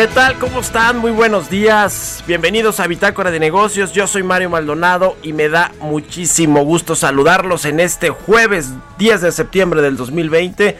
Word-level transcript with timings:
¿Qué 0.00 0.06
tal? 0.06 0.38
¿Cómo 0.38 0.60
están? 0.60 0.96
Muy 0.96 1.10
buenos 1.10 1.50
días. 1.50 2.24
Bienvenidos 2.26 2.80
a 2.80 2.86
Bitácora 2.86 3.30
de 3.30 3.38
Negocios. 3.38 3.92
Yo 3.92 4.06
soy 4.06 4.22
Mario 4.22 4.48
Maldonado 4.48 5.14
y 5.22 5.34
me 5.34 5.50
da 5.50 5.72
muchísimo 5.78 6.64
gusto 6.64 6.96
saludarlos 6.96 7.66
en 7.66 7.80
este 7.80 8.08
jueves 8.08 8.70
10 8.96 9.20
de 9.20 9.30
septiembre 9.30 9.82
del 9.82 9.98
2020. 9.98 10.74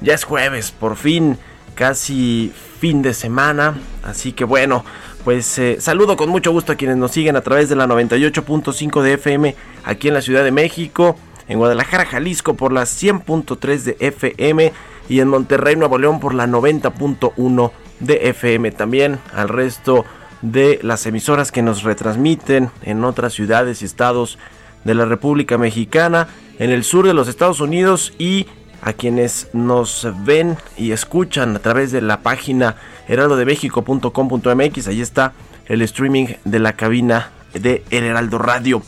Ya 0.00 0.12
es 0.12 0.24
jueves, 0.24 0.72
por 0.72 0.96
fin, 0.96 1.38
casi 1.76 2.52
fin 2.80 3.00
de 3.00 3.14
semana. 3.14 3.78
Así 4.02 4.32
que 4.32 4.42
bueno, 4.42 4.84
pues 5.22 5.56
eh, 5.60 5.76
saludo 5.80 6.16
con 6.16 6.28
mucho 6.28 6.50
gusto 6.50 6.72
a 6.72 6.74
quienes 6.74 6.96
nos 6.96 7.12
siguen 7.12 7.36
a 7.36 7.42
través 7.42 7.68
de 7.68 7.76
la 7.76 7.86
98.5 7.86 9.02
de 9.02 9.12
FM 9.12 9.54
aquí 9.84 10.08
en 10.08 10.14
la 10.14 10.20
Ciudad 10.20 10.42
de 10.42 10.50
México, 10.50 11.14
en 11.46 11.58
Guadalajara, 11.58 12.06
Jalisco 12.06 12.54
por 12.54 12.72
la 12.72 12.82
100.3 12.82 13.78
de 13.82 13.96
FM 14.00 14.72
y 15.08 15.20
en 15.20 15.28
Monterrey, 15.28 15.76
Nuevo 15.76 15.96
León 15.96 16.18
por 16.18 16.34
la 16.34 16.48
90.1 16.48 17.70
de 18.00 18.28
FM. 18.30 18.70
También 18.72 19.18
al 19.34 19.48
resto 19.48 20.04
de 20.42 20.78
las 20.82 21.06
emisoras 21.06 21.52
que 21.52 21.62
nos 21.62 21.82
retransmiten 21.82 22.70
en 22.82 23.04
otras 23.04 23.32
ciudades 23.32 23.82
y 23.82 23.84
estados 23.84 24.38
de 24.84 24.94
la 24.94 25.04
República 25.04 25.58
Mexicana, 25.58 26.28
en 26.58 26.70
el 26.70 26.84
sur 26.84 27.06
de 27.06 27.14
los 27.14 27.28
Estados 27.28 27.60
Unidos 27.60 28.12
y 28.18 28.46
a 28.80 28.92
quienes 28.92 29.48
nos 29.52 30.06
ven 30.24 30.56
y 30.76 30.92
escuchan 30.92 31.56
a 31.56 31.58
través 31.58 31.90
de 31.92 32.00
la 32.00 32.20
página 32.20 32.76
heraldodemexico.com.mx. 33.08 34.88
Ahí 34.88 35.00
está 35.00 35.32
el 35.66 35.82
streaming 35.82 36.26
de 36.44 36.58
la 36.58 36.74
cabina 36.74 37.30
de 37.54 37.82
El 37.90 38.04
Heraldo 38.04 38.38
Radio. 38.38 38.82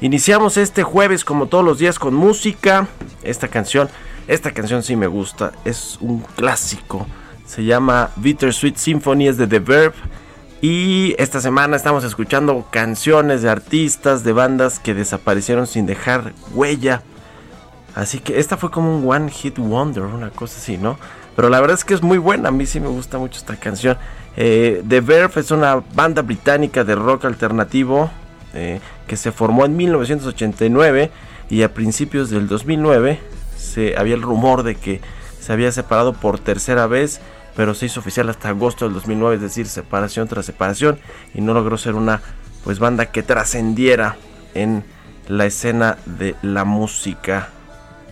Iniciamos 0.00 0.56
este 0.56 0.82
jueves 0.82 1.24
como 1.24 1.46
todos 1.46 1.64
los 1.64 1.78
días 1.78 1.98
con 1.98 2.14
música. 2.14 2.88
Esta 3.22 3.48
canción, 3.48 3.88
esta 4.28 4.50
canción 4.50 4.82
sí 4.82 4.96
me 4.96 5.06
gusta, 5.06 5.52
es 5.64 5.96
un 6.00 6.20
clásico. 6.20 7.06
Se 7.46 7.64
llama 7.64 8.10
Bittersweet 8.16 8.76
Symphony, 8.76 9.28
es 9.28 9.36
de 9.36 9.46
The 9.46 9.60
Verb. 9.60 9.94
Y 10.60 11.14
esta 11.18 11.40
semana 11.40 11.76
estamos 11.76 12.02
escuchando 12.04 12.66
canciones 12.70 13.42
de 13.42 13.50
artistas, 13.50 14.24
de 14.24 14.32
bandas 14.32 14.78
que 14.78 14.94
desaparecieron 14.94 15.66
sin 15.66 15.86
dejar 15.86 16.32
huella. 16.52 17.02
Así 17.94 18.18
que 18.18 18.38
esta 18.38 18.56
fue 18.56 18.70
como 18.70 18.96
un 18.96 19.08
One 19.08 19.30
Hit 19.30 19.58
Wonder, 19.58 20.04
una 20.04 20.30
cosa 20.30 20.58
así, 20.58 20.76
¿no? 20.76 20.98
Pero 21.34 21.50
la 21.50 21.60
verdad 21.60 21.76
es 21.76 21.84
que 21.84 21.94
es 21.94 22.02
muy 22.02 22.18
buena, 22.18 22.48
a 22.48 22.52
mí 22.52 22.66
sí 22.66 22.80
me 22.80 22.88
gusta 22.88 23.18
mucho 23.18 23.38
esta 23.38 23.56
canción. 23.56 23.96
Eh, 24.36 24.82
The 24.86 25.00
Verve 25.00 25.40
es 25.40 25.50
una 25.50 25.82
banda 25.94 26.22
británica 26.22 26.84
de 26.84 26.94
rock 26.94 27.26
alternativo 27.26 28.10
eh, 28.54 28.80
que 29.06 29.16
se 29.16 29.32
formó 29.32 29.64
en 29.66 29.76
1989 29.76 31.10
y 31.48 31.62
a 31.62 31.72
principios 31.72 32.30
del 32.30 32.48
2009 32.48 33.20
se, 33.56 33.96
había 33.96 34.14
el 34.14 34.22
rumor 34.22 34.62
de 34.62 34.74
que 34.74 35.00
se 35.40 35.52
había 35.52 35.70
separado 35.72 36.14
por 36.14 36.38
tercera 36.38 36.86
vez, 36.86 37.20
pero 37.56 37.74
se 37.74 37.86
hizo 37.86 38.00
oficial 38.00 38.28
hasta 38.28 38.50
agosto 38.50 38.84
del 38.84 38.94
2009, 38.94 39.36
es 39.36 39.42
decir, 39.42 39.66
separación 39.66 40.28
tras 40.28 40.46
separación 40.46 40.98
y 41.34 41.40
no 41.40 41.54
logró 41.54 41.78
ser 41.78 41.94
una 41.94 42.22
pues 42.62 42.78
banda 42.78 43.06
que 43.06 43.22
trascendiera 43.22 44.16
en 44.54 44.84
la 45.28 45.46
escena 45.46 45.96
de 46.04 46.34
la 46.42 46.64
música 46.64 47.50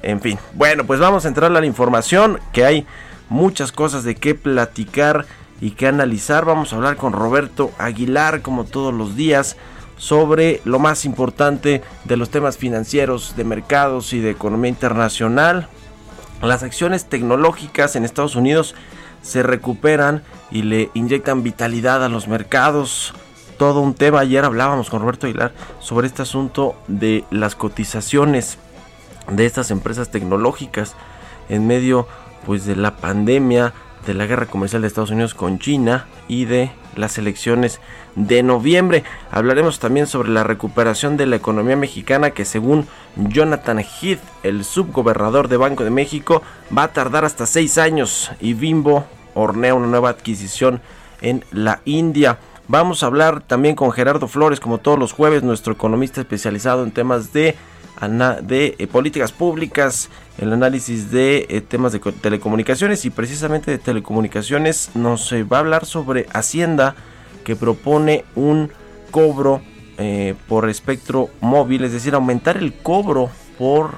en 0.04 0.20
fin, 0.20 0.38
bueno, 0.52 0.84
pues 0.84 1.00
vamos 1.00 1.24
a 1.24 1.28
entrar 1.28 1.50
a 1.50 1.60
la 1.60 1.64
información, 1.64 2.38
que 2.52 2.64
hay 2.64 2.86
muchas 3.30 3.72
cosas 3.72 4.04
de 4.04 4.14
qué 4.14 4.34
platicar 4.34 5.24
y 5.62 5.70
qué 5.70 5.86
analizar. 5.86 6.44
Vamos 6.44 6.72
a 6.72 6.76
hablar 6.76 6.96
con 6.96 7.14
Roberto 7.14 7.72
Aguilar, 7.78 8.42
como 8.42 8.64
todos 8.64 8.92
los 8.92 9.16
días, 9.16 9.56
sobre 9.96 10.60
lo 10.64 10.78
más 10.78 11.06
importante 11.06 11.82
de 12.04 12.16
los 12.18 12.28
temas 12.28 12.58
financieros, 12.58 13.34
de 13.34 13.44
mercados 13.44 14.12
y 14.12 14.20
de 14.20 14.30
economía 14.30 14.68
internacional. 14.68 15.68
Las 16.42 16.62
acciones 16.62 17.06
tecnológicas 17.06 17.96
en 17.96 18.04
Estados 18.04 18.36
Unidos 18.36 18.74
se 19.24 19.42
recuperan 19.42 20.22
y 20.50 20.62
le 20.62 20.90
inyectan 20.94 21.42
vitalidad 21.42 22.04
a 22.04 22.08
los 22.08 22.28
mercados. 22.28 23.14
Todo 23.56 23.80
un 23.80 23.94
tema. 23.94 24.20
Ayer 24.20 24.44
hablábamos 24.44 24.90
con 24.90 25.00
Roberto 25.00 25.26
Aguilar 25.26 25.52
sobre 25.80 26.06
este 26.06 26.22
asunto 26.22 26.76
de 26.86 27.24
las 27.30 27.56
cotizaciones 27.56 28.58
de 29.28 29.46
estas 29.46 29.70
empresas 29.70 30.10
tecnológicas 30.10 30.94
en 31.48 31.66
medio 31.66 32.06
pues 32.44 32.66
de 32.66 32.76
la 32.76 32.96
pandemia 32.96 33.72
de 34.06 34.14
la 34.14 34.26
guerra 34.26 34.46
comercial 34.46 34.82
de 34.82 34.88
Estados 34.88 35.10
Unidos 35.10 35.34
con 35.34 35.58
China 35.58 36.06
y 36.28 36.44
de 36.44 36.70
las 36.96 37.18
elecciones 37.18 37.80
de 38.14 38.42
noviembre. 38.42 39.04
Hablaremos 39.30 39.78
también 39.78 40.06
sobre 40.06 40.30
la 40.30 40.44
recuperación 40.44 41.16
de 41.16 41.26
la 41.26 41.36
economía 41.36 41.76
mexicana 41.76 42.30
que 42.30 42.44
según 42.44 42.86
Jonathan 43.16 43.80
Heath, 43.80 44.20
el 44.42 44.64
subgobernador 44.64 45.48
de 45.48 45.56
Banco 45.56 45.84
de 45.84 45.90
México, 45.90 46.42
va 46.76 46.84
a 46.84 46.92
tardar 46.92 47.24
hasta 47.24 47.46
seis 47.46 47.78
años 47.78 48.30
y 48.40 48.54
Bimbo 48.54 49.04
hornea 49.34 49.74
una 49.74 49.86
nueva 49.86 50.10
adquisición 50.10 50.80
en 51.20 51.44
la 51.50 51.80
India. 51.84 52.38
Vamos 52.68 53.02
a 53.02 53.06
hablar 53.06 53.42
también 53.42 53.74
con 53.74 53.92
Gerardo 53.92 54.28
Flores, 54.28 54.60
como 54.60 54.78
todos 54.78 54.98
los 54.98 55.12
jueves, 55.12 55.42
nuestro 55.42 55.74
economista 55.74 56.20
especializado 56.20 56.82
en 56.82 56.92
temas 56.92 57.32
de 57.32 57.56
de 58.42 58.74
eh, 58.78 58.86
políticas 58.86 59.32
públicas, 59.32 60.10
el 60.38 60.52
análisis 60.52 61.10
de 61.10 61.46
eh, 61.48 61.60
temas 61.60 61.92
de 61.92 62.00
telecomunicaciones 62.00 63.04
y 63.04 63.10
precisamente 63.10 63.70
de 63.70 63.78
telecomunicaciones 63.78 64.90
nos 64.94 65.32
eh, 65.32 65.44
va 65.44 65.58
a 65.58 65.60
hablar 65.60 65.86
sobre 65.86 66.26
Hacienda 66.32 66.96
que 67.44 67.56
propone 67.56 68.24
un 68.34 68.70
cobro 69.10 69.62
por 70.48 70.68
espectro 70.68 71.30
móvil, 71.40 71.84
es 71.84 71.92
decir, 71.92 72.14
aumentar 72.14 72.56
el 72.56 72.74
cobro 72.74 73.30
por 73.56 73.92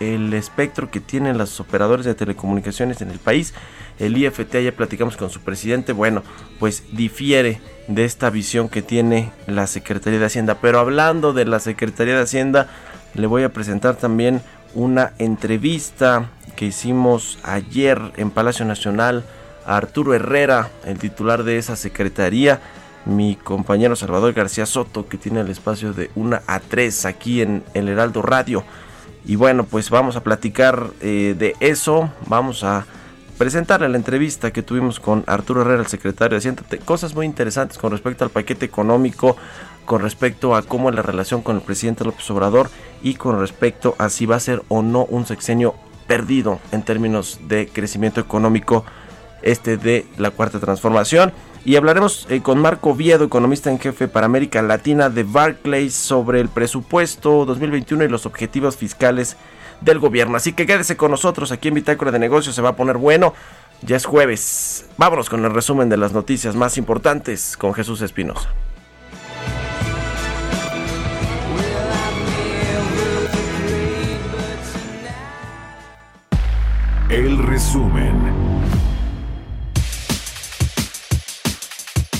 el 0.00 0.32
espectro 0.32 0.90
que 0.90 0.98
tienen 0.98 1.36
los 1.36 1.60
operadores 1.60 2.06
de 2.06 2.14
telecomunicaciones 2.14 3.02
en 3.02 3.10
el 3.10 3.18
país. 3.18 3.52
El 3.98 4.16
IFT, 4.16 4.62
ya 4.64 4.72
platicamos 4.72 5.18
con 5.18 5.28
su 5.28 5.40
presidente, 5.40 5.92
bueno, 5.92 6.22
pues 6.58 6.84
difiere 6.92 7.60
de 7.86 8.04
esta 8.04 8.30
visión 8.30 8.70
que 8.70 8.80
tiene 8.80 9.30
la 9.46 9.66
Secretaría 9.66 10.18
de 10.18 10.24
Hacienda. 10.24 10.58
Pero 10.62 10.78
hablando 10.78 11.34
de 11.34 11.44
la 11.44 11.60
Secretaría 11.60 12.16
de 12.16 12.22
Hacienda, 12.22 12.68
le 13.14 13.26
voy 13.26 13.42
a 13.42 13.52
presentar 13.52 13.96
también 13.96 14.42
una 14.74 15.12
entrevista 15.18 16.30
que 16.56 16.66
hicimos 16.66 17.38
ayer 17.42 18.00
en 18.16 18.30
Palacio 18.30 18.64
Nacional 18.64 19.24
a 19.66 19.76
Arturo 19.76 20.14
Herrera, 20.14 20.70
el 20.84 20.98
titular 20.98 21.44
de 21.44 21.58
esa 21.58 21.76
secretaría, 21.76 22.60
mi 23.04 23.36
compañero 23.36 23.96
Salvador 23.96 24.32
García 24.32 24.66
Soto, 24.66 25.08
que 25.08 25.18
tiene 25.18 25.40
el 25.40 25.48
espacio 25.48 25.92
de 25.92 26.10
una 26.14 26.42
a 26.46 26.60
3 26.60 27.04
aquí 27.06 27.42
en 27.42 27.64
el 27.74 27.88
Heraldo 27.88 28.22
Radio. 28.22 28.64
Y 29.24 29.36
bueno, 29.36 29.64
pues 29.64 29.90
vamos 29.90 30.16
a 30.16 30.22
platicar 30.22 30.86
eh, 31.00 31.34
de 31.38 31.54
eso, 31.60 32.10
vamos 32.26 32.64
a 32.64 32.86
presentarle 33.38 33.88
la 33.88 33.96
entrevista 33.96 34.52
que 34.52 34.62
tuvimos 34.62 35.00
con 35.00 35.24
Arturo 35.26 35.62
Herrera, 35.62 35.80
el 35.80 35.86
secretario 35.86 36.36
de 36.36 36.38
Hacienda, 36.38 36.62
cosas 36.84 37.14
muy 37.14 37.26
interesantes 37.26 37.78
con 37.78 37.90
respecto 37.90 38.24
al 38.24 38.30
paquete 38.30 38.66
económico, 38.66 39.36
con 39.84 40.02
respecto 40.02 40.54
a 40.54 40.62
cómo 40.62 40.88
es 40.88 40.94
la 40.94 41.02
relación 41.02 41.42
con 41.42 41.56
el 41.56 41.62
presidente 41.62 42.04
López 42.04 42.30
Obrador 42.30 42.70
y 43.02 43.14
con 43.14 43.38
respecto 43.40 43.94
a 43.98 44.08
si 44.08 44.26
va 44.26 44.36
a 44.36 44.40
ser 44.40 44.62
o 44.68 44.82
no 44.82 45.04
un 45.04 45.26
sexenio 45.26 45.74
perdido 46.06 46.60
en 46.72 46.82
términos 46.82 47.40
de 47.48 47.68
crecimiento 47.68 48.20
económico 48.20 48.84
este 49.42 49.76
de 49.76 50.06
la 50.18 50.30
cuarta 50.30 50.60
transformación. 50.60 51.32
Y 51.64 51.76
hablaremos 51.76 52.26
eh, 52.28 52.40
con 52.40 52.58
Marco 52.58 52.94
Viedo, 52.94 53.24
economista 53.24 53.70
en 53.70 53.78
jefe 53.78 54.08
para 54.08 54.26
América 54.26 54.62
Latina 54.62 55.10
de 55.10 55.22
Barclays, 55.22 55.94
sobre 55.94 56.40
el 56.40 56.48
presupuesto 56.48 57.44
2021 57.44 58.04
y 58.04 58.08
los 58.08 58.26
objetivos 58.26 58.76
fiscales 58.76 59.36
del 59.80 60.00
gobierno. 60.00 60.36
Así 60.36 60.52
que 60.54 60.66
quédese 60.66 60.96
con 60.96 61.12
nosotros 61.12 61.52
aquí 61.52 61.68
en 61.68 61.74
Bitácora 61.74 62.10
de 62.10 62.18
Negocios, 62.18 62.54
se 62.54 62.62
va 62.62 62.70
a 62.70 62.76
poner 62.76 62.96
bueno. 62.96 63.34
Ya 63.82 63.96
es 63.96 64.06
jueves. 64.06 64.86
Vámonos 64.96 65.28
con 65.28 65.44
el 65.44 65.52
resumen 65.52 65.88
de 65.88 65.96
las 65.96 66.12
noticias 66.12 66.54
más 66.54 66.78
importantes 66.78 67.56
con 67.56 67.74
Jesús 67.74 68.00
Espinosa. 68.00 68.48
El 77.12 77.36
resumen. 77.36 78.41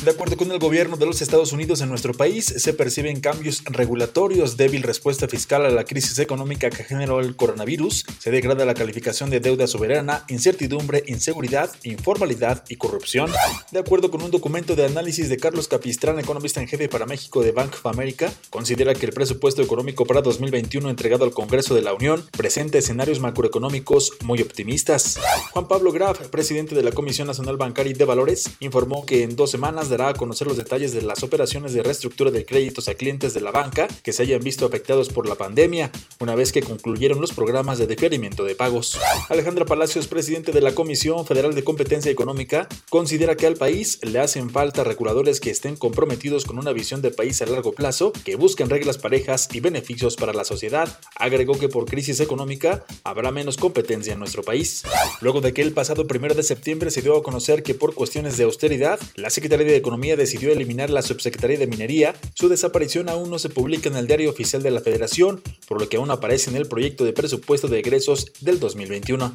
De 0.04 0.10
acuerdo 0.10 0.37
con 0.37 0.50
el 0.50 0.58
gobierno 0.58 0.96
de 0.96 1.06
los 1.06 1.22
Estados 1.22 1.52
Unidos 1.52 1.81
en 1.81 1.88
nuestro 1.88 2.12
país, 2.12 2.46
se 2.46 2.75
perciben 2.75 3.20
cambios 3.20 3.62
regulatorios, 3.66 4.56
débil 4.56 4.82
respuesta 4.82 5.28
fiscal 5.28 5.64
a 5.64 5.70
la 5.70 5.84
crisis 5.84 6.19
económica 6.19 6.70
que 6.70 6.82
generó 6.82 7.20
el 7.20 7.37
coronavirus, 7.37 8.04
se 8.19 8.32
degrada 8.32 8.64
la 8.64 8.75
calificación 8.75 9.31
de 9.31 9.38
deuda 9.38 9.69
soberana, 9.69 10.25
incertidumbre, 10.26 11.04
inseguridad, 11.06 11.70
informalidad 11.84 12.64
y 12.69 12.78
corrupción. 12.78 13.31
De 13.70 13.78
acuerdo 13.78 14.10
con 14.10 14.22
un 14.22 14.32
documento 14.32 14.75
de 14.75 14.87
análisis 14.87 15.28
de 15.28 15.37
Carlos 15.37 15.69
Capistrán, 15.69 16.19
economista 16.19 16.60
en 16.60 16.66
jefe 16.66 16.88
para 16.88 17.06
México 17.06 17.40
de 17.44 17.52
Bank 17.52 17.75
of 17.75 17.87
America, 17.87 18.32
considera 18.50 18.94
que 18.94 19.06
el 19.06 19.12
presupuesto 19.12 19.62
económico 19.62 20.04
para 20.04 20.20
2021 20.20 20.90
entregado 20.90 21.25
al 21.25 21.31
Congreso 21.31 21.76
de 21.76 21.82
la 21.82 21.94
Unión 21.94 22.26
presenta 22.32 22.76
escenarios 22.76 23.20
macroeconómicos 23.20 24.14
muy 24.25 24.43
optimistas. 24.43 25.20
Juan 25.52 25.69
Pablo 25.69 25.93
Graf, 25.93 26.26
presidente 26.26 26.75
de 26.75 26.82
la 26.82 26.90
Comisión 26.90 27.28
Nacional 27.28 27.56
Bancaria 27.56 27.93
y 27.93 27.94
de 27.94 28.04
Valores, 28.04 28.50
informó 28.58 29.06
que 29.06 29.22
en 29.22 29.37
dos 29.37 29.52
semanas 29.52 29.92
dará 29.93 30.09
a 30.09 30.15
conocer 30.15 30.47
los 30.47 30.56
detalles 30.56 30.93
de 30.93 31.03
las 31.03 31.23
operaciones 31.23 31.75
de 31.75 31.83
reestructura 31.83 32.31
de 32.31 32.47
créditos 32.47 32.89
a 32.89 32.94
clientes 32.94 33.35
de 33.35 33.43
la 33.43 33.50
banca 33.50 33.87
que 34.03 34.12
se 34.12 34.23
hayan 34.23 34.41
visto 34.41 34.65
afectados 34.65 35.11
por 35.11 35.29
la 35.29 35.35
pandemia, 35.35 35.93
una 36.19 36.35
vez 36.35 36.50
que 36.50 36.62
concluyeron 36.62 37.21
los 37.21 37.33
programas 37.33 37.79
de 37.79 37.87
diferimiento 37.87 38.44
de 38.44 38.55
pagos. 38.55 38.99
Alejandra 39.29 39.67
Palacios, 39.67 40.06
presidente 40.06 40.53
de 40.53 40.62
la 40.62 40.75
Comisión 40.75 41.27
Federal 41.27 41.55
de 41.55 41.62
Competencia 41.62 42.11
Económica, 42.11 42.69
considera 42.89 43.37
que 43.37 43.47
al 43.47 43.56
país 43.56 43.99
le 44.03 44.19
hacen 44.19 44.49
falta 44.49 44.83
reguladores 44.83 45.41
que 45.41 45.50
estén 45.50 45.77
comprometidos 45.77 46.45
con 46.45 46.59
una 46.59 46.73
visión 46.73 47.03
de 47.03 47.11
país 47.11 47.43
a 47.43 47.47
largo 47.47 47.73
plazo, 47.73 48.12
que 48.25 48.37
busquen 48.37 48.71
reglas 48.71 48.97
parejas 48.97 49.49
y 49.53 49.61
beneficios 49.61 50.17
para 50.17 50.33
la 50.33 50.45
sociedad. 50.45 50.99
Agregó 51.17 51.59
que 51.59 51.69
por 51.69 51.85
crisis 51.85 52.21
económica 52.21 52.85
habrá 53.05 53.31
menos 53.31 53.59
competencia 53.59 54.15
en 54.15 54.19
nuestro 54.19 54.43
país. 54.43 54.83
Luego 55.21 55.41
de 55.41 55.53
que 55.53 55.62
el 55.62 55.73
pasado 55.73 56.06
primero 56.06 56.35
de 56.35 56.43
septiembre 56.43 56.91
se 56.91 57.03
dio 57.03 57.17
a 57.17 57.23
conocer 57.23 57.62
que 57.62 57.75
por 57.75 57.95
cuestiones 57.95 58.37
de 58.37 58.45
austeridad, 58.45 58.99
la 59.17 59.31
Secretaría 59.31 59.67
de 59.67 59.81
Economía 59.82 60.17
decidió 60.17 60.52
eliminar 60.52 60.90
la 60.90 61.02
Subsecretaría 61.02 61.58
de 61.58 61.67
Minería, 61.67 62.14
su 62.34 62.49
desaparición 62.49 63.08
aún 63.08 63.31
no 63.31 63.38
se 63.38 63.49
publica 63.49 63.88
en 63.88 63.96
el 63.96 64.06
Diario 64.06 64.31
Oficial 64.31 64.62
de 64.62 64.70
la 64.70 64.81
Federación, 64.81 65.43
por 65.67 65.81
lo 65.81 65.88
que 65.88 65.96
aún 65.96 66.11
aparece 66.11 66.50
en 66.50 66.56
el 66.56 66.69
proyecto 66.69 67.05
de 67.05 67.12
presupuesto 67.12 67.67
de 67.67 67.81
egresos 67.81 68.32
del 68.40 68.61
2021. 68.61 69.34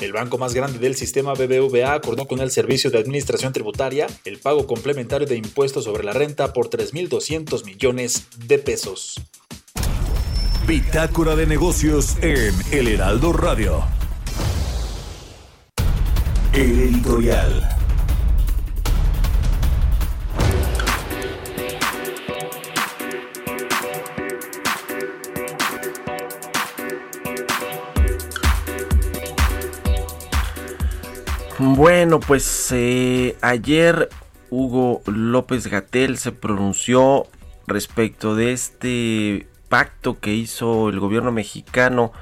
El 0.00 0.12
banco 0.12 0.36
más 0.36 0.52
grande 0.52 0.80
del 0.80 0.96
sistema 0.96 1.32
BBVA 1.34 1.94
acordó 1.94 2.26
con 2.26 2.40
el 2.40 2.50
Servicio 2.50 2.90
de 2.90 2.98
Administración 2.98 3.52
Tributaria 3.52 4.08
el 4.24 4.38
pago 4.38 4.66
complementario 4.66 5.26
de 5.26 5.36
impuestos 5.36 5.84
sobre 5.84 6.04
la 6.04 6.12
renta 6.12 6.52
por 6.52 6.68
3.200 6.68 7.64
millones 7.64 8.26
de 8.46 8.58
pesos. 8.58 9.20
Bitácora 10.66 11.36
de 11.36 11.46
negocios 11.46 12.16
en 12.20 12.54
El 12.72 12.88
Heraldo 12.88 13.32
Radio. 13.32 13.84
El 16.52 16.80
editorial. 16.80 17.73
Bueno, 31.66 32.20
pues 32.20 32.70
eh, 32.72 33.38
ayer 33.40 34.10
Hugo 34.50 35.00
López 35.06 35.66
Gatel 35.66 36.18
se 36.18 36.30
pronunció 36.30 37.26
respecto 37.66 38.36
de 38.36 38.52
este 38.52 39.48
pacto 39.70 40.20
que 40.20 40.34
hizo 40.34 40.90
el 40.90 41.00
gobierno 41.00 41.32
mexicano 41.32 42.12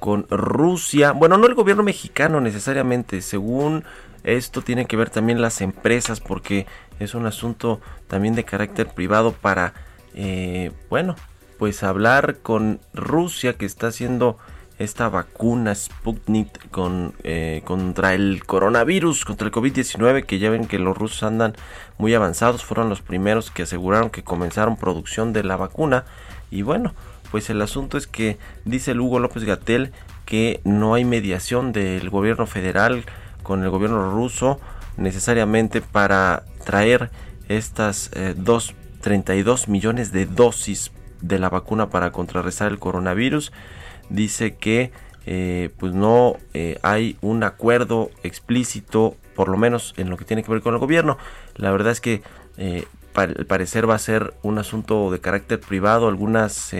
con 0.00 0.26
Rusia. 0.28 1.12
Bueno, 1.12 1.38
no 1.38 1.46
el 1.46 1.54
gobierno 1.54 1.82
mexicano 1.82 2.42
necesariamente, 2.42 3.22
según 3.22 3.84
esto 4.22 4.60
tiene 4.60 4.84
que 4.84 4.98
ver 4.98 5.08
también 5.08 5.40
las 5.40 5.62
empresas 5.62 6.20
porque 6.20 6.66
es 7.00 7.14
un 7.14 7.24
asunto 7.24 7.80
también 8.06 8.34
de 8.34 8.44
carácter 8.44 8.88
privado 8.88 9.32
para, 9.32 9.72
eh, 10.14 10.72
bueno, 10.90 11.16
pues 11.58 11.82
hablar 11.82 12.36
con 12.42 12.80
Rusia 12.92 13.54
que 13.54 13.64
está 13.64 13.86
haciendo 13.86 14.36
esta 14.84 15.08
vacuna 15.08 15.74
Sputnik 15.74 16.68
eh, 17.24 17.62
contra 17.64 18.14
el 18.14 18.44
coronavirus, 18.44 19.24
contra 19.24 19.46
el 19.46 19.52
COVID-19, 19.52 20.24
que 20.24 20.38
ya 20.38 20.50
ven 20.50 20.66
que 20.66 20.78
los 20.78 20.96
rusos 20.96 21.22
andan 21.22 21.54
muy 21.98 22.14
avanzados, 22.14 22.64
fueron 22.64 22.88
los 22.88 23.00
primeros 23.00 23.50
que 23.50 23.64
aseguraron 23.64 24.10
que 24.10 24.22
comenzaron 24.22 24.76
producción 24.76 25.32
de 25.32 25.44
la 25.44 25.56
vacuna. 25.56 26.04
Y 26.50 26.62
bueno, 26.62 26.94
pues 27.30 27.50
el 27.50 27.60
asunto 27.62 27.98
es 27.98 28.06
que 28.06 28.38
dice 28.64 28.92
el 28.92 29.00
Hugo 29.00 29.18
López 29.18 29.44
Gatel 29.44 29.92
que 30.24 30.60
no 30.64 30.94
hay 30.94 31.04
mediación 31.04 31.72
del 31.72 32.08
gobierno 32.10 32.46
federal 32.46 33.04
con 33.42 33.62
el 33.62 33.70
gobierno 33.70 34.10
ruso 34.10 34.60
necesariamente 34.96 35.80
para 35.82 36.44
traer 36.64 37.10
estas 37.48 38.10
eh, 38.14 38.34
32 39.00 39.68
millones 39.68 40.12
de 40.12 40.26
dosis 40.26 40.92
de 41.20 41.38
la 41.38 41.48
vacuna 41.48 41.90
para 41.90 42.12
contrarrestar 42.12 42.70
el 42.70 42.78
coronavirus 42.78 43.52
dice 44.10 44.56
que 44.56 44.92
eh, 45.26 45.70
pues 45.78 45.94
no 45.94 46.36
eh, 46.52 46.78
hay 46.82 47.16
un 47.22 47.44
acuerdo 47.44 48.10
explícito, 48.22 49.16
por 49.34 49.48
lo 49.48 49.56
menos 49.56 49.94
en 49.96 50.10
lo 50.10 50.18
que 50.18 50.24
tiene 50.24 50.42
que 50.42 50.52
ver 50.52 50.60
con 50.60 50.74
el 50.74 50.80
gobierno. 50.80 51.18
La 51.56 51.70
verdad 51.70 51.92
es 51.92 52.00
que 52.00 52.22
eh, 52.58 52.86
al 53.14 53.46
parecer 53.46 53.88
va 53.88 53.94
a 53.94 53.98
ser 53.98 54.34
un 54.42 54.58
asunto 54.58 55.10
de 55.10 55.20
carácter 55.20 55.60
privado. 55.60 56.08
Algunas 56.08 56.72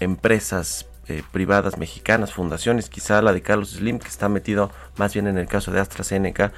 empresas 0.00 0.88
privadas 1.30 1.78
mexicanas, 1.78 2.32
fundaciones, 2.32 2.90
quizá 2.90 3.22
la 3.22 3.32
de 3.32 3.40
Carlos 3.40 3.70
Slim, 3.70 4.00
que 4.00 4.08
está 4.08 4.28
metido 4.28 4.72
más 4.96 5.14
bien 5.14 5.28
en 5.28 5.38
el 5.38 5.46
caso 5.46 5.70
de 5.70 5.78
AstraZeneca, 5.78 6.50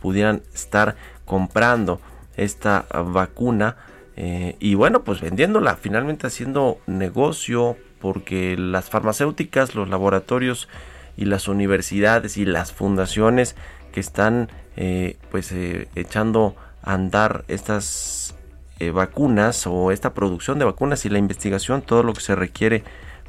pudieran 0.00 0.42
estar 0.54 0.94
comprando 1.24 2.00
esta 2.36 2.86
vacuna. 2.92 3.76
y 4.16 4.76
bueno, 4.76 5.02
pues 5.02 5.20
vendiéndola, 5.20 5.74
finalmente 5.74 6.28
haciendo 6.28 6.78
negocio, 6.86 7.76
porque 8.06 8.56
las 8.56 8.88
farmacéuticas, 8.88 9.74
los 9.74 9.88
laboratorios 9.88 10.68
y 11.16 11.24
las 11.24 11.48
universidades 11.48 12.36
y 12.36 12.44
las 12.44 12.70
fundaciones 12.70 13.56
que 13.90 13.98
están 13.98 14.48
eh, 14.76 15.16
pues 15.32 15.50
eh, 15.50 15.88
echando 15.96 16.54
a 16.84 16.94
andar 16.94 17.44
estas 17.48 18.36
eh, 18.78 18.92
vacunas 18.92 19.66
o 19.66 19.90
esta 19.90 20.14
producción 20.14 20.60
de 20.60 20.66
vacunas 20.66 21.04
y 21.04 21.08
la 21.08 21.18
investigación, 21.18 21.82
todo 21.82 22.04
lo 22.04 22.12
que 22.12 22.20
se 22.20 22.36
requiere 22.36 22.84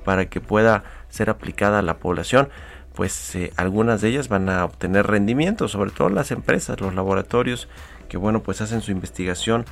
para 0.06 0.30
que 0.30 0.42
pueda 0.42 0.84
ser 1.10 1.32
aplicada 1.32 1.80
a 1.80 1.82
la 1.82 1.98
población, 1.98 2.50
pues 2.94 3.36
algunas 3.56 4.02
de 4.02 4.10
ellas 4.10 4.30
van 4.30 4.48
a 4.48 4.64
obtener 4.64 5.08
rendimiento, 5.08 5.68
sobre 5.68 5.90
todo 5.90 6.10
las 6.10 6.30
empresas, 6.30 6.80
los 6.82 6.94
laboratorios, 6.94 7.68
que 8.10 8.18
bueno, 8.18 8.44
pues 8.44 8.62
hacen 8.62 8.82
su 8.82 8.92
investigación 8.92 9.66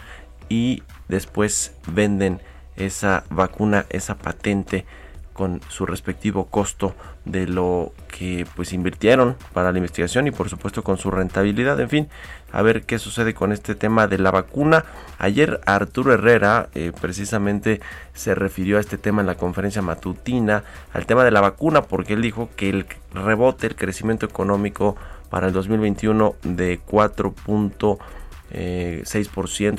y 0.50 0.81
después 1.09 1.75
venden 1.85 2.41
esa 2.77 3.24
vacuna, 3.29 3.86
esa 3.89 4.15
patente 4.15 4.86
con 5.34 5.60
su 5.67 5.86
respectivo 5.86 6.46
costo 6.46 6.96
de 7.25 7.46
lo 7.46 7.91
que 8.08 8.48
pues 8.55 8.72
invirtieron 8.72 9.36
para 9.53 9.74
la 9.74 9.77
investigación 9.77 10.27
y 10.27 10.32
por 10.32 10.50
supuesto 10.50 10.82
con 10.82 10.98
su 10.98 11.12
rentabilidad. 11.12 11.77
En 11.82 11.89
fin 11.89 12.08
a 12.55 12.62
ver 12.62 12.84
qué 12.84 13.00
sucede 13.00 13.34
con 13.34 13.51
este 13.51 13.75
tema 13.75 14.08
de 14.08 14.17
la 14.17 14.32
vacuna. 14.32 14.86
Ayer 15.20 15.60
Arturo 15.65 16.13
Herrera 16.13 16.70
eh, 16.74 16.94
precisamente 17.01 17.82
se 18.13 18.34
refirió 18.34 18.77
a 18.77 18.79
este 18.79 18.98
tema 18.98 19.20
en 19.20 19.27
la 19.27 19.36
conferencia 19.36 19.82
matutina 19.82 20.63
al 20.94 21.05
tema 21.05 21.25
de 21.25 21.32
la 21.32 21.41
vacuna 21.41 21.82
porque 21.82 22.13
él 22.13 22.22
dijo 22.22 22.50
que 22.55 22.70
el 22.70 22.86
rebote 23.13 23.67
el 23.67 23.75
crecimiento 23.75 24.25
económico 24.25 24.96
para 25.29 25.48
el 25.48 25.53
2021 25.53 26.36
de 26.44 26.79
4.6% 26.79 27.98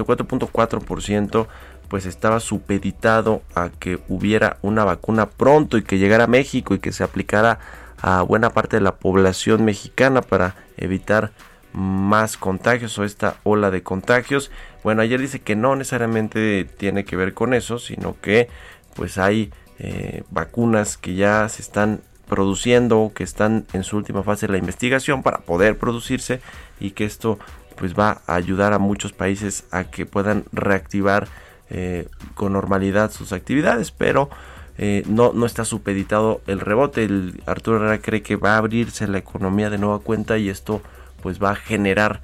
4.4% 0.04 1.46
pues 1.88 2.06
estaba 2.06 2.40
supeditado 2.40 3.42
a 3.54 3.70
que 3.70 4.00
hubiera 4.08 4.58
una 4.62 4.84
vacuna 4.84 5.26
pronto 5.26 5.78
y 5.78 5.82
que 5.82 5.98
llegara 5.98 6.24
a 6.24 6.28
México 6.28 6.74
y 6.74 6.78
que 6.78 6.92
se 6.92 7.04
aplicara 7.04 7.58
a 8.00 8.22
buena 8.22 8.50
parte 8.50 8.76
de 8.76 8.82
la 8.82 8.96
población 8.96 9.64
mexicana 9.64 10.20
para 10.22 10.54
evitar 10.76 11.32
más 11.72 12.36
contagios 12.36 12.98
o 12.98 13.04
esta 13.04 13.36
ola 13.44 13.70
de 13.70 13.82
contagios. 13.82 14.50
Bueno, 14.82 15.02
ayer 15.02 15.20
dice 15.20 15.40
que 15.40 15.56
no 15.56 15.76
necesariamente 15.76 16.64
tiene 16.64 17.04
que 17.04 17.16
ver 17.16 17.34
con 17.34 17.54
eso, 17.54 17.78
sino 17.78 18.16
que 18.20 18.48
pues 18.94 19.18
hay 19.18 19.52
eh, 19.78 20.22
vacunas 20.30 20.96
que 20.96 21.14
ya 21.14 21.48
se 21.48 21.62
están 21.62 22.00
produciendo, 22.28 23.12
que 23.14 23.24
están 23.24 23.66
en 23.72 23.84
su 23.84 23.96
última 23.96 24.22
fase 24.22 24.46
de 24.46 24.52
la 24.52 24.58
investigación 24.58 25.22
para 25.22 25.38
poder 25.38 25.78
producirse 25.78 26.40
y 26.80 26.92
que 26.92 27.04
esto 27.04 27.38
pues 27.76 27.94
va 27.94 28.22
a 28.26 28.34
ayudar 28.34 28.72
a 28.72 28.78
muchos 28.78 29.12
países 29.12 29.64
a 29.70 29.84
que 29.84 30.06
puedan 30.06 30.44
reactivar 30.52 31.28
eh, 31.70 32.08
con 32.34 32.52
normalidad 32.52 33.10
sus 33.10 33.32
actividades, 33.32 33.90
pero 33.90 34.30
eh, 34.78 35.02
no, 35.06 35.32
no 35.32 35.46
está 35.46 35.64
supeditado 35.64 36.40
el 36.46 36.60
rebote. 36.60 37.08
Arturo 37.46 37.78
Herrera 37.78 37.98
cree 38.02 38.22
que 38.22 38.36
va 38.36 38.54
a 38.54 38.58
abrirse 38.58 39.08
la 39.08 39.18
economía 39.18 39.70
de 39.70 39.78
nueva 39.78 40.00
cuenta 40.00 40.38
y 40.38 40.48
esto 40.48 40.82
pues 41.22 41.42
va 41.42 41.50
a 41.50 41.56
generar 41.56 42.20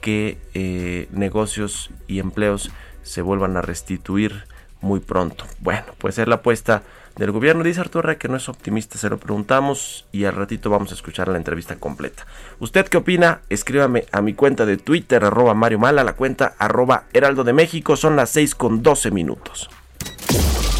que 0.00 0.38
eh, 0.54 1.08
negocios 1.12 1.90
y 2.08 2.18
empleos 2.18 2.70
se 3.02 3.22
vuelvan 3.22 3.56
a 3.56 3.62
restituir 3.62 4.44
muy 4.80 5.00
pronto. 5.00 5.44
Bueno, 5.60 5.84
pues 5.98 6.18
es 6.18 6.26
la 6.26 6.36
apuesta 6.36 6.82
del 7.20 7.30
gobierno. 7.32 7.62
Dice 7.62 7.80
Arturo 7.80 8.00
Herrera 8.00 8.18
que 8.18 8.28
no 8.28 8.36
es 8.36 8.48
optimista, 8.48 8.98
se 8.98 9.08
lo 9.10 9.18
preguntamos 9.18 10.06
y 10.10 10.24
al 10.24 10.34
ratito 10.34 10.70
vamos 10.70 10.90
a 10.90 10.94
escuchar 10.94 11.28
la 11.28 11.36
entrevista 11.36 11.76
completa. 11.76 12.26
¿Usted 12.58 12.88
qué 12.88 12.96
opina? 12.96 13.42
Escríbame 13.50 14.06
a 14.10 14.22
mi 14.22 14.32
cuenta 14.32 14.64
de 14.66 14.78
Twitter, 14.78 15.22
arroba 15.22 15.54
Mario 15.54 15.78
Mala, 15.78 16.02
la 16.02 16.14
cuenta 16.14 16.54
arroba 16.58 17.04
Heraldo 17.12 17.44
de 17.44 17.52
México. 17.52 17.96
Son 17.96 18.16
las 18.16 18.30
6 18.30 18.54
con 18.54 18.82
12 18.82 19.10
minutos. 19.10 19.68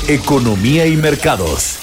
Economía 0.09 0.87
y 0.87 0.97
mercados. 0.97 1.79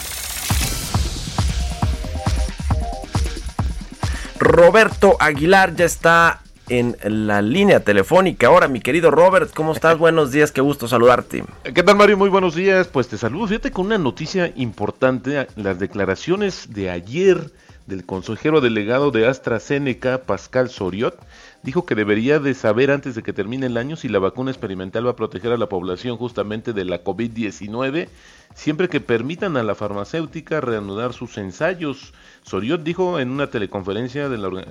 Roberto 4.39 5.17
Aguilar 5.19 5.75
ya 5.75 5.85
está 5.85 6.41
en 6.69 6.95
la 7.03 7.41
línea 7.41 7.79
telefónica. 7.81 8.47
Ahora, 8.47 8.67
mi 8.67 8.81
querido 8.81 9.11
Robert, 9.11 9.53
¿cómo 9.53 9.73
estás? 9.73 9.97
Buenos 9.99 10.31
días, 10.31 10.51
qué 10.51 10.61
gusto 10.61 10.87
saludarte. 10.87 11.43
¿Qué 11.63 11.83
tal, 11.83 11.95
Mario? 11.95 12.17
Muy 12.17 12.29
buenos 12.29 12.55
días. 12.55 12.87
Pues 12.87 13.07
te 13.07 13.17
saludo. 13.17 13.47
Fíjate 13.47 13.71
con 13.71 13.87
una 13.87 13.97
noticia 13.97 14.51
importante. 14.55 15.47
Las 15.55 15.79
declaraciones 15.79 16.73
de 16.73 16.89
ayer 16.89 17.51
del 17.87 18.05
consejero 18.05 18.59
delegado 18.59 19.11
de 19.11 19.27
AstraZeneca, 19.27 20.23
Pascal 20.23 20.69
Soriot, 20.69 21.17
dijo 21.63 21.85
que 21.85 21.95
debería 21.95 22.39
de 22.39 22.53
saber 22.53 22.91
antes 22.91 23.15
de 23.15 23.23
que 23.23 23.33
termine 23.33 23.65
el 23.65 23.77
año 23.77 23.95
si 23.95 24.09
la 24.09 24.19
vacuna 24.19 24.51
experimental 24.51 25.07
va 25.07 25.11
a 25.11 25.15
proteger 25.15 25.53
a 25.53 25.57
la 25.57 25.69
población 25.69 26.17
justamente 26.17 26.73
de 26.73 26.85
la 26.85 27.03
COVID-19, 27.03 28.09
siempre 28.57 28.89
que 28.89 28.99
permitan 28.99 29.55
a 29.55 29.61
la 29.61 29.75
farmacéutica 29.75 30.59
reanudar 30.59 31.13
sus 31.13 31.37
ensayos. 31.37 32.11
Soriot 32.41 32.81
dijo 32.81 33.19
en 33.19 33.29
una 33.29 33.51
teleconferencia 33.51 34.27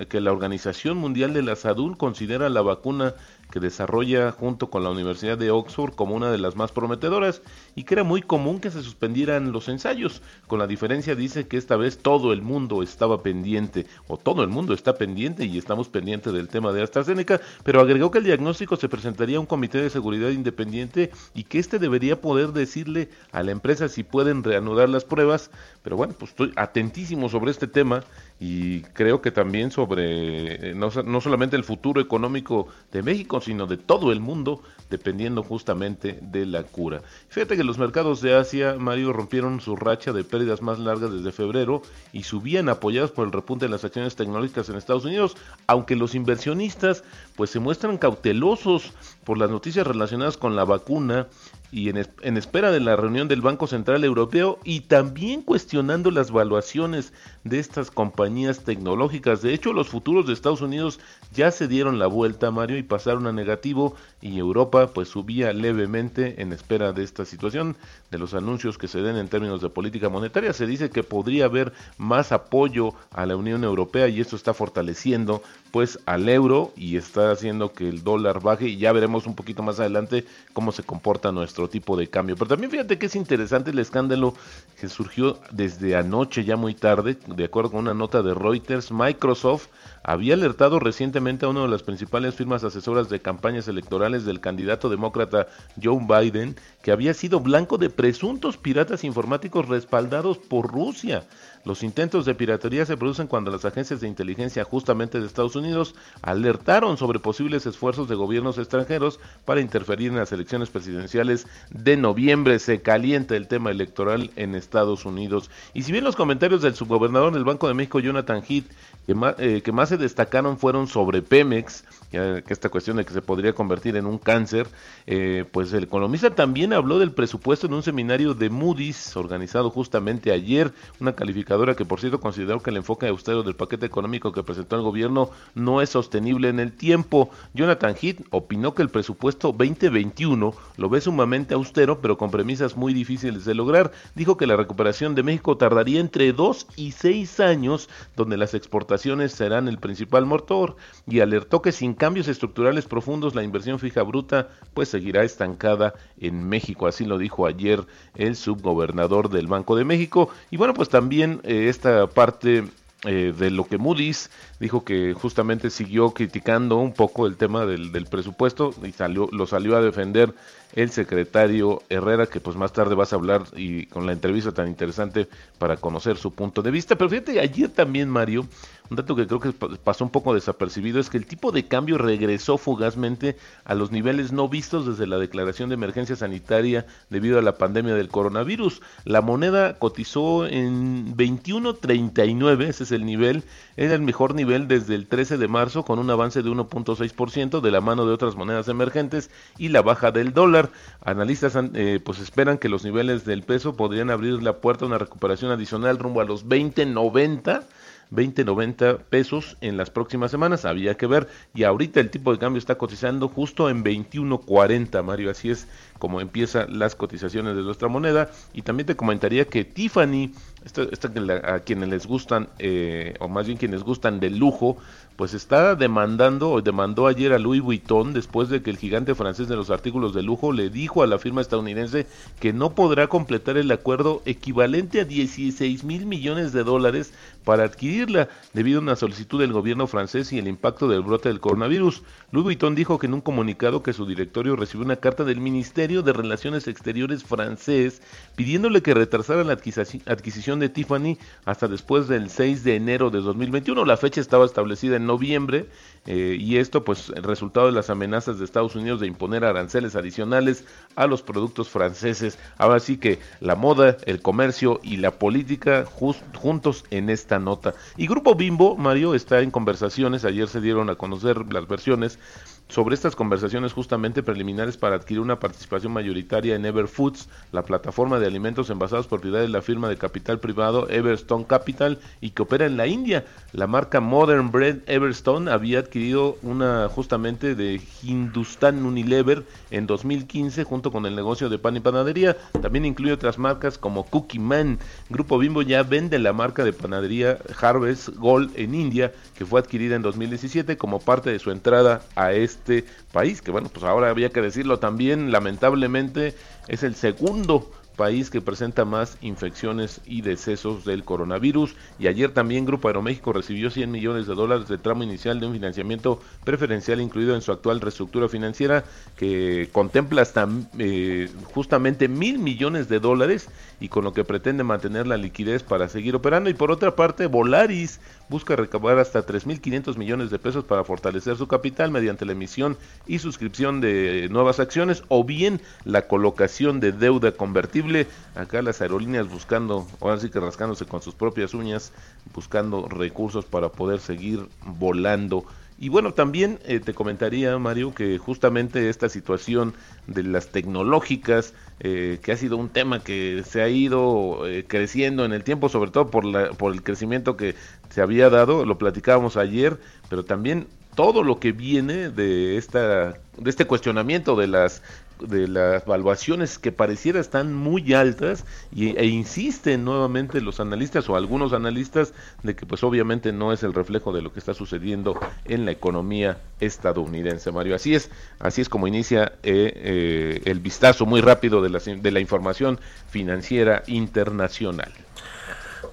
que 0.09 0.19
la 0.19 0.31
Organización 0.33 0.97
Mundial 0.97 1.33
de 1.33 1.41
la 1.41 1.55
Salud 1.55 1.95
considera 1.95 2.49
la 2.49 2.61
vacuna 2.61 3.13
que 3.51 3.59
desarrolla 3.59 4.31
junto 4.31 4.69
con 4.69 4.83
la 4.83 4.89
Universidad 4.89 5.37
de 5.37 5.51
Oxford 5.51 5.93
como 5.93 6.15
una 6.15 6.31
de 6.31 6.37
las 6.37 6.55
más 6.55 6.71
prometedoras 6.71 7.41
y 7.75 7.83
que 7.83 7.95
era 7.95 8.03
muy 8.03 8.21
común 8.21 8.59
que 8.59 8.71
se 8.71 8.83
suspendieran 8.83 9.51
los 9.51 9.69
ensayos. 9.69 10.21
Con 10.47 10.59
la 10.59 10.67
diferencia 10.67 11.15
dice 11.15 11.47
que 11.47 11.57
esta 11.57 11.77
vez 11.77 11.99
todo 11.99 12.33
el 12.33 12.41
mundo 12.41 12.83
estaba 12.83 13.23
pendiente 13.23 13.85
o 14.07 14.17
todo 14.17 14.43
el 14.43 14.49
mundo 14.49 14.73
está 14.73 14.95
pendiente 14.95 15.45
y 15.45 15.57
estamos 15.57 15.87
pendientes 15.89 16.33
del 16.33 16.47
tema 16.47 16.71
de 16.73 16.83
AstraZeneca, 16.83 17.41
pero 17.63 17.81
agregó 17.81 18.11
que 18.11 18.19
el 18.19 18.23
diagnóstico 18.23 18.75
se 18.75 18.89
presentaría 18.89 19.37
a 19.37 19.41
un 19.41 19.45
comité 19.45 19.81
de 19.81 19.89
seguridad 19.89 20.29
independiente 20.29 21.11
y 21.33 21.43
que 21.43 21.59
éste 21.59 21.79
debería 21.79 22.21
poder 22.21 22.53
decirle 22.53 23.09
a 23.31 23.43
la 23.43 23.51
empresa 23.51 23.89
si 23.89 24.03
pueden 24.03 24.43
reanudar 24.43 24.89
las 24.89 25.05
pruebas. 25.05 25.51
Pero 25.83 25.95
bueno, 25.95 26.13
pues 26.17 26.31
estoy 26.31 26.51
atentísimo 26.55 27.29
sobre 27.29 27.51
este 27.51 27.67
tema 27.67 28.03
y 28.39 28.81
creo 28.81 29.21
que 29.21 29.31
también 29.31 29.71
sobre 29.71 30.75
no, 30.75 30.89
no 31.03 31.21
solamente 31.21 31.55
el 31.55 31.63
futuro 31.63 31.99
económico 31.99 32.67
de 32.91 33.01
México, 33.01 33.41
sino 33.41 33.65
de 33.65 33.77
todo 33.77 34.11
el 34.11 34.19
mundo, 34.19 34.61
dependiendo 34.89 35.41
justamente 35.41 36.19
de 36.21 36.45
la 36.45 36.63
cura. 36.63 37.01
Fíjate 37.29 37.57
que 37.57 37.63
los 37.63 37.79
mercados 37.79 38.21
de 38.21 38.35
Asia, 38.35 38.75
Mario, 38.77 39.11
rompieron 39.11 39.59
su 39.59 39.75
racha 39.75 40.13
de 40.13 40.23
pérdidas 40.23 40.61
más 40.61 40.77
largas 40.77 41.11
desde 41.11 41.31
febrero 41.31 41.81
y 42.13 42.23
subían 42.23 42.69
apoyados 42.69 43.11
por 43.11 43.25
el 43.25 43.33
repunte 43.33 43.65
de 43.65 43.71
las 43.71 43.83
acciones 43.83 44.15
tecnológicas 44.15 44.69
en 44.69 44.75
Estados 44.75 45.05
Unidos, 45.05 45.35
aunque 45.65 45.95
los 45.95 46.13
inversionistas 46.13 47.03
pues 47.35 47.49
se 47.49 47.59
muestran 47.59 47.97
cautelosos 47.97 48.93
por 49.23 49.37
las 49.37 49.49
noticias 49.49 49.87
relacionadas 49.87 50.37
con 50.37 50.55
la 50.55 50.63
vacuna 50.63 51.27
y 51.71 51.89
en, 51.89 52.37
espera 52.37 52.71
de 52.71 52.79
la 52.79 52.95
reunión 52.95 53.27
del 53.27 53.41
Banco 53.41 53.67
Central 53.67 54.03
Europeo 54.03 54.59
y 54.63 54.81
también 54.81 55.41
cuestionando 55.41 56.11
las 56.11 56.31
valuaciones 56.31 57.13
de 57.43 57.59
estas 57.59 57.91
compañías 57.91 58.63
tecnológicas. 58.63 59.41
De 59.41 59.53
hecho, 59.53 59.73
los 59.73 59.89
futuros 59.89 60.27
de 60.27 60.33
Estados 60.33 60.61
Unidos 60.61 60.99
ya 61.33 61.51
se 61.51 61.67
dieron 61.67 61.99
la 61.99 62.07
vuelta, 62.07 62.51
Mario, 62.51 62.77
y 62.77 62.83
pasaron 62.83 63.27
a 63.27 63.33
negativo 63.33 63.95
y 64.21 64.37
Europa 64.37 64.87
pues 64.87 65.09
subía 65.09 65.51
levemente 65.53 66.41
en 66.41 66.53
espera 66.53 66.93
de 66.93 67.03
esta 67.03 67.25
situación, 67.25 67.75
de 68.11 68.17
los 68.17 68.33
anuncios 68.33 68.77
que 68.77 68.87
se 68.87 69.01
den 69.01 69.17
en 69.17 69.27
términos 69.27 69.61
de 69.61 69.69
política 69.69 70.09
monetaria. 70.09 70.53
Se 70.53 70.67
dice 70.67 70.89
que 70.89 71.03
podría 71.03 71.45
haber 71.45 71.73
más 71.97 72.31
apoyo 72.31 72.93
a 73.11 73.25
la 73.25 73.35
Unión 73.35 73.63
Europea 73.63 74.07
y 74.07 74.21
esto 74.21 74.35
está 74.35 74.53
fortaleciendo 74.53 75.43
pues 75.71 75.99
al 76.05 76.29
euro 76.29 76.73
y 76.75 76.97
está 76.97 77.31
haciendo 77.31 77.73
que 77.73 77.87
el 77.87 78.03
dólar 78.03 78.41
baje 78.41 78.67
y 78.67 78.77
ya 78.77 78.91
veremos 78.91 79.27
un 79.27 79.35
poquito 79.35 79.63
más 79.63 79.79
adelante 79.79 80.25
cómo 80.53 80.71
se 80.71 80.83
comporta 80.83 81.31
nuestro 81.31 81.69
tipo 81.69 81.97
de 81.97 82.07
cambio. 82.07 82.35
Pero 82.35 82.49
también 82.49 82.71
fíjate 82.71 82.97
que 82.97 83.07
es 83.07 83.15
interesante 83.15 83.71
el 83.71 83.79
escándalo 83.79 84.33
que 84.79 84.89
surgió 84.89 85.39
desde 85.51 85.95
anoche 85.95 86.43
ya 86.43 86.55
muy 86.55 86.73
tarde, 86.73 87.17
de 87.27 87.45
acuerdo 87.45 87.71
con 87.71 87.81
una 87.81 87.93
nota 87.93 88.21
de 88.21 88.33
Reuters, 88.33 88.91
Microsoft 88.91 89.67
había 90.03 90.35
alertado 90.35 90.79
recientemente 90.79 91.45
a 91.45 91.49
una 91.49 91.63
de 91.63 91.67
las 91.67 91.83
principales 91.83 92.33
firmas 92.33 92.63
asesoras 92.63 93.09
de 93.09 93.19
campañas 93.19 93.67
electorales 93.67 94.23
del 94.25 94.39
candidato 94.39 94.89
demócrata 94.89 95.47
Joe 95.81 95.99
Biden 96.07 96.55
que 96.87 96.93
había 96.93 97.13
sido 97.13 97.41
blanco 97.41 97.77
de 97.77 97.89
presuntos 97.89 98.55
piratas 98.55 99.03
informáticos 99.03 99.67
respaldados 99.67 100.37
por 100.37 100.71
Rusia. 100.71 101.27
Los 101.65 101.83
intentos 101.83 102.23
de 102.23 102.33
piratería 102.33 102.85
se 102.85 102.95
producen 102.95 103.27
cuando 103.27 103.51
las 103.51 103.65
agencias 103.65 103.99
de 103.99 104.07
inteligencia 104.07 104.63
justamente 104.63 105.19
de 105.19 105.27
Estados 105.27 105.57
Unidos 105.57 105.95
alertaron 106.21 106.95
sobre 106.95 107.19
posibles 107.19 107.65
esfuerzos 107.65 108.07
de 108.07 108.15
gobiernos 108.15 108.57
extranjeros 108.57 109.19
para 109.43 109.59
interferir 109.59 110.11
en 110.11 110.15
las 110.15 110.31
elecciones 110.31 110.69
presidenciales 110.69 111.45
de 111.71 111.97
noviembre. 111.97 112.57
Se 112.57 112.81
calienta 112.81 113.35
el 113.35 113.49
tema 113.49 113.69
electoral 113.69 114.31
en 114.37 114.55
Estados 114.55 115.03
Unidos. 115.03 115.51
Y 115.73 115.83
si 115.83 115.91
bien 115.91 116.05
los 116.05 116.15
comentarios 116.15 116.61
del 116.61 116.75
subgobernador 116.75 117.33
del 117.33 117.43
Banco 117.43 117.67
de 117.67 117.73
México, 117.73 117.99
Jonathan 117.99 118.41
Heath, 118.47 118.71
que 119.07 119.15
más, 119.15 119.35
eh, 119.39 119.61
que 119.63 119.71
más 119.71 119.87
se 119.87 119.95
destacaron 119.95 120.57
fueron 120.57 120.85
sobre 120.87 121.21
Pemex, 121.21 121.85
que 122.11 122.43
esta 122.49 122.67
cuestión 122.67 122.97
de 122.97 123.05
que 123.05 123.13
se 123.13 123.21
podría 123.21 123.53
convertir 123.53 123.95
en 123.95 124.05
un 124.05 124.17
cáncer, 124.17 124.67
eh, 125.07 125.45
pues 125.49 125.71
el 125.71 125.85
economista 125.85 126.29
también 126.29 126.73
habló 126.73 126.99
del 126.99 127.11
presupuesto 127.11 127.67
en 127.67 127.73
un 127.73 127.83
seminario 127.83 128.33
de 128.33 128.49
Moody's 128.49 129.15
organizado 129.15 129.69
justamente 129.69 130.33
ayer, 130.33 130.73
una 130.99 131.15
calificadora 131.15 131.73
que 131.75 131.85
por 131.85 132.01
cierto 132.01 132.19
consideró 132.19 132.61
que 132.61 132.69
el 132.69 132.77
enfoque 132.77 133.07
austero 133.07 133.43
del 133.43 133.55
paquete 133.55 133.85
económico 133.85 134.33
que 134.33 134.43
presentó 134.43 134.75
el 134.75 134.81
gobierno 134.81 135.29
no 135.55 135.81
es 135.81 135.89
sostenible 135.89 136.49
en 136.49 136.59
el 136.59 136.73
tiempo. 136.73 137.29
Jonathan 137.53 137.95
Heath 138.01 138.25
opinó 138.31 138.73
que 138.73 138.81
el 138.81 138.89
presupuesto 138.89 139.53
2021 139.57 140.53
lo 140.75 140.89
ve 140.89 140.99
sumamente 140.99 141.53
austero, 141.53 142.01
pero 142.01 142.17
con 142.17 142.29
premisas 142.29 142.75
muy 142.75 142.93
difíciles 142.93 143.45
de 143.45 143.55
lograr. 143.55 143.91
Dijo 144.15 144.35
que 144.35 144.47
la 144.47 144.57
recuperación 144.57 145.15
de 145.15 145.23
México 145.23 145.55
tardaría 145.55 146.01
entre 146.01 146.33
2 146.33 146.67
y 146.75 146.91
6 146.91 147.39
años, 147.39 147.89
donde 148.17 148.35
las 148.35 148.53
exportaciones 148.53 148.96
serán 148.97 149.67
el 149.67 149.77
principal 149.77 150.25
motor, 150.25 150.75
y 151.07 151.19
alertó 151.19 151.61
que 151.61 151.71
sin 151.71 151.93
cambios 151.93 152.27
estructurales 152.27 152.85
profundos 152.85 153.35
la 153.35 153.43
inversión 153.43 153.79
fija 153.79 154.03
bruta 154.03 154.49
pues 154.73 154.89
seguirá 154.89 155.23
estancada 155.23 155.93
en 156.19 156.47
México, 156.47 156.87
así 156.87 157.05
lo 157.05 157.17
dijo 157.17 157.45
ayer 157.45 157.85
el 158.15 158.35
subgobernador 158.35 159.29
del 159.29 159.47
Banco 159.47 159.75
de 159.75 159.85
México. 159.85 160.29
Y 160.51 160.57
bueno, 160.57 160.73
pues 160.73 160.89
también 160.89 161.41
eh, 161.43 161.67
esta 161.69 162.07
parte 162.07 162.63
eh, 163.05 163.31
de 163.37 163.51
lo 163.51 163.65
que 163.67 163.77
Moody's 163.77 164.31
dijo 164.59 164.83
que 164.83 165.13
justamente 165.13 165.69
siguió 165.69 166.15
criticando 166.15 166.77
un 166.77 166.93
poco 166.93 167.27
el 167.27 167.37
tema 167.37 167.67
del, 167.67 167.91
del, 167.91 168.05
presupuesto 168.07 168.73
y 168.83 168.91
salió, 168.91 169.29
lo 169.31 169.45
salió 169.45 169.77
a 169.77 169.81
defender 169.81 170.33
el 170.73 170.89
secretario 170.89 171.83
Herrera, 171.89 172.25
que 172.25 172.39
pues 172.39 172.55
más 172.55 172.73
tarde 172.73 172.95
vas 172.95 173.13
a 173.13 173.17
hablar 173.17 173.43
y 173.55 173.85
con 173.85 174.07
la 174.07 174.13
entrevista 174.13 174.51
tan 174.51 174.67
interesante 174.67 175.27
para 175.59 175.77
conocer 175.77 176.17
su 176.17 176.33
punto 176.33 176.63
de 176.63 176.71
vista. 176.71 176.95
Pero 176.95 177.09
fíjate, 177.11 177.39
ayer 177.39 177.69
también 177.69 178.09
Mario, 178.09 178.47
un 178.89 178.97
dato 178.97 179.15
que 179.15 179.27
creo 179.27 179.39
que 179.39 179.51
pasó 179.51 180.03
un 180.03 180.11
poco 180.11 180.33
desapercibido 180.33 180.99
es 180.99 181.09
que 181.09 181.17
el 181.17 181.25
tipo 181.25 181.51
de 181.51 181.67
cambio 181.67 181.97
regresó 181.97 182.57
fugazmente 182.57 183.37
a 183.65 183.75
los 183.75 183.91
niveles 183.91 184.31
no 184.31 184.47
vistos 184.47 184.85
desde 184.85 185.07
la 185.07 185.17
declaración 185.17 185.69
de 185.69 185.75
emergencia 185.75 186.15
sanitaria 186.15 186.85
debido 187.09 187.39
a 187.39 187.41
la 187.41 187.57
pandemia 187.57 187.95
del 187.95 188.09
coronavirus. 188.09 188.81
La 189.03 189.21
moneda 189.21 189.77
cotizó 189.77 190.47
en 190.47 191.15
21.39, 191.15 192.63
ese 192.67 192.83
es 192.83 192.91
el 192.91 193.05
nivel, 193.05 193.43
era 193.75 193.93
el 193.95 194.01
mejor 194.01 194.35
nivel 194.35 194.67
desde 194.67 194.95
el 194.95 195.07
13 195.07 195.37
de 195.37 195.47
marzo 195.47 195.83
con 195.83 195.99
un 195.99 196.09
avance 196.09 196.41
de 196.41 196.49
1.6% 196.49 197.61
de 197.61 197.71
la 197.71 197.81
mano 197.81 198.05
de 198.05 198.13
otras 198.13 198.35
monedas 198.35 198.67
emergentes 198.67 199.29
y 199.57 199.69
la 199.69 199.81
baja 199.81 200.11
del 200.11 200.33
dólar. 200.33 200.71
Analistas 201.03 201.57
eh, 201.73 201.99
pues 202.03 202.19
esperan 202.19 202.57
que 202.57 202.69
los 202.69 202.83
niveles 202.83 203.25
del 203.25 203.43
peso 203.43 203.75
podrían 203.75 204.09
abrir 204.09 204.41
la 204.41 204.57
puerta 204.57 204.85
a 204.85 204.87
una 204.87 204.97
recuperación 204.97 205.51
adicional 205.51 205.99
rumbo 205.99 206.21
a 206.21 206.25
los 206.25 206.45
20.90 206.45 207.63
20.90 208.11 208.99
pesos 209.09 209.57
en 209.61 209.77
las 209.77 209.89
próximas 209.89 210.31
semanas, 210.31 210.65
había 210.65 210.95
que 210.95 211.07
ver, 211.07 211.27
y 211.53 211.63
ahorita 211.63 211.99
el 211.99 212.09
tipo 212.09 212.31
de 212.31 212.39
cambio 212.39 212.59
está 212.59 212.77
cotizando 212.77 213.27
justo 213.27 213.69
en 213.69 213.83
21.40, 213.83 215.03
Mario, 215.03 215.31
así 215.31 215.49
es 215.49 215.67
como 215.99 216.21
empiezan 216.21 216.79
las 216.79 216.95
cotizaciones 216.95 217.55
de 217.55 217.63
nuestra 217.63 217.87
moneda, 217.87 218.29
y 218.53 218.61
también 218.61 218.87
te 218.87 218.95
comentaría 218.95 219.45
que 219.45 219.65
Tiffany, 219.65 220.31
esta, 220.65 220.83
esta 220.91 221.09
a 221.43 221.59
quienes 221.59 221.89
les 221.89 222.05
gustan, 222.05 222.49
eh, 222.59 223.15
o 223.19 223.27
más 223.27 223.47
bien 223.47 223.57
quienes 223.57 223.83
gustan 223.83 224.19
del 224.19 224.37
lujo, 224.37 224.77
pues 225.17 225.33
está 225.33 225.73
demandando 225.73 226.51
o 226.51 226.61
demandó 226.61 227.07
ayer 227.07 227.33
a 227.33 227.39
Louis 227.39 227.61
Vuitton 227.61 228.13
después 228.13 228.49
de 228.49 228.61
que 228.61 228.69
el 228.69 228.77
gigante 228.77 229.15
francés 229.15 229.47
de 229.47 229.55
los 229.55 229.71
artículos 229.71 230.13
de 230.13 230.21
lujo 230.21 230.51
le 230.51 230.69
dijo 230.69 231.01
a 231.01 231.07
la 231.07 231.17
firma 231.17 231.41
estadounidense 231.41 232.05
que 232.39 232.53
no 232.53 232.75
podrá 232.75 233.07
completar 233.07 233.57
el 233.57 233.71
acuerdo 233.71 234.21
equivalente 234.25 235.01
a 235.01 235.05
16 235.05 235.83
mil 235.83 236.05
millones 236.05 236.53
de 236.53 236.63
dólares 236.63 237.13
para 237.43 237.63
adquirirla 237.63 238.29
debido 238.53 238.77
a 238.77 238.83
una 238.83 238.95
solicitud 238.95 239.39
del 239.39 239.53
gobierno 239.53 239.87
francés 239.87 240.31
y 240.33 240.37
el 240.37 240.47
impacto 240.47 240.87
del 240.87 241.01
brote 241.01 241.29
del 241.29 241.39
coronavirus. 241.39 242.03
Louis 242.31 242.43
Vuitton 242.43 242.75
dijo 242.75 242.99
que 242.99 243.07
en 243.07 243.15
un 243.15 243.21
comunicado 243.21 243.81
que 243.81 243.93
su 243.93 244.05
directorio 244.05 244.55
recibió 244.55 244.85
una 244.85 244.97
carta 244.97 245.23
del 245.23 245.41
Ministerio 245.41 245.86
de 245.87 246.11
Relaciones 246.13 246.67
Exteriores 246.67 247.23
francés 247.23 248.01
pidiéndole 248.35 248.81
que 248.81 248.93
retrasara 248.93 249.43
la 249.45 249.57
adquisici- 249.57 250.01
adquisición 250.05 250.59
de 250.59 250.67
Tiffany 250.69 251.17
hasta 251.45 251.67
después 251.67 252.07
del 252.07 252.29
6 252.29 252.63
de 252.65 252.75
enero 252.75 253.09
de 253.09 253.21
2021. 253.21 253.85
La 253.85 253.95
fecha 253.97 254.19
estaba 254.19 254.45
establecida 254.45 254.97
en 254.97 255.05
noviembre 255.07 255.69
eh, 256.05 256.35
y 256.39 256.57
esto 256.57 256.83
pues 256.83 257.07
resultado 257.09 257.67
de 257.67 257.71
las 257.71 257.89
amenazas 257.89 258.37
de 258.37 258.45
Estados 258.45 258.75
Unidos 258.75 258.99
de 258.99 259.07
imponer 259.07 259.45
aranceles 259.45 259.95
adicionales 259.95 260.65
a 260.95 261.07
los 261.07 261.21
productos 261.21 261.69
franceses. 261.69 262.37
Ahora 262.57 262.79
sí 262.81 262.97
que 262.97 263.19
la 263.39 263.55
moda, 263.55 263.97
el 264.05 264.21
comercio 264.21 264.79
y 264.83 264.97
la 264.97 265.11
política 265.11 265.85
juntos 265.85 266.83
en 266.91 267.09
esta 267.09 267.39
nota. 267.39 267.73
Y 267.95 268.07
Grupo 268.07 268.35
Bimbo, 268.35 268.75
Mario, 268.75 269.15
está 269.15 269.39
en 269.41 269.51
conversaciones, 269.51 270.25
ayer 270.25 270.47
se 270.49 270.61
dieron 270.61 270.89
a 270.89 270.95
conocer 270.95 271.51
las 271.53 271.67
versiones 271.67 272.19
sobre 272.69 272.95
estas 272.95 273.15
conversaciones 273.15 273.73
justamente 273.73 274.23
preliminares 274.23 274.77
para 274.77 274.97
adquirir 274.97 275.21
una 275.21 275.39
participación 275.39 275.93
mayoritaria 275.93 276.55
en 276.55 276.65
Ever 276.65 276.87
Foods, 276.87 277.29
la 277.51 277.63
plataforma 277.63 278.19
de 278.19 278.27
alimentos 278.27 278.69
envasados 278.69 279.07
propiedad 279.07 279.39
de 279.39 279.47
la 279.47 279.61
firma 279.61 279.87
de 279.89 279.97
capital 279.97 280.39
privado 280.39 280.89
Everstone 280.89 281.45
Capital 281.45 281.99
y 282.19 282.31
que 282.31 282.41
opera 282.41 282.65
en 282.65 282.77
la 282.77 282.87
India. 282.87 283.25
La 283.53 283.67
marca 283.67 284.01
Modern 284.01 284.51
Bread 284.51 284.79
Everstone 284.87 285.49
había 285.49 285.79
adquirido 285.79 286.37
una 286.41 286.89
justamente 286.89 287.55
de 287.55 287.81
Hindustan 288.03 288.85
Unilever 288.85 289.45
en 289.71 289.87
2015 289.87 290.63
junto 290.63 290.91
con 290.91 291.05
el 291.05 291.15
negocio 291.15 291.49
de 291.49 291.59
pan 291.59 291.77
y 291.77 291.79
panadería. 291.79 292.35
También 292.61 292.85
incluye 292.85 293.13
otras 293.13 293.37
marcas 293.37 293.77
como 293.77 294.03
Cookie 294.03 294.39
Man. 294.39 294.79
Grupo 295.09 295.37
Bimbo 295.37 295.61
ya 295.61 295.83
vende 295.83 296.19
la 296.19 296.33
marca 296.33 296.63
de 296.63 296.73
panadería 296.73 297.37
Harvest 297.61 298.09
Gold 298.09 298.51
en 298.55 298.75
India 298.75 299.13
que 299.37 299.45
fue 299.45 299.59
adquirida 299.59 299.95
en 299.95 300.01
2017 300.01 300.77
como 300.77 300.99
parte 300.99 301.29
de 301.29 301.39
su 301.39 301.51
entrada 301.51 302.01
a 302.15 302.33
este 302.33 302.85
país, 303.11 303.41
que 303.41 303.51
bueno, 303.51 303.69
pues 303.71 303.85
ahora 303.85 304.09
había 304.09 304.29
que 304.29 304.41
decirlo 304.41 304.79
también, 304.79 305.31
lamentablemente 305.31 306.33
es 306.67 306.83
el 306.83 306.95
segundo 306.95 307.71
país 307.97 308.29
que 308.29 308.39
presenta 308.39 308.85
más 308.85 309.17
infecciones 309.21 309.99
y 310.05 310.21
decesos 310.21 310.85
del 310.85 311.03
coronavirus. 311.03 311.75
Y 311.99 312.07
ayer 312.07 312.31
también 312.31 312.65
Grupo 312.65 312.87
Aeroméxico 312.87 313.33
recibió 313.33 313.69
100 313.69 313.91
millones 313.91 314.27
de 314.27 314.35
dólares 314.35 314.69
de 314.69 314.77
tramo 314.77 315.03
inicial 315.03 315.41
de 315.41 315.47
un 315.47 315.53
financiamiento 315.53 316.21
preferencial 316.45 317.01
incluido 317.01 317.35
en 317.35 317.41
su 317.41 317.51
actual 317.51 317.81
reestructura 317.81 318.29
financiera 318.29 318.85
que 319.17 319.69
contempla 319.73 320.21
hasta 320.21 320.47
eh, 320.77 321.29
justamente 321.53 322.07
mil 322.07 322.39
millones 322.39 322.87
de 322.87 322.99
dólares 322.99 323.49
y 323.79 323.89
con 323.89 324.03
lo 324.03 324.13
que 324.13 324.23
pretende 324.23 324.63
mantener 324.63 325.07
la 325.07 325.17
liquidez 325.17 325.63
para 325.63 325.89
seguir 325.89 326.15
operando. 326.15 326.49
Y 326.49 326.53
por 326.53 326.71
otra 326.71 326.95
parte, 326.95 327.27
Volaris 327.27 327.99
busca 328.29 328.55
recabar 328.55 328.97
hasta 328.97 329.25
3.500 329.25 329.97
millones 329.97 330.29
de 330.29 330.39
pesos 330.39 330.63
para 330.63 330.83
fortalecer 330.83 331.37
su 331.37 331.47
capital 331.47 331.91
mediante 331.91 332.25
la 332.25 332.31
emisión 332.31 332.77
y 333.05 333.19
suscripción 333.19 333.81
de 333.81 334.27
nuevas 334.31 334.59
acciones 334.59 335.03
o 335.07 335.23
bien 335.23 335.61
la 335.83 336.07
colocación 336.07 336.79
de 336.79 336.91
deuda 336.91 337.31
convertible. 337.31 338.07
Acá 338.35 338.61
las 338.61 338.81
aerolíneas 338.81 339.29
buscando, 339.29 339.87
ahora 340.01 340.19
sí 340.19 340.29
que 340.29 340.39
rascándose 340.39 340.85
con 340.85 341.01
sus 341.01 341.15
propias 341.15 341.53
uñas, 341.53 341.91
buscando 342.33 342.87
recursos 342.87 343.45
para 343.45 343.69
poder 343.69 343.99
seguir 343.99 344.47
volando. 344.65 345.45
Y 345.79 345.89
bueno, 345.89 346.13
también 346.13 346.59
eh, 346.65 346.79
te 346.79 346.93
comentaría, 346.93 347.57
Mario, 347.59 347.93
que 347.93 348.17
justamente 348.17 348.89
esta 348.89 349.09
situación 349.09 349.75
de 350.07 350.23
las 350.23 350.47
tecnológicas, 350.47 351.53
eh, 351.79 352.19
que 352.23 352.31
ha 352.31 352.37
sido 352.37 352.57
un 352.57 352.69
tema 352.69 353.03
que 353.03 353.43
se 353.45 353.61
ha 353.61 353.69
ido 353.69 354.47
eh, 354.47 354.65
creciendo 354.67 355.23
en 355.23 355.33
el 355.33 355.43
tiempo, 355.43 355.69
sobre 355.69 355.91
todo 355.91 356.09
por, 356.09 356.25
la, 356.25 356.49
por 356.49 356.73
el 356.73 356.81
crecimiento 356.81 357.37
que 357.37 357.53
se 357.89 358.01
había 358.01 358.29
dado, 358.31 358.65
lo 358.65 358.79
platicábamos 358.79 359.37
ayer, 359.37 359.79
pero 360.09 360.25
también 360.25 360.67
todo 360.95 361.21
lo 361.21 361.39
que 361.39 361.51
viene 361.51 362.09
de 362.09 362.57
esta 362.57 363.19
de 363.37 363.49
este 363.51 363.65
cuestionamiento 363.65 364.35
de 364.35 364.47
las 364.47 364.81
de 365.19 365.47
las 365.47 365.85
valuaciones 365.85 366.59
que 366.59 366.71
pareciera 366.71 367.19
están 367.19 367.53
muy 367.53 367.93
altas 367.93 368.45
y, 368.73 368.97
e 368.97 369.05
insisten 369.05 369.85
nuevamente 369.85 370.41
los 370.41 370.59
analistas 370.59 371.09
o 371.09 371.15
algunos 371.15 371.53
analistas 371.53 372.13
de 372.43 372.55
que 372.55 372.65
pues 372.65 372.83
obviamente 372.83 373.31
no 373.31 373.53
es 373.53 373.63
el 373.63 373.73
reflejo 373.73 374.11
de 374.11 374.21
lo 374.21 374.31
que 374.31 374.39
está 374.39 374.53
sucediendo 374.53 375.19
en 375.45 375.65
la 375.65 375.71
economía 375.71 376.39
estadounidense 376.59 377.51
Mario. 377.51 377.75
Así 377.75 377.95
es 377.95 378.09
así 378.39 378.61
es 378.61 378.69
como 378.69 378.87
inicia 378.87 379.33
eh, 379.43 379.71
eh, 379.75 380.41
el 380.45 380.59
vistazo 380.59 381.05
muy 381.05 381.21
rápido 381.21 381.61
de 381.61 381.69
la, 381.69 381.79
de 381.79 382.11
la 382.11 382.19
información 382.19 382.79
financiera 383.09 383.83
internacional. 383.87 384.91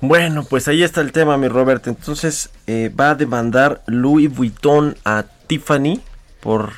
Bueno, 0.01 0.45
pues 0.45 0.69
ahí 0.69 0.83
está 0.83 1.01
el 1.01 1.13
tema, 1.13 1.37
mi 1.39 1.49
Robert. 1.49 1.87
Entonces, 1.87 2.51
eh, 2.67 2.93
va 2.99 3.11
a 3.11 3.15
demandar 3.15 3.83
Louis 3.87 4.35
Vuitton 4.35 4.97
a 5.05 5.25
Tiffany 5.47 6.01
por 6.45 6.73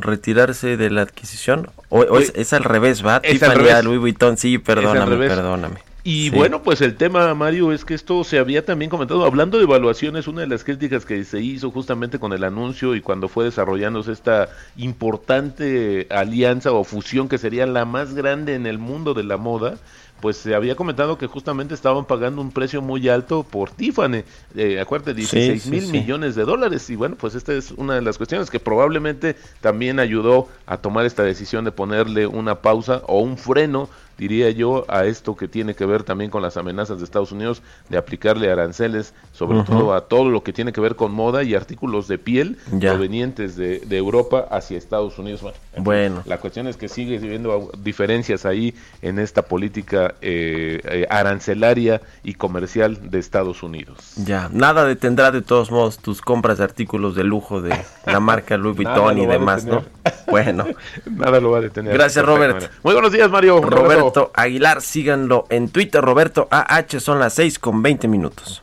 retirarse 0.00 0.78
de 0.78 0.90
la 0.90 1.02
adquisición. 1.02 1.68
O, 1.90 2.00
o 2.00 2.18
es, 2.18 2.32
es, 2.34 2.54
al 2.54 2.64
revés, 2.64 3.04
¿va? 3.06 3.20
Es 3.22 3.32
Tiffany 3.34 3.50
al 3.50 3.56
revés. 3.58 3.74
a 3.74 3.82
Louis 3.82 4.00
Vuitton, 4.00 4.38
sí, 4.38 4.56
perdóname, 4.58 5.18
perdóname. 5.28 5.76
Y 6.02 6.30
Sí. 6.30 6.30
bueno, 6.30 6.62
pues 6.62 6.80
el 6.80 6.96
tema, 6.96 7.34
Mario, 7.34 7.72
es 7.72 7.84
que 7.84 7.92
esto 7.92 8.24
se 8.24 8.38
había 8.38 8.64
también 8.64 8.90
comentado, 8.90 9.22
hablando 9.26 9.58
de 9.58 9.64
evaluaciones, 9.64 10.26
una 10.28 10.40
de 10.40 10.46
las 10.46 10.64
críticas 10.64 11.04
que 11.04 11.22
se 11.24 11.42
hizo 11.42 11.70
justamente 11.70 12.18
con 12.18 12.32
el 12.32 12.42
anuncio 12.44 12.94
y 12.96 13.02
cuando 13.02 13.28
fue 13.28 13.44
desarrollándose 13.44 14.12
esta 14.12 14.48
importante 14.78 16.06
alianza 16.10 16.72
o 16.72 16.84
fusión 16.84 17.28
que 17.28 17.36
sería 17.36 17.66
la 17.66 17.84
más 17.84 18.14
grande 18.14 18.54
en 18.54 18.66
el 18.66 18.78
mundo 18.78 19.12
de 19.12 19.24
la 19.24 19.36
moda, 19.36 19.76
pues 20.20 20.36
se 20.36 20.54
había 20.54 20.74
comentado 20.76 21.18
que 21.18 21.26
justamente 21.26 21.74
estaban 21.74 22.04
pagando 22.04 22.40
un 22.42 22.50
precio 22.50 22.82
muy 22.82 23.08
alto 23.08 23.42
por 23.42 23.70
Tiffany, 23.70 24.24
eh, 24.54 24.80
acuérdate, 24.80 25.14
16 25.14 25.62
sí, 25.62 25.70
mil 25.70 25.86
sí. 25.86 25.92
millones 25.92 26.34
de 26.34 26.44
dólares. 26.44 26.88
Y 26.90 26.96
bueno, 26.96 27.16
pues 27.16 27.34
esta 27.34 27.52
es 27.52 27.70
una 27.72 27.94
de 27.94 28.02
las 28.02 28.16
cuestiones 28.16 28.50
que 28.50 28.60
probablemente 28.60 29.36
también 29.60 29.98
ayudó 29.98 30.48
a 30.66 30.76
tomar 30.78 31.06
esta 31.06 31.22
decisión 31.22 31.64
de 31.64 31.72
ponerle 31.72 32.26
una 32.26 32.56
pausa 32.56 33.02
o 33.06 33.20
un 33.20 33.36
freno 33.36 33.88
diría 34.20 34.50
yo, 34.50 34.84
a 34.88 35.06
esto 35.06 35.34
que 35.34 35.48
tiene 35.48 35.74
que 35.74 35.86
ver 35.86 36.02
también 36.02 36.30
con 36.30 36.42
las 36.42 36.58
amenazas 36.58 36.98
de 36.98 37.04
Estados 37.04 37.32
Unidos 37.32 37.62
de 37.88 37.96
aplicarle 37.96 38.50
aranceles, 38.52 39.14
sobre 39.32 39.62
todo 39.62 39.94
a 39.94 40.02
todo 40.02 40.28
lo 40.28 40.42
que 40.42 40.52
tiene 40.52 40.72
que 40.74 40.80
ver 40.82 40.94
con 40.94 41.10
moda 41.10 41.42
y 41.42 41.54
artículos 41.54 42.06
de 42.06 42.18
piel 42.18 42.58
Ya. 42.78 42.90
provenientes 42.92 43.56
de, 43.56 43.78
de 43.80 43.96
Europa 43.96 44.46
hacia 44.50 44.76
Estados 44.76 45.18
Unidos. 45.18 45.40
Bueno, 45.78 46.22
la 46.26 46.36
cuestión 46.36 46.66
es 46.66 46.76
que 46.76 46.88
sigue 46.88 47.16
habiendo 47.16 47.70
diferencias 47.78 48.44
ahí 48.44 48.74
en 49.00 49.18
esta 49.18 49.40
política 49.42 50.14
eh, 50.20 50.80
eh, 50.84 51.06
arancelaria 51.08 52.02
y 52.22 52.34
comercial 52.34 53.10
de 53.10 53.18
Estados 53.18 53.62
Unidos. 53.62 53.96
Ya, 54.16 54.50
nada 54.52 54.84
detendrá 54.84 55.30
de 55.30 55.40
todos 55.40 55.70
modos 55.70 55.96
tus 55.98 56.20
compras 56.20 56.58
de 56.58 56.64
artículos 56.64 57.14
de 57.14 57.24
lujo 57.24 57.62
de 57.62 57.74
la 58.04 58.20
marca 58.30 58.58
Louis 58.58 58.76
Vuitton 58.76 59.16
y 59.18 59.24
demás, 59.24 59.64
¿no? 59.64 59.82
Bueno, 60.26 60.66
Nada 61.10 61.40
lo 61.40 61.52
va 61.52 61.58
a 61.58 61.60
detener. 61.62 61.94
Gracias, 61.94 62.24
Robert. 62.24 62.70
Muy 62.82 62.92
buenos 62.92 63.12
días, 63.12 63.30
Mario. 63.30 63.56
Un 63.56 63.64
abrazo. 63.72 64.09
Roberto 64.10 64.32
Aguilar, 64.34 64.82
síganlo 64.82 65.44
en 65.50 65.68
Twitter, 65.68 66.02
Roberto 66.02 66.48
AH, 66.50 66.98
son 66.98 67.20
las 67.20 67.34
6 67.34 67.60
con 67.60 67.80
20 67.80 68.08
minutos. 68.08 68.60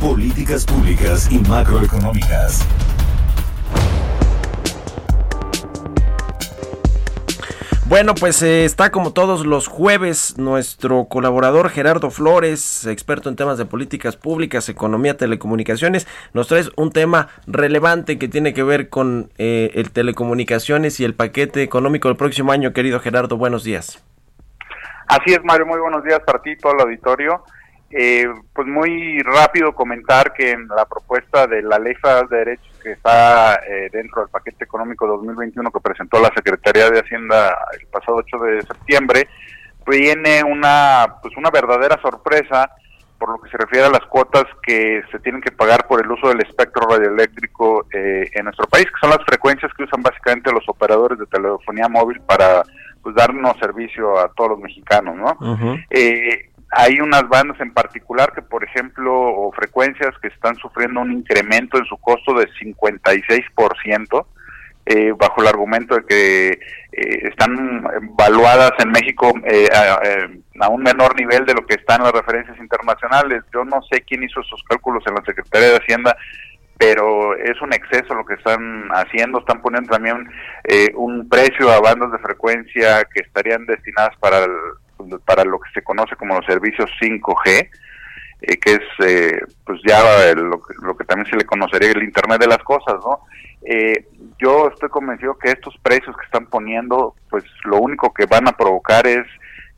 Políticas 0.00 0.64
públicas 0.64 1.28
y 1.32 1.40
macroeconómicas. 1.40 2.64
Bueno, 7.86 8.14
pues 8.14 8.40
eh, 8.42 8.64
está 8.64 8.92
como 8.92 9.12
todos 9.12 9.44
los 9.44 9.66
jueves 9.66 10.38
nuestro 10.38 11.06
colaborador 11.06 11.68
Gerardo 11.70 12.12
Flores, 12.12 12.86
experto 12.86 13.28
en 13.28 13.34
temas 13.34 13.58
de 13.58 13.64
políticas 13.64 14.14
públicas, 14.14 14.68
economía, 14.68 15.16
telecomunicaciones. 15.16 16.06
Nos 16.32 16.46
traes 16.46 16.70
un 16.76 16.92
tema 16.92 17.28
relevante 17.48 18.18
que 18.18 18.28
tiene 18.28 18.54
que 18.54 18.62
ver 18.62 18.88
con 18.88 19.32
eh, 19.38 19.72
el 19.74 19.90
telecomunicaciones 19.90 21.00
y 21.00 21.04
el 21.04 21.14
paquete 21.14 21.64
económico 21.64 22.06
del 22.06 22.16
próximo 22.16 22.52
año. 22.52 22.72
Querido 22.72 23.00
Gerardo, 23.00 23.36
buenos 23.36 23.64
días. 23.64 24.00
Así 25.08 25.32
es, 25.32 25.42
Mario, 25.42 25.64
muy 25.64 25.80
buenos 25.80 26.04
días 26.04 26.20
para 26.20 26.42
ti 26.42 26.54
todo 26.56 26.74
el 26.74 26.80
auditorio. 26.82 27.42
Eh, 27.90 28.26
pues 28.52 28.68
muy 28.68 29.18
rápido 29.20 29.74
comentar 29.74 30.34
que 30.34 30.50
en 30.50 30.68
la 30.68 30.84
propuesta 30.84 31.46
de 31.46 31.62
la 31.62 31.78
Ley 31.78 31.94
Federal 31.94 32.28
de 32.28 32.36
Derechos 32.36 32.78
que 32.82 32.92
está 32.92 33.54
eh, 33.66 33.88
dentro 33.90 34.20
del 34.20 34.30
paquete 34.30 34.64
económico 34.64 35.06
2021 35.06 35.70
que 35.70 35.80
presentó 35.80 36.20
la 36.20 36.30
Secretaría 36.34 36.90
de 36.90 37.00
Hacienda 37.00 37.56
el 37.80 37.86
pasado 37.86 38.18
8 38.18 38.38
de 38.38 38.62
septiembre, 38.62 39.26
viene 39.86 40.44
una 40.44 41.16
pues 41.22 41.34
una 41.38 41.50
verdadera 41.50 41.98
sorpresa 42.02 42.70
por 43.18 43.30
lo 43.30 43.38
que 43.40 43.50
se 43.50 43.56
refiere 43.56 43.86
a 43.86 43.90
las 43.90 44.04
cuotas 44.10 44.44
que 44.62 45.02
se 45.10 45.18
tienen 45.20 45.40
que 45.40 45.50
pagar 45.50 45.86
por 45.88 46.04
el 46.04 46.10
uso 46.10 46.28
del 46.28 46.40
espectro 46.40 46.86
radioeléctrico 46.86 47.86
eh, 47.94 48.28
en 48.34 48.44
nuestro 48.44 48.66
país, 48.66 48.84
que 48.84 49.00
son 49.00 49.10
las 49.10 49.24
frecuencias 49.26 49.72
que 49.72 49.84
usan 49.84 50.02
básicamente 50.02 50.52
los 50.52 50.68
operadores 50.68 51.18
de 51.18 51.26
telefonía 51.26 51.88
móvil 51.88 52.20
para 52.20 52.62
pues 53.08 53.16
darnos 53.16 53.56
servicio 53.58 54.18
a 54.18 54.28
todos 54.34 54.50
los 54.50 54.60
mexicanos, 54.60 55.16
¿no? 55.16 55.38
Eh, 55.88 56.50
hay 56.70 57.00
unas 57.00 57.26
bandas 57.26 57.58
en 57.58 57.72
particular 57.72 58.34
que, 58.34 58.42
por 58.42 58.62
ejemplo, 58.62 59.14
o 59.14 59.50
frecuencias 59.52 60.14
que 60.20 60.28
están 60.28 60.56
sufriendo 60.56 61.00
un 61.00 61.12
incremento 61.12 61.78
en 61.78 61.86
su 61.86 61.96
costo 61.96 62.34
de 62.34 62.46
56%, 62.48 64.26
eh, 64.84 65.14
bajo 65.16 65.40
el 65.40 65.48
argumento 65.48 65.94
de 65.94 66.04
que 66.04 66.48
eh, 66.50 67.28
están 67.30 67.82
valuadas 68.14 68.72
en 68.78 68.90
México 68.90 69.32
eh, 69.46 69.68
a, 69.74 70.00
eh, 70.04 70.40
a 70.60 70.68
un 70.68 70.82
menor 70.82 71.18
nivel 71.18 71.46
de 71.46 71.54
lo 71.54 71.64
que 71.64 71.76
están 71.76 72.02
las 72.02 72.12
referencias 72.12 72.58
internacionales. 72.58 73.42
Yo 73.54 73.64
no 73.64 73.80
sé 73.90 74.02
quién 74.02 74.22
hizo 74.22 74.40
esos 74.40 74.62
cálculos 74.68 75.02
en 75.06 75.14
la 75.14 75.22
Secretaría 75.24 75.68
de 75.68 75.76
Hacienda, 75.76 76.14
pero 76.78 77.34
es 77.36 77.60
un 77.60 77.72
exceso 77.72 78.14
lo 78.14 78.24
que 78.24 78.34
están 78.34 78.88
haciendo. 78.92 79.40
Están 79.40 79.60
poniendo 79.60 79.90
también 79.90 80.30
eh, 80.64 80.90
un 80.94 81.28
precio 81.28 81.70
a 81.70 81.80
bandas 81.80 82.12
de 82.12 82.18
frecuencia 82.18 83.04
que 83.12 83.20
estarían 83.20 83.66
destinadas 83.66 84.16
para, 84.20 84.46
para 85.26 85.44
lo 85.44 85.58
que 85.58 85.70
se 85.74 85.82
conoce 85.82 86.14
como 86.16 86.36
los 86.36 86.46
servicios 86.46 86.88
5G. 87.00 87.68
eh, 88.40 88.56
que 88.58 88.74
es 88.74 88.80
eh, 89.04 89.40
pues 89.66 89.80
ya 89.84 89.98
el- 90.30 90.38
lo, 90.38 90.62
lo 90.82 90.96
que 90.96 91.04
también 91.04 91.28
se 91.28 91.36
le 91.36 91.44
conocería 91.44 91.90
el 91.90 92.04
Internet 92.04 92.40
de 92.40 92.46
las 92.46 92.62
cosas, 92.62 92.94
¿no? 93.04 93.20
Eh, 93.64 94.06
yo 94.38 94.68
estoy 94.68 94.88
convencido 94.90 95.36
que 95.36 95.50
estos 95.50 95.76
precios 95.82 96.16
que 96.16 96.24
están 96.24 96.46
poniendo, 96.46 97.16
pues 97.28 97.42
lo 97.64 97.78
único 97.78 98.14
que 98.14 98.26
van 98.26 98.46
a 98.46 98.52
provocar 98.52 99.08
es, 99.08 99.26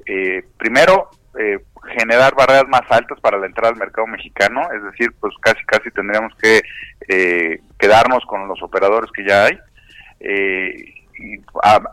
eh, 0.05 0.45
primero, 0.59 1.09
eh, 1.39 1.61
generar 1.97 2.35
barreras 2.35 2.69
más 2.69 2.83
altas 2.91 3.21
para 3.21 3.39
la 3.39 3.47
entrada 3.47 3.73
al 3.73 3.79
mercado 3.79 4.07
mexicano, 4.07 4.63
es 4.75 4.83
decir, 4.83 5.13
pues 5.21 5.33
casi 5.41 5.65
casi 5.65 5.91
tendríamos 5.91 6.35
que 6.37 6.61
eh, 7.09 7.61
quedarnos 7.79 8.25
con 8.27 8.49
los 8.49 8.61
operadores 8.63 9.11
que 9.13 9.25
ya 9.25 9.45
hay. 9.45 9.59
Eh, 10.21 10.75
y, 11.19 11.41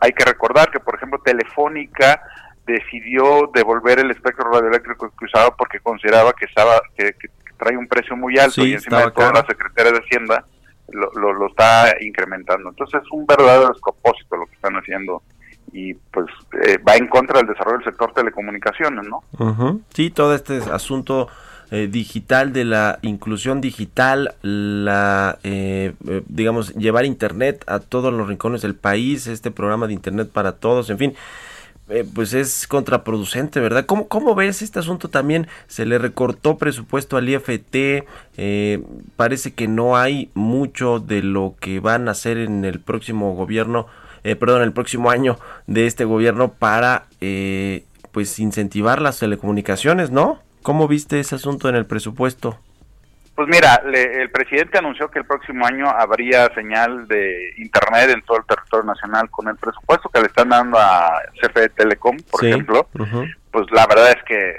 hay 0.00 0.12
que 0.12 0.24
recordar 0.24 0.70
que, 0.70 0.80
por 0.80 0.96
ejemplo, 0.96 1.20
Telefónica 1.20 2.22
decidió 2.66 3.50
devolver 3.54 4.00
el 4.00 4.10
espectro 4.10 4.50
radioeléctrico 4.50 5.10
que 5.16 5.24
usaba 5.24 5.54
porque 5.56 5.80
consideraba 5.80 6.32
que 6.32 6.46
estaba 6.46 6.80
que, 6.96 7.12
que 7.12 7.28
trae 7.56 7.76
un 7.76 7.86
precio 7.86 8.16
muy 8.16 8.38
alto 8.38 8.62
Sí, 8.62 8.70
y 8.70 8.74
encima 8.74 9.04
de 9.04 9.10
todo 9.12 9.32
la 9.32 9.44
Secretaría 9.46 9.92
de 9.92 9.98
Hacienda 9.98 10.44
lo, 10.88 11.10
lo, 11.12 11.32
lo 11.32 11.46
está 11.48 11.94
incrementando. 12.00 12.70
Entonces 12.70 13.02
es 13.02 13.10
un 13.12 13.26
verdadero 13.26 13.68
despropósito 13.68 14.36
lo 14.36 14.46
que 14.46 14.54
están 14.54 14.74
haciendo 14.74 15.22
y 15.72 15.94
pues 15.94 16.26
eh, 16.64 16.78
va 16.86 16.96
en 16.96 17.08
contra 17.08 17.38
del 17.38 17.48
desarrollo 17.48 17.78
del 17.78 17.84
sector 17.86 18.12
telecomunicaciones, 18.14 19.04
¿no? 19.08 19.22
Ujú. 19.38 19.82
Sí, 19.94 20.10
todo 20.10 20.34
este 20.34 20.58
asunto 20.72 21.28
eh, 21.70 21.88
digital 21.90 22.52
de 22.52 22.64
la 22.64 22.98
inclusión 23.02 23.60
digital, 23.60 24.34
la 24.42 25.38
eh, 25.44 25.92
eh, 26.08 26.22
digamos 26.28 26.74
llevar 26.74 27.04
internet 27.04 27.62
a 27.66 27.78
todos 27.80 28.12
los 28.12 28.26
rincones 28.28 28.62
del 28.62 28.74
país, 28.74 29.26
este 29.26 29.50
programa 29.50 29.86
de 29.86 29.92
internet 29.92 30.30
para 30.32 30.52
todos, 30.52 30.88
en 30.90 30.98
fin. 30.98 31.14
eh, 31.90 32.04
pues 32.14 32.34
es 32.34 32.66
contraproducente, 32.66 33.60
¿verdad? 33.60 33.86
¿Cómo, 33.86 34.08
¿Cómo 34.08 34.34
ves 34.34 34.60
este 34.62 34.78
asunto 34.78 35.08
también? 35.08 35.46
Se 35.68 35.86
le 35.86 35.98
recortó 35.98 36.58
presupuesto 36.58 37.16
al 37.16 37.28
IFT, 37.28 38.04
eh, 38.36 38.82
parece 39.16 39.54
que 39.54 39.68
no 39.68 39.96
hay 39.96 40.30
mucho 40.34 41.00
de 41.00 41.22
lo 41.22 41.54
que 41.60 41.80
van 41.80 42.08
a 42.08 42.12
hacer 42.12 42.36
en 42.38 42.64
el 42.66 42.80
próximo 42.80 43.34
gobierno, 43.34 43.86
eh, 44.24 44.36
perdón, 44.36 44.62
el 44.62 44.72
próximo 44.72 45.10
año 45.10 45.38
de 45.66 45.86
este 45.86 46.04
gobierno 46.04 46.52
para 46.52 47.04
eh, 47.20 47.84
pues 48.12 48.38
incentivar 48.38 49.00
las 49.00 49.18
telecomunicaciones, 49.18 50.10
¿no? 50.10 50.40
¿Cómo 50.62 50.88
viste 50.88 51.20
ese 51.20 51.34
asunto 51.36 51.68
en 51.68 51.76
el 51.76 51.86
presupuesto? 51.86 52.58
Pues 53.34 53.46
mira, 53.48 53.80
le- 53.86 54.20
el 54.22 54.30
presidente 54.30 54.78
anunció 54.78 55.08
que 55.10 55.20
el 55.20 55.24
próximo 55.24 55.64
año 55.64 55.88
habría 55.88 56.52
señal 56.54 57.06
de 57.06 57.52
internet 57.58 58.10
en 58.10 58.22
todo 58.22 58.38
el 58.38 58.44
territorio 58.44 58.84
nacional 58.84 59.30
con 59.30 59.46
el 59.48 59.56
presupuesto 59.56 60.08
que 60.08 60.20
le 60.20 60.26
están 60.26 60.48
dando 60.48 60.76
a 60.76 61.20
CFE 61.40 61.68
Telecom, 61.68 62.16
por 62.30 62.40
Sí. 62.40 62.48
ejemplo. 62.48 62.88
Pues 63.52 63.66
la 63.70 63.86
verdad 63.86 64.10
es 64.10 64.22
que, 64.24 64.56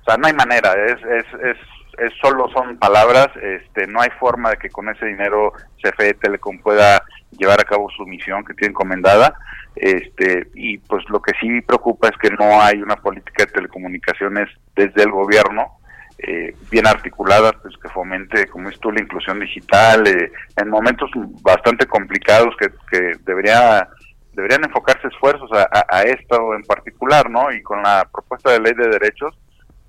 o 0.00 0.04
sea, 0.06 0.16
no 0.16 0.26
hay 0.26 0.32
manera, 0.32 0.72
es, 0.86 0.96
es, 1.02 1.26
es, 1.44 1.56
es 1.98 2.12
solo 2.22 2.48
son 2.54 2.78
palabras, 2.78 3.28
este, 3.42 3.86
no 3.86 4.00
hay 4.00 4.08
forma 4.18 4.48
de 4.50 4.56
que 4.56 4.70
con 4.70 4.88
ese 4.88 5.04
dinero 5.04 5.52
CFE 5.82 6.14
Telecom 6.14 6.58
pueda 6.60 7.02
llevar 7.38 7.60
a 7.60 7.64
cabo 7.64 7.88
su 7.96 8.06
misión 8.06 8.44
que 8.44 8.54
tiene 8.54 8.72
encomendada. 8.72 9.34
Este, 9.74 10.48
y 10.54 10.78
pues 10.78 11.02
lo 11.08 11.20
que 11.22 11.32
sí 11.40 11.60
preocupa 11.62 12.08
es 12.08 12.16
que 12.18 12.30
no 12.30 12.60
hay 12.60 12.82
una 12.82 12.96
política 12.96 13.46
de 13.46 13.52
telecomunicaciones 13.52 14.48
desde 14.76 15.02
el 15.02 15.10
gobierno 15.10 15.78
eh, 16.18 16.54
bien 16.70 16.86
articulada, 16.86 17.52
pues 17.52 17.76
que 17.78 17.88
fomente, 17.88 18.46
como 18.46 18.68
es 18.68 18.78
tú, 18.78 18.92
la 18.92 19.00
inclusión 19.00 19.40
digital, 19.40 20.06
eh, 20.06 20.30
en 20.56 20.68
momentos 20.68 21.10
bastante 21.42 21.86
complicados 21.86 22.54
que, 22.58 22.68
que 22.90 23.16
debería 23.24 23.88
deberían 24.34 24.64
enfocarse 24.64 25.08
esfuerzos 25.08 25.50
a, 25.52 25.68
a, 25.88 26.02
esto 26.04 26.54
en 26.54 26.62
particular, 26.62 27.28
¿no? 27.28 27.52
Y 27.52 27.60
con 27.62 27.82
la 27.82 28.08
propuesta 28.10 28.50
de 28.52 28.60
ley 28.60 28.72
de 28.72 28.88
derechos, 28.88 29.36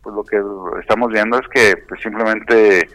pues 0.02 0.14
lo 0.16 0.24
que 0.24 0.42
estamos 0.82 1.12
viendo 1.12 1.40
es 1.40 1.48
que 1.48 1.78
pues 1.88 2.02
simplemente 2.02 2.88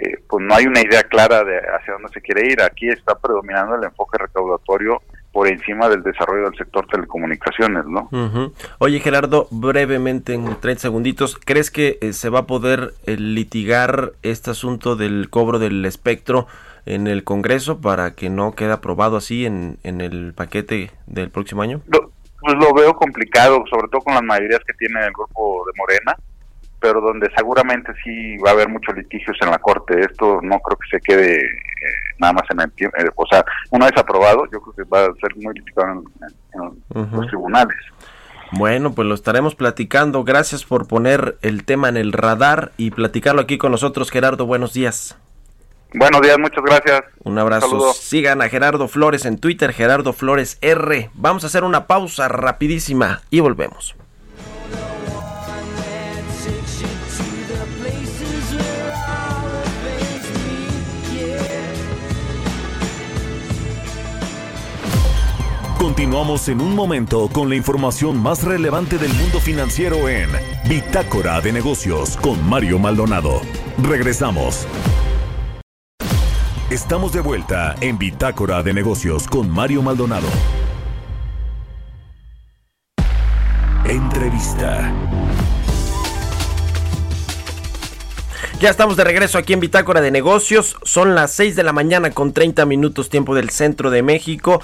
eh, 0.00 0.22
pues 0.28 0.44
no 0.44 0.54
hay 0.54 0.66
una 0.66 0.80
idea 0.80 1.02
clara 1.04 1.44
de 1.44 1.58
hacia 1.58 1.94
dónde 1.94 2.08
se 2.12 2.20
quiere 2.20 2.46
ir. 2.46 2.62
Aquí 2.62 2.88
está 2.88 3.18
predominando 3.18 3.74
el 3.74 3.84
enfoque 3.84 4.18
recaudatorio 4.18 5.00
por 5.32 5.48
encima 5.48 5.88
del 5.88 6.02
desarrollo 6.02 6.44
del 6.44 6.58
sector 6.58 6.86
telecomunicaciones, 6.86 7.84
¿no? 7.86 8.08
Ujú. 8.10 8.52
Oye 8.78 9.00
Gerardo, 9.00 9.46
brevemente 9.50 10.34
en 10.34 10.58
30 10.58 10.80
segunditos, 10.80 11.38
¿crees 11.44 11.70
que 11.70 11.98
eh, 12.00 12.12
se 12.12 12.30
va 12.30 12.40
a 12.40 12.46
poder 12.46 12.94
eh, 13.06 13.16
litigar 13.16 14.12
este 14.22 14.50
asunto 14.50 14.96
del 14.96 15.28
cobro 15.30 15.58
del 15.58 15.84
espectro 15.84 16.46
en 16.86 17.06
el 17.06 17.24
Congreso 17.24 17.80
para 17.80 18.14
que 18.14 18.30
no 18.30 18.54
quede 18.54 18.72
aprobado 18.72 19.16
así 19.16 19.44
en, 19.44 19.78
en 19.82 20.00
el 20.00 20.32
paquete 20.34 20.90
del 21.06 21.30
próximo 21.30 21.62
año? 21.62 21.82
Lo, 21.86 22.10
pues 22.40 22.54
lo 22.54 22.72
veo 22.72 22.94
complicado, 22.94 23.62
sobre 23.68 23.88
todo 23.88 24.00
con 24.02 24.14
las 24.14 24.22
mayorías 24.22 24.60
que 24.66 24.72
tiene 24.74 25.04
el 25.04 25.12
grupo 25.12 25.64
de 25.66 25.72
Morena, 25.76 26.16
pero 26.80 27.00
donde 27.00 27.28
seguramente 27.36 27.92
sí 28.04 28.36
va 28.38 28.50
a 28.50 28.52
haber 28.52 28.68
muchos 28.68 28.96
litigios 28.96 29.36
en 29.40 29.50
la 29.50 29.58
Corte. 29.58 30.00
Esto 30.00 30.40
no 30.42 30.58
creo 30.60 30.78
que 30.78 30.88
se 30.90 31.00
quede 31.00 31.36
eh, 31.36 32.14
nada 32.18 32.32
más 32.34 32.44
en 32.50 32.60
el 32.60 32.70
tiempo. 32.72 32.96
eh, 32.98 33.10
o 33.14 33.26
sea, 33.26 33.44
una 33.70 33.86
vez 33.86 33.96
aprobado, 33.96 34.44
yo 34.52 34.60
creo 34.60 34.74
que 34.74 34.84
va 34.84 35.06
a 35.06 35.14
ser 35.20 35.36
muy 35.36 35.54
litigado 35.54 36.02
en, 36.54 37.10
los 37.12 37.26
tribunales. 37.26 37.76
Bueno, 38.52 38.92
pues 38.94 39.06
lo 39.06 39.14
estaremos 39.14 39.54
platicando. 39.54 40.24
Gracias 40.24 40.64
por 40.64 40.88
poner 40.88 41.36
el 41.42 41.64
tema 41.64 41.88
en 41.88 41.96
el 41.96 42.12
radar 42.12 42.72
y 42.76 42.90
platicarlo 42.90 43.42
aquí 43.42 43.58
con 43.58 43.72
nosotros, 43.72 44.10
Gerardo. 44.10 44.46
Buenos 44.46 44.72
días. 44.72 45.18
Buenos 45.94 46.20
días, 46.20 46.38
muchas 46.38 46.62
gracias. 46.64 47.00
Un 47.24 47.38
abrazo. 47.38 47.92
Sigan 47.94 48.42
a 48.42 48.48
Gerardo 48.48 48.88
Flores 48.88 49.24
en 49.24 49.38
Twitter, 49.38 49.72
Gerardo 49.72 50.12
Flores 50.12 50.58
R. 50.60 51.10
Vamos 51.14 51.44
a 51.44 51.46
hacer 51.46 51.64
una 51.64 51.86
pausa 51.86 52.28
rapidísima 52.28 53.22
y 53.30 53.40
volvemos. 53.40 53.97
Continuamos 65.88 66.46
en 66.48 66.60
un 66.60 66.74
momento 66.74 67.30
con 67.32 67.48
la 67.48 67.56
información 67.56 68.22
más 68.22 68.44
relevante 68.44 68.98
del 68.98 69.10
mundo 69.14 69.40
financiero 69.40 70.06
en 70.06 70.28
Bitácora 70.68 71.40
de 71.40 71.50
Negocios 71.50 72.18
con 72.18 72.46
Mario 72.46 72.78
Maldonado. 72.78 73.40
Regresamos. 73.82 74.66
Estamos 76.68 77.14
de 77.14 77.20
vuelta 77.20 77.74
en 77.80 77.96
Bitácora 77.96 78.62
de 78.62 78.74
Negocios 78.74 79.26
con 79.26 79.48
Mario 79.48 79.80
Maldonado. 79.80 80.28
Entrevista. 83.86 84.92
Ya 88.60 88.68
estamos 88.68 88.96
de 88.98 89.04
regreso 89.04 89.38
aquí 89.38 89.54
en 89.54 89.60
Bitácora 89.60 90.02
de 90.02 90.10
Negocios. 90.10 90.76
Son 90.82 91.14
las 91.14 91.32
6 91.32 91.56
de 91.56 91.62
la 91.62 91.72
mañana 91.72 92.10
con 92.10 92.34
30 92.34 92.66
minutos 92.66 93.08
tiempo 93.08 93.34
del 93.34 93.48
centro 93.48 93.88
de 93.90 94.02
México. 94.02 94.60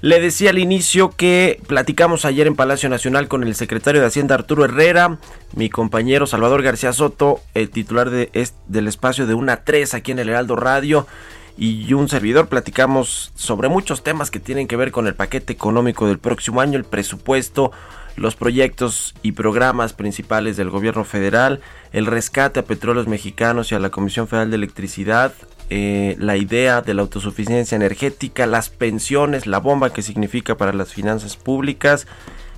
Le 0.00 0.20
decía 0.20 0.50
al 0.50 0.58
inicio 0.58 1.10
que 1.10 1.60
platicamos 1.66 2.24
ayer 2.24 2.46
en 2.46 2.54
Palacio 2.54 2.88
Nacional 2.88 3.26
con 3.26 3.42
el 3.42 3.56
secretario 3.56 4.00
de 4.00 4.06
Hacienda 4.06 4.36
Arturo 4.36 4.64
Herrera, 4.64 5.18
mi 5.56 5.70
compañero 5.70 6.26
Salvador 6.26 6.62
García 6.62 6.92
Soto, 6.92 7.40
el 7.54 7.70
titular 7.70 8.08
de, 8.10 8.30
del 8.68 8.86
espacio 8.86 9.26
de 9.26 9.34
una 9.34 9.64
3 9.64 9.94
aquí 9.94 10.12
en 10.12 10.20
el 10.20 10.28
Heraldo 10.28 10.54
Radio 10.54 11.08
y 11.56 11.92
un 11.94 12.08
servidor. 12.08 12.48
Platicamos 12.48 13.32
sobre 13.34 13.68
muchos 13.68 14.04
temas 14.04 14.30
que 14.30 14.38
tienen 14.38 14.68
que 14.68 14.76
ver 14.76 14.92
con 14.92 15.08
el 15.08 15.16
paquete 15.16 15.52
económico 15.52 16.06
del 16.06 16.20
próximo 16.20 16.60
año, 16.60 16.78
el 16.78 16.84
presupuesto, 16.84 17.72
los 18.14 18.36
proyectos 18.36 19.16
y 19.22 19.32
programas 19.32 19.94
principales 19.94 20.56
del 20.56 20.70
gobierno 20.70 21.02
federal, 21.02 21.60
el 21.92 22.06
rescate 22.06 22.60
a 22.60 22.64
petróleos 22.64 23.08
mexicanos 23.08 23.72
y 23.72 23.74
a 23.74 23.80
la 23.80 23.90
Comisión 23.90 24.28
Federal 24.28 24.50
de 24.50 24.56
Electricidad, 24.56 25.32
eh, 25.70 26.16
la 26.18 26.36
idea 26.36 26.80
de 26.80 26.94
la 26.94 27.02
autosuficiencia 27.02 27.76
energética, 27.76 28.46
las 28.46 28.70
pensiones, 28.70 29.46
la 29.46 29.58
bomba 29.58 29.92
que 29.92 30.02
significa 30.02 30.56
para 30.56 30.72
las 30.72 30.92
finanzas 30.92 31.36
públicas 31.36 32.06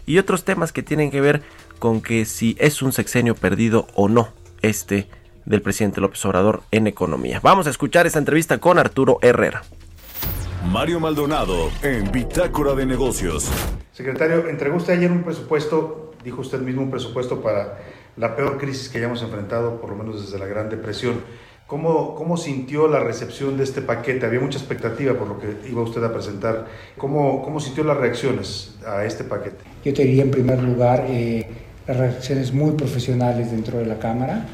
y 0.07 0.19
otros 0.19 0.45
temas 0.45 0.73
que 0.73 0.83
tienen 0.83 1.11
que 1.11 1.21
ver 1.21 1.43
con 1.79 2.01
que 2.03 2.25
si 2.25 2.57
es 2.59 2.83
un 2.83 2.93
sexenio 2.93 3.35
perdido 3.35 3.89
o 3.95 4.09
no 4.09 4.29
este 4.63 5.09
del 5.45 5.63
presidente 5.63 6.01
López 6.01 6.25
Obrador 6.25 6.63
en 6.71 6.87
economía. 6.87 7.41
Vamos 7.43 7.67
a 7.67 7.71
escuchar 7.71 8.07
esta 8.07 8.19
entrevista 8.19 8.59
con 8.59 8.79
Arturo 8.79 9.19
Herrera. 9.23 9.63
Mario 10.71 11.01
Maldonado 11.01 11.71
en 11.83 12.13
Bitácora 12.13 12.75
de 12.75 12.87
Negocios. 12.87 13.51
Secretario, 13.93 14.47
entregó 14.49 14.77
usted 14.77 14.93
ayer 14.93 15.11
un 15.11 15.23
presupuesto, 15.23 16.13
dijo 16.23 16.43
usted 16.43 16.61
mismo, 16.61 16.83
un 16.83 16.91
presupuesto 16.91 17.43
para 17.43 17.79
la 18.17 18.37
peor 18.37 18.59
crisis 18.59 18.89
que 18.89 18.99
hayamos 18.99 19.23
enfrentado, 19.23 19.81
por 19.81 19.91
lo 19.91 19.97
menos 19.97 20.21
desde 20.21 20.39
la 20.39 20.47
Gran 20.47 20.69
Depresión. 20.69 21.23
¿Cómo, 21.71 22.17
¿Cómo 22.17 22.37
sintió 22.37 22.89
la 22.89 22.99
recepción 22.99 23.57
de 23.57 23.63
este 23.63 23.81
paquete? 23.81 24.27
Había 24.27 24.41
mucha 24.41 24.59
expectativa 24.59 25.15
por 25.15 25.29
lo 25.29 25.39
que 25.39 25.55
iba 25.71 25.81
usted 25.83 26.03
a 26.03 26.13
presentar. 26.13 26.67
¿Cómo, 26.97 27.43
cómo 27.45 27.61
sintió 27.61 27.85
las 27.85 27.97
reacciones 27.97 28.75
a 28.85 29.05
este 29.05 29.23
paquete? 29.23 29.59
Yo 29.85 29.95
te 29.95 30.03
diría 30.03 30.25
en 30.25 30.33
primer 30.33 30.61
lugar 30.61 31.07
eh, 31.09 31.47
las 31.87 31.97
reacciones 31.97 32.53
muy 32.53 32.73
profesionales 32.73 33.53
dentro 33.53 33.79
de 33.79 33.87
la 33.87 34.01
Cámara. 34.01 34.49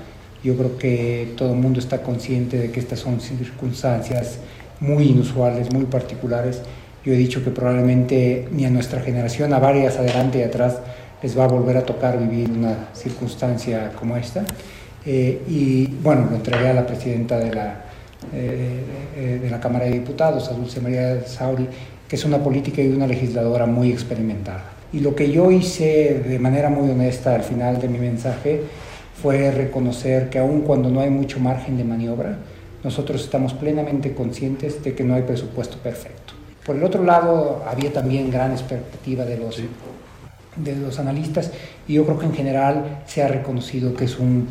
Yo 0.44 0.58
creo 0.58 0.76
que 0.76 1.32
todo 1.38 1.54
el 1.54 1.58
mundo 1.58 1.80
está 1.80 2.02
consciente 2.02 2.58
de 2.58 2.70
que 2.70 2.80
estas 2.80 2.98
son 2.98 3.18
circunstancias 3.18 4.40
muy 4.80 5.04
inusuales, 5.04 5.72
muy 5.72 5.86
particulares. 5.86 6.60
Yo 7.02 7.14
he 7.14 7.16
dicho 7.16 7.42
que 7.42 7.48
probablemente 7.48 8.46
ni 8.52 8.66
a 8.66 8.70
nuestra 8.70 9.00
generación, 9.00 9.54
a 9.54 9.58
varias 9.58 9.96
adelante 9.96 10.40
y 10.40 10.42
atrás, 10.42 10.80
les 11.22 11.38
va 11.38 11.44
a 11.44 11.48
volver 11.48 11.78
a 11.78 11.86
tocar 11.86 12.18
vivir 12.18 12.50
una 12.50 12.90
circunstancia 12.92 13.92
como 13.98 14.18
esta. 14.18 14.44
Eh, 15.06 15.40
y 15.48 15.86
bueno, 15.86 16.26
lo 16.28 16.36
entregué 16.36 16.68
a 16.68 16.74
la 16.74 16.84
presidenta 16.84 17.38
de 17.38 17.54
la, 17.54 17.84
eh, 18.34 18.80
eh, 19.16 19.38
de 19.40 19.50
la 19.50 19.60
Cámara 19.60 19.84
de 19.84 19.92
Diputados, 19.92 20.48
a 20.48 20.54
Dulce 20.54 20.80
María 20.80 21.24
Sauri, 21.24 21.68
que 22.08 22.16
es 22.16 22.24
una 22.24 22.38
política 22.38 22.82
y 22.82 22.88
una 22.88 23.06
legisladora 23.06 23.66
muy 23.66 23.92
experimentada. 23.92 24.64
Y 24.92 25.00
lo 25.00 25.14
que 25.14 25.30
yo 25.30 25.50
hice 25.52 26.22
de 26.26 26.38
manera 26.40 26.70
muy 26.70 26.90
honesta 26.90 27.34
al 27.36 27.42
final 27.42 27.80
de 27.80 27.88
mi 27.88 27.98
mensaje 27.98 28.62
fue 29.22 29.50
reconocer 29.52 30.28
que 30.28 30.40
aun 30.40 30.62
cuando 30.62 30.90
no 30.90 31.00
hay 31.00 31.10
mucho 31.10 31.38
margen 31.38 31.76
de 31.76 31.84
maniobra, 31.84 32.38
nosotros 32.82 33.24
estamos 33.24 33.54
plenamente 33.54 34.12
conscientes 34.12 34.82
de 34.82 34.94
que 34.94 35.04
no 35.04 35.14
hay 35.14 35.22
presupuesto 35.22 35.78
perfecto. 35.78 36.34
Por 36.64 36.76
el 36.76 36.84
otro 36.84 37.04
lado, 37.04 37.64
había 37.68 37.92
también 37.92 38.30
gran 38.30 38.50
expectativa 38.50 39.24
de 39.24 39.38
los, 39.38 39.62
de 40.56 40.76
los 40.76 40.98
analistas 40.98 41.52
y 41.88 41.94
yo 41.94 42.04
creo 42.04 42.18
que 42.18 42.26
en 42.26 42.34
general 42.34 43.02
se 43.06 43.22
ha 43.22 43.28
reconocido 43.28 43.94
que 43.94 44.04
es 44.04 44.18
un, 44.18 44.48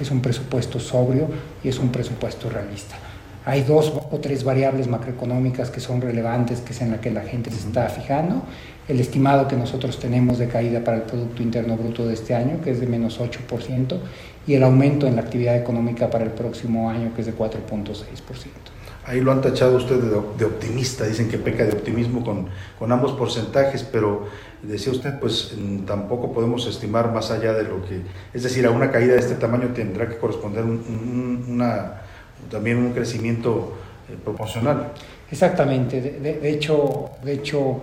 es 0.00 0.10
un 0.10 0.20
presupuesto 0.20 0.80
sobrio 0.80 1.28
y 1.62 1.68
es 1.68 1.78
un 1.78 1.90
presupuesto 1.90 2.48
realista. 2.48 2.96
Hay 3.44 3.62
dos 3.62 3.92
o 4.10 4.18
tres 4.18 4.44
variables 4.44 4.86
macroeconómicas 4.86 5.70
que 5.70 5.80
son 5.80 6.00
relevantes, 6.00 6.60
que 6.60 6.72
es 6.72 6.82
en 6.82 6.90
la 6.90 7.00
que 7.00 7.10
la 7.10 7.22
gente 7.22 7.50
se 7.50 7.66
está 7.66 7.88
fijando. 7.88 8.42
El 8.86 9.00
estimado 9.00 9.48
que 9.48 9.56
nosotros 9.56 9.98
tenemos 9.98 10.38
de 10.38 10.48
caída 10.48 10.84
para 10.84 10.98
el 10.98 11.04
Producto 11.04 11.42
Interno 11.42 11.76
Bruto 11.76 12.06
de 12.06 12.14
este 12.14 12.34
año, 12.34 12.60
que 12.62 12.70
es 12.70 12.80
de 12.80 12.86
menos 12.86 13.18
8%, 13.18 13.98
y 14.46 14.54
el 14.54 14.62
aumento 14.62 15.06
en 15.06 15.16
la 15.16 15.22
actividad 15.22 15.56
económica 15.56 16.10
para 16.10 16.24
el 16.24 16.32
próximo 16.32 16.90
año, 16.90 17.14
que 17.14 17.22
es 17.22 17.26
de 17.26 17.34
4.6%. 17.34 18.79
Ahí 19.06 19.20
lo 19.20 19.32
han 19.32 19.40
tachado 19.40 19.76
usted 19.76 19.96
de, 19.96 20.20
de 20.38 20.44
optimista, 20.44 21.04
dicen 21.06 21.28
que 21.28 21.38
peca 21.38 21.64
de 21.64 21.72
optimismo 21.72 22.22
con, 22.24 22.46
con 22.78 22.92
ambos 22.92 23.12
porcentajes, 23.12 23.82
pero 23.82 24.26
decía 24.62 24.92
usted, 24.92 25.18
pues 25.18 25.54
tampoco 25.86 26.32
podemos 26.32 26.66
estimar 26.66 27.10
más 27.12 27.30
allá 27.30 27.54
de 27.54 27.62
lo 27.64 27.82
que, 27.86 28.02
es 28.34 28.42
decir, 28.42 28.66
a 28.66 28.70
una 28.70 28.90
caída 28.90 29.14
de 29.14 29.20
este 29.20 29.34
tamaño 29.36 29.68
tendrá 29.74 30.06
que 30.08 30.16
corresponder 30.18 30.64
un- 30.64 30.84
un- 30.88 31.44
una, 31.48 32.02
también 32.50 32.76
un 32.76 32.92
crecimiento 32.92 33.72
eh, 34.10 34.16
proporcional. 34.22 34.88
Exactamente. 35.30 36.00
De, 36.02 36.10
de- 36.20 36.34
de 36.40 36.50
hecho, 36.50 37.10
de 37.24 37.32
hecho, 37.32 37.80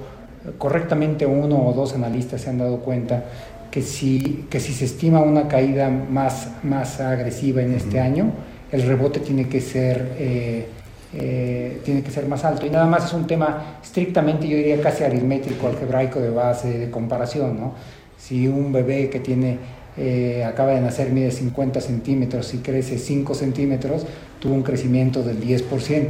correctamente 0.58 1.26
uno 1.26 1.68
o 1.68 1.74
dos 1.74 1.94
analistas 1.96 2.42
se 2.42 2.50
han 2.52 2.60
dado 2.60 2.78
cuenta 2.80 3.26
que 3.72 3.82
si, 3.82 4.46
que 4.50 4.60
si 4.60 4.72
se 4.74 4.86
estima 4.86 5.20
una 5.22 5.48
caída 5.48 5.90
más, 5.90 6.50
más 6.64 7.02
agresiva 7.02 7.62
en 7.64 7.74
este 7.74 8.00
año, 8.00 8.32
el 8.72 8.84
rebote 8.84 9.20
tiene 9.20 9.50
que 9.50 9.62
ser 9.62 10.16
eh, 10.20 10.68
eh, 11.13 11.82
tiene 11.86 12.04
que 12.04 12.12
ser 12.12 12.28
más 12.28 12.43
alto. 12.43 12.65
Y 12.65 12.70
nada 12.70 12.86
más 12.86 13.06
es 13.06 13.13
un 13.13 13.28
tema 13.28 13.80
estrictamente, 13.84 14.48
yo 14.48 14.58
diría 14.58 14.82
casi 14.82 15.04
aritmético, 15.04 15.67
algebraico 15.67 16.20
de 16.20 16.30
base 16.30 16.78
de 16.78 16.91
comparación. 16.91 17.60
¿no? 17.60 17.74
Si 18.17 18.48
un 18.48 18.72
bebé 18.72 19.10
que 19.10 19.20
tiene 19.20 19.58
eh, 19.98 20.43
acaba 20.43 20.72
de 20.72 20.82
nacer, 20.82 21.12
mide 21.12 21.32
50 21.32 21.82
centímetros 21.82 22.54
y 22.54 22.58
crece 22.60 23.00
5 23.00 23.34
centímetros, 23.34 24.06
tuvo 24.39 24.54
un 24.54 24.63
crecimiento 24.63 25.24
del 25.24 25.41
10%. 25.41 26.10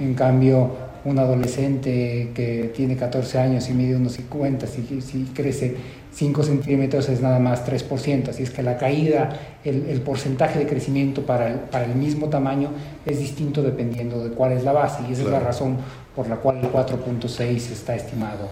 En 0.00 0.14
cambio, 0.14 0.70
un 1.04 1.18
adolescente 1.18 2.30
que 2.34 2.70
tiene 2.74 2.96
14 2.96 3.38
años 3.38 3.68
y 3.68 3.72
mide 3.72 3.96
unos 3.96 4.12
50, 4.12 4.66
si, 4.66 5.00
si 5.00 5.24
crece 5.34 5.76
5 6.14 6.42
centímetros 6.44 7.08
es 7.08 7.20
nada 7.20 7.38
más 7.40 7.66
3%. 7.66 8.28
Así 8.28 8.44
es 8.44 8.50
que 8.50 8.62
la 8.62 8.76
caída, 8.78 9.38
el, 9.64 9.86
el 9.88 10.00
porcentaje 10.00 10.58
de 10.60 10.66
crecimiento 10.66 11.22
para 11.22 11.50
el, 11.52 11.58
para 11.58 11.84
el 11.86 11.94
mismo 11.96 12.28
tamaño 12.28 12.70
es 13.04 13.18
distinto 13.18 13.62
dependiendo 13.62 14.22
de 14.22 14.30
cuál 14.30 14.52
es 14.52 14.62
la 14.64 14.72
base. 14.72 15.02
Y 15.08 15.12
esa 15.12 15.22
es 15.22 15.28
la 15.28 15.40
razón 15.40 15.76
por 16.14 16.28
la 16.28 16.36
cual 16.36 16.58
el 16.58 16.70
4.6 16.70 17.40
está 17.72 17.96
estimado. 17.96 18.48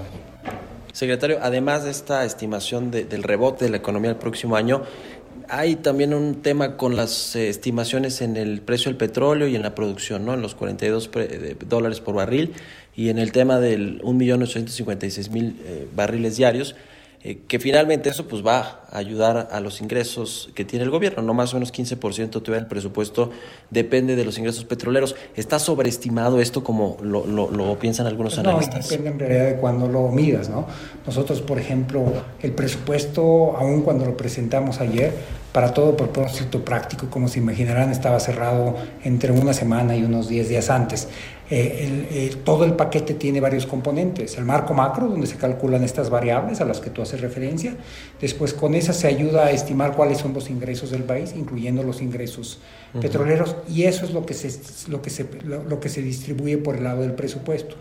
Secretario, 0.93 1.39
además 1.41 1.85
de 1.85 1.91
esta 1.91 2.25
estimación 2.25 2.91
de- 2.91 3.05
del 3.05 3.23
rebote 3.23 3.65
de 3.65 3.71
la 3.71 3.77
economía 3.79 4.11
el 4.11 4.17
próximo 4.17 4.57
año, 4.57 4.83
hay 5.49 5.77
también 5.77 6.13
un 6.15 6.43
tema 6.43 6.77
con 6.77 6.97
las 6.97 7.35
eh, 7.37 7.49
estimaciones 7.49 8.21
en 8.23 8.37
el 8.37 8.61
precio 8.61 8.91
del 8.91 8.97
petróleo 8.97 9.47
y 9.49 9.57
en 9.57 9.63
la 9.63 9.75
producción, 9.75 10.25
¿no? 10.25 10.35
En 10.35 10.43
los 10.43 10.55
42 10.55 11.09
pre- 11.09 11.29
de- 11.29 11.57
dólares 11.67 12.01
por 12.01 12.15
barril 12.17 12.53
y 12.95 13.09
en 13.09 13.19
el 13.19 13.33
tema 13.33 13.59
del 13.59 14.01
1.856.000 14.03 15.55
eh, 15.65 15.87
barriles 15.95 16.37
diarios, 16.37 16.75
eh, 17.25 17.43
que 17.47 17.59
finalmente 17.59 18.11
eso 18.11 18.27
pues 18.27 18.45
va 18.45 18.82
ayudar 18.93 19.49
a 19.51 19.61
los 19.61 19.81
ingresos 19.81 20.51
que 20.55 20.65
tiene 20.65 20.85
el 20.85 20.91
gobierno, 20.91 21.23
no 21.23 21.35
más 21.35 21.53
o 21.53 21.57
menos 21.57 21.73
15% 21.73 22.31
todavía 22.31 22.57
del 22.57 22.67
presupuesto 22.67 23.31
depende 23.71 24.17
de 24.17 24.25
los 24.25 24.39
ingresos 24.39 24.65
petroleros. 24.65 25.17
¿Está 25.37 25.59
sobreestimado 25.59 26.41
esto 26.41 26.63
como 26.63 26.97
lo, 27.03 27.27
lo- 27.27 27.51
lo 27.51 27.79
piensan 27.79 28.07
algunos 28.07 28.37
No, 28.37 28.43
y 28.43 28.47
analistas? 28.47 28.89
depende 28.89 29.11
en 29.11 29.19
realidad 29.19 29.47
de 29.47 29.57
cuando 29.57 29.89
lo 29.89 30.09
midas, 30.09 30.49
¿no? 30.49 30.67
Nosotros, 31.07 31.41
por 31.41 31.59
ejemplo, 31.59 32.05
el 32.43 32.53
presupuesto, 32.53 33.57
aún 33.57 33.83
cuando 33.83 34.05
lo 34.05 34.17
presentamos 34.17 34.81
ayer, 34.81 35.13
para 35.53 35.75
todo 35.75 35.97
propósito 35.97 36.65
práctico, 36.65 37.09
como 37.11 37.29
se 37.29 37.39
imaginarán, 37.39 37.91
estaba 37.91 38.19
cerrado 38.21 38.75
entre 39.05 39.33
una 39.33 39.53
semana 39.53 39.95
y 39.97 40.03
unos 40.03 40.29
10 40.29 40.49
días 40.49 40.71
antes. 40.71 41.09
Eh, 41.51 42.07
el- 42.11 42.17
el- 42.17 42.37
todo 42.39 42.65
el 42.65 42.73
paquete 42.73 43.13
tiene 43.13 43.39
varios 43.41 43.67
componentes. 43.67 44.39
El 44.39 44.47
marco 44.47 44.73
macro, 44.73 45.09
donde 45.09 45.27
se 45.27 45.37
calculan 45.37 45.85
estas 45.85 46.09
variables 46.09 46.63
a 46.63 46.65
las 46.65 46.81
que 46.81 46.89
tú 46.89 47.03
haces 47.03 47.21
referencia. 47.21 47.75
Después, 48.19 48.55
con 48.55 48.75
esa 48.83 48.93
se 48.93 49.07
ayuda 49.07 49.47
a 49.47 49.51
estimar 49.51 49.95
cuáles 49.97 50.19
son 50.19 50.35
los 50.35 50.51
ingresos 50.51 50.91
del 50.91 51.05
país, 51.05 51.35
incluyendo 51.37 51.83
los 51.83 52.03
ingresos 52.03 52.59
petroleros, 53.01 53.57
y 53.69 53.85
eso 53.85 54.05
es 54.05 54.13
lo 54.13 54.27
que, 54.27 54.35
se, 54.35 54.51
lo, 54.91 55.01
que 55.01 55.11
se, 55.11 55.27
lo, 55.45 55.63
lo 55.65 55.81
que 55.81 55.89
se 55.89 56.03
distribuye 56.03 56.59
por 56.59 56.77
el 56.77 56.85
lado 56.85 57.01
del 57.01 57.13
presupuesto. 57.13 57.77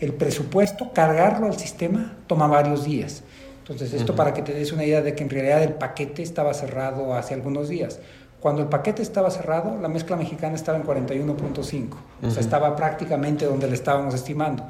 El 0.00 0.12
presupuesto, 0.12 0.92
cargarlo 0.92 1.46
al 1.46 1.58
sistema, 1.58 2.16
toma 2.26 2.46
varios 2.46 2.84
días. 2.84 3.22
Entonces, 3.60 3.92
esto 3.94 4.12
Ujú. 4.12 4.16
para 4.18 4.34
que 4.34 4.42
te 4.42 4.52
des 4.52 4.72
una 4.72 4.84
idea 4.84 5.02
de 5.02 5.14
que 5.14 5.24
en 5.24 5.30
realidad 5.30 5.62
el 5.62 5.74
paquete 5.74 6.22
estaba 6.22 6.54
cerrado 6.54 7.14
hace 7.14 7.34
algunos 7.34 7.68
días. 7.68 7.98
Cuando 8.40 8.62
el 8.62 8.68
paquete 8.68 9.02
estaba 9.02 9.30
cerrado, 9.30 9.76
la 9.80 9.88
mezcla 9.88 10.14
mexicana 10.16 10.54
estaba 10.54 10.78
en 10.78 10.84
41.5, 10.84 11.94
o 11.94 12.26
Ujú. 12.26 12.30
sea, 12.30 12.40
estaba 12.40 12.76
prácticamente 12.76 13.44
donde 13.44 13.66
le 13.66 13.74
estábamos 13.74 14.14
estimando. 14.14 14.64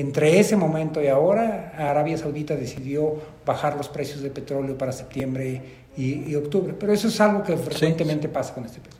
Entre 0.00 0.38
ese 0.38 0.54
momento 0.56 1.02
y 1.02 1.08
ahora, 1.08 1.72
Arabia 1.76 2.16
Saudita 2.16 2.54
decidió 2.54 3.16
bajar 3.44 3.76
los 3.76 3.88
precios 3.88 4.22
de 4.22 4.30
petróleo 4.30 4.78
para 4.78 4.92
septiembre 4.92 5.60
y, 5.96 6.30
y 6.30 6.34
octubre, 6.36 6.72
pero 6.78 6.92
eso 6.92 7.08
es 7.08 7.20
algo 7.20 7.42
que 7.42 7.56
frecuentemente 7.56 8.28
pasa 8.28 8.54
con 8.54 8.64
este 8.64 8.78
peso. 8.80 8.96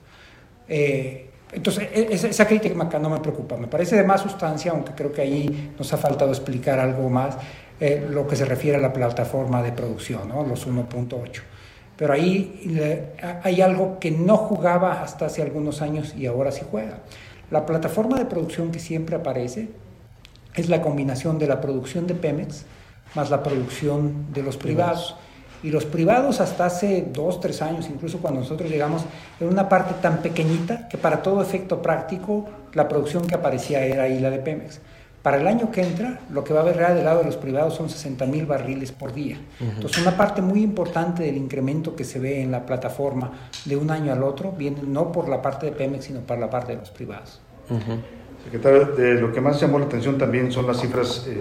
Eh, 0.69 1.31
entonces, 1.53 1.89
e- 1.95 2.09
esa, 2.11 2.27
esa 2.29 2.47
crítica 2.49 2.75
acá 2.83 2.99
no 2.99 3.11
me 3.11 3.21
preocupa, 3.21 3.57
me 3.57 3.69
parece 3.69 3.95
de 3.95 4.03
más 4.03 4.23
sustancia, 4.23 4.73
aunque 4.73 4.93
creo 4.93 5.13
que 5.13 5.23
ahí 5.23 5.73
nos 5.79 5.93
ha 5.93 5.97
faltado 5.99 6.31
explicar 6.33 6.81
algo 6.81 7.09
más, 7.09 7.37
eh, 7.79 8.05
lo 8.11 8.27
que 8.27 8.35
se 8.35 8.45
refiere 8.45 8.77
a 8.79 8.81
la 8.81 8.93
plataforma 8.93 9.63
de 9.63 9.71
producción, 9.71 10.29
¿no? 10.29 10.45
los 10.45 10.67
1.8. 10.67 11.43
Pero 11.97 12.13
ahí 12.13 12.61
le- 12.67 13.13
hay 13.45 13.61
algo 13.61 13.99
que 14.01 14.11
no 14.11 14.37
jugaba 14.37 15.01
hasta 15.03 15.27
hace 15.27 15.43
algunos 15.43 15.81
años 15.81 16.13
y 16.17 16.27
ahora 16.27 16.51
sí 16.51 16.63
juega. 16.69 16.99
La 17.53 17.65
plataforma 17.65 18.19
de 18.19 18.25
producción 18.25 18.73
que 18.73 18.81
siempre 18.81 19.15
aparece 19.15 19.69
es 20.61 20.69
la 20.69 20.83
combinación 20.83 21.39
de 21.39 21.47
la 21.47 21.61
producción 21.61 22.07
de 22.07 22.15
Pemex 22.15 22.65
más 23.15 23.31
la 23.31 23.43
producción 23.43 24.33
de 24.33 24.43
los 24.43 24.57
privados. 24.57 25.17
Y 25.63 25.71
los 25.71 25.85
privados 25.85 26.41
hasta 26.41 26.67
hace 26.67 27.09
dos, 27.13 27.41
tres 27.41 27.63
años, 27.63 27.89
incluso 27.89 28.19
cuando 28.19 28.41
nosotros 28.41 28.71
llegamos, 28.71 29.03
era 29.41 29.51
una 29.51 29.69
parte 29.69 29.95
tan 30.01 30.19
pequeñita 30.19 30.89
que 30.89 30.99
para 30.99 31.21
todo 31.21 31.43
efecto 31.43 31.83
práctico 31.83 32.47
la 32.75 32.87
producción 32.87 33.27
que 33.27 33.35
aparecía 33.35 33.85
era 33.85 34.05
ahí 34.05 34.21
la 34.21 34.31
de 34.31 34.39
Pemex. 34.39 34.81
Para 35.21 35.39
el 35.39 35.49
año 35.49 35.73
que 35.73 35.83
entra, 35.83 36.21
lo 36.31 36.45
que 36.45 36.53
va 36.53 36.61
a 36.61 36.63
haber 36.63 36.77
del 36.95 37.05
lado 37.05 37.19
de 37.19 37.25
los 37.25 37.37
privados 37.37 37.75
son 37.75 37.91
60 37.91 38.25
mil 38.27 38.47
barriles 38.47 38.93
por 38.93 39.13
día. 39.13 39.37
Ujú. 39.61 39.71
Entonces, 39.73 40.01
una 40.01 40.17
parte 40.17 40.43
muy 40.43 40.63
importante 40.63 41.25
del 41.25 41.37
incremento 41.37 41.97
que 41.97 42.05
se 42.05 42.21
ve 42.21 42.41
en 42.41 42.53
la 42.53 42.65
plataforma 42.65 43.33
de 43.65 43.77
un 43.77 43.91
año 43.91 44.13
al 44.13 44.23
otro 44.23 44.53
viene 44.53 44.83
no 44.87 45.11
por 45.11 45.29
la 45.29 45.43
parte 45.43 45.67
de 45.67 45.73
Pemex, 45.73 46.05
sino 46.05 46.21
por 46.21 46.39
la 46.39 46.49
parte 46.49 46.73
de 46.73 46.79
los 46.79 46.91
privados. 46.91 47.41
Secretario, 48.51 49.21
lo 49.21 49.31
que 49.31 49.43
más 49.43 49.61
llamó 49.61 49.79
la 49.79 49.85
atención 49.85 50.17
también 50.17 50.51
son 50.51 50.67
las 50.67 50.81
cifras 50.81 51.27
eh, 51.29 51.39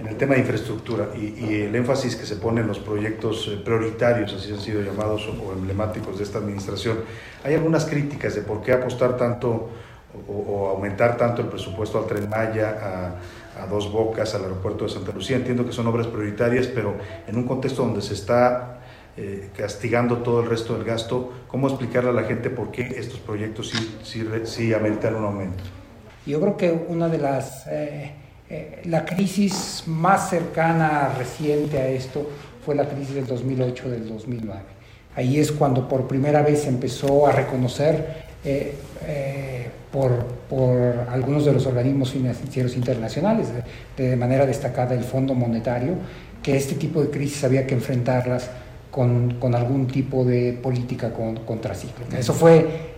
en 0.00 0.06
el 0.06 0.16
tema 0.16 0.34
de 0.34 0.40
infraestructura 0.42 1.08
y, 1.16 1.62
el 1.62 1.74
énfasis 1.74 2.14
que 2.14 2.24
se 2.24 2.36
pone 2.36 2.60
en 2.60 2.68
los 2.68 2.78
proyectos 2.78 3.48
eh, 3.48 3.60
prioritarios, 3.64 4.32
así 4.32 4.52
han 4.52 4.60
sido 4.60 4.80
llamados, 4.80 5.28
o, 5.28 5.52
emblemáticos 5.52 6.18
de 6.18 6.22
esta 6.22 6.38
administración, 6.38 6.98
hay 7.42 7.54
algunas 7.54 7.84
críticas 7.86 8.36
de 8.36 8.42
por 8.42 8.62
qué 8.62 8.70
apostar 8.70 9.16
tanto 9.16 9.70
o, 10.28 10.68
aumentar 10.68 11.16
tanto 11.16 11.42
el 11.42 11.48
presupuesto 11.48 11.98
al 11.98 12.06
Tren 12.06 12.28
Maya, 12.28 13.18
a, 13.60 13.66
Dos 13.66 13.90
Bocas, 13.90 14.32
al 14.36 14.42
aeropuerto 14.42 14.84
de 14.84 14.90
Santa 14.90 15.12
Lucía. 15.12 15.38
Entiendo 15.38 15.66
que 15.66 15.72
son 15.72 15.86
obras 15.88 16.06
prioritarias, 16.06 16.68
pero 16.68 16.94
en 17.26 17.36
un 17.36 17.44
contexto 17.44 17.82
donde 17.82 18.02
se 18.02 18.14
está 18.14 18.82
eh, 19.16 19.48
castigando 19.56 20.18
todo 20.18 20.40
el 20.42 20.46
resto 20.48 20.74
del 20.74 20.84
gasto, 20.84 21.32
¿cómo 21.48 21.66
explicarle 21.66 22.10
a 22.10 22.12
la 22.12 22.24
gente 22.24 22.50
por 22.50 22.70
qué 22.70 22.82
estos 22.98 23.18
proyectos 23.18 23.70
sí, 23.70 23.98
sí, 24.04 24.24
sí 24.44 24.74
ameritan 24.74 25.16
un 25.16 25.24
aumento? 25.24 25.64
Yo 26.26 26.40
creo 26.40 26.56
que 26.56 26.72
una 26.72 27.08
de 27.08 27.18
las... 27.18 27.66
eh, 27.68 28.12
eh, 28.48 28.82
la 28.84 29.04
crisis 29.04 29.82
más 29.86 30.30
cercana, 30.30 31.12
reciente 31.18 31.78
a 31.78 31.88
esto, 31.88 32.28
fue 32.64 32.76
la 32.76 32.88
crisis 32.88 33.14
del 33.14 33.26
2008, 33.26 33.90
del 33.90 34.08
2009. 34.08 34.60
Ahí 35.16 35.40
es 35.40 35.50
cuando 35.50 35.88
por 35.88 36.06
primera 36.06 36.42
vez 36.42 36.62
se 36.62 36.68
empezó 36.68 37.26
a 37.26 37.32
reconocer 37.32 38.24
eh, 38.44 38.74
eh, 39.04 39.66
por, 39.90 40.24
por 40.48 40.76
algunos 41.10 41.44
de 41.44 41.54
los 41.54 41.66
organismos 41.66 42.12
financieros 42.12 42.76
internacionales, 42.76 43.48
de, 43.96 44.14
manera 44.14 44.46
destacada 44.46 44.94
el 44.94 45.02
Fondo 45.02 45.34
Monetario, 45.34 45.94
que 46.42 46.56
este 46.56 46.76
tipo 46.76 47.02
de 47.02 47.10
crisis 47.10 47.42
había 47.42 47.66
que 47.66 47.74
enfrentarlas 47.74 48.50
con, 48.92 49.40
con 49.40 49.56
algún 49.56 49.88
tipo 49.88 50.24
de 50.24 50.52
política 50.52 51.12
con, 51.12 51.36
contracíclica. 51.44 52.16
Eso 52.16 52.32
fue 52.32 52.94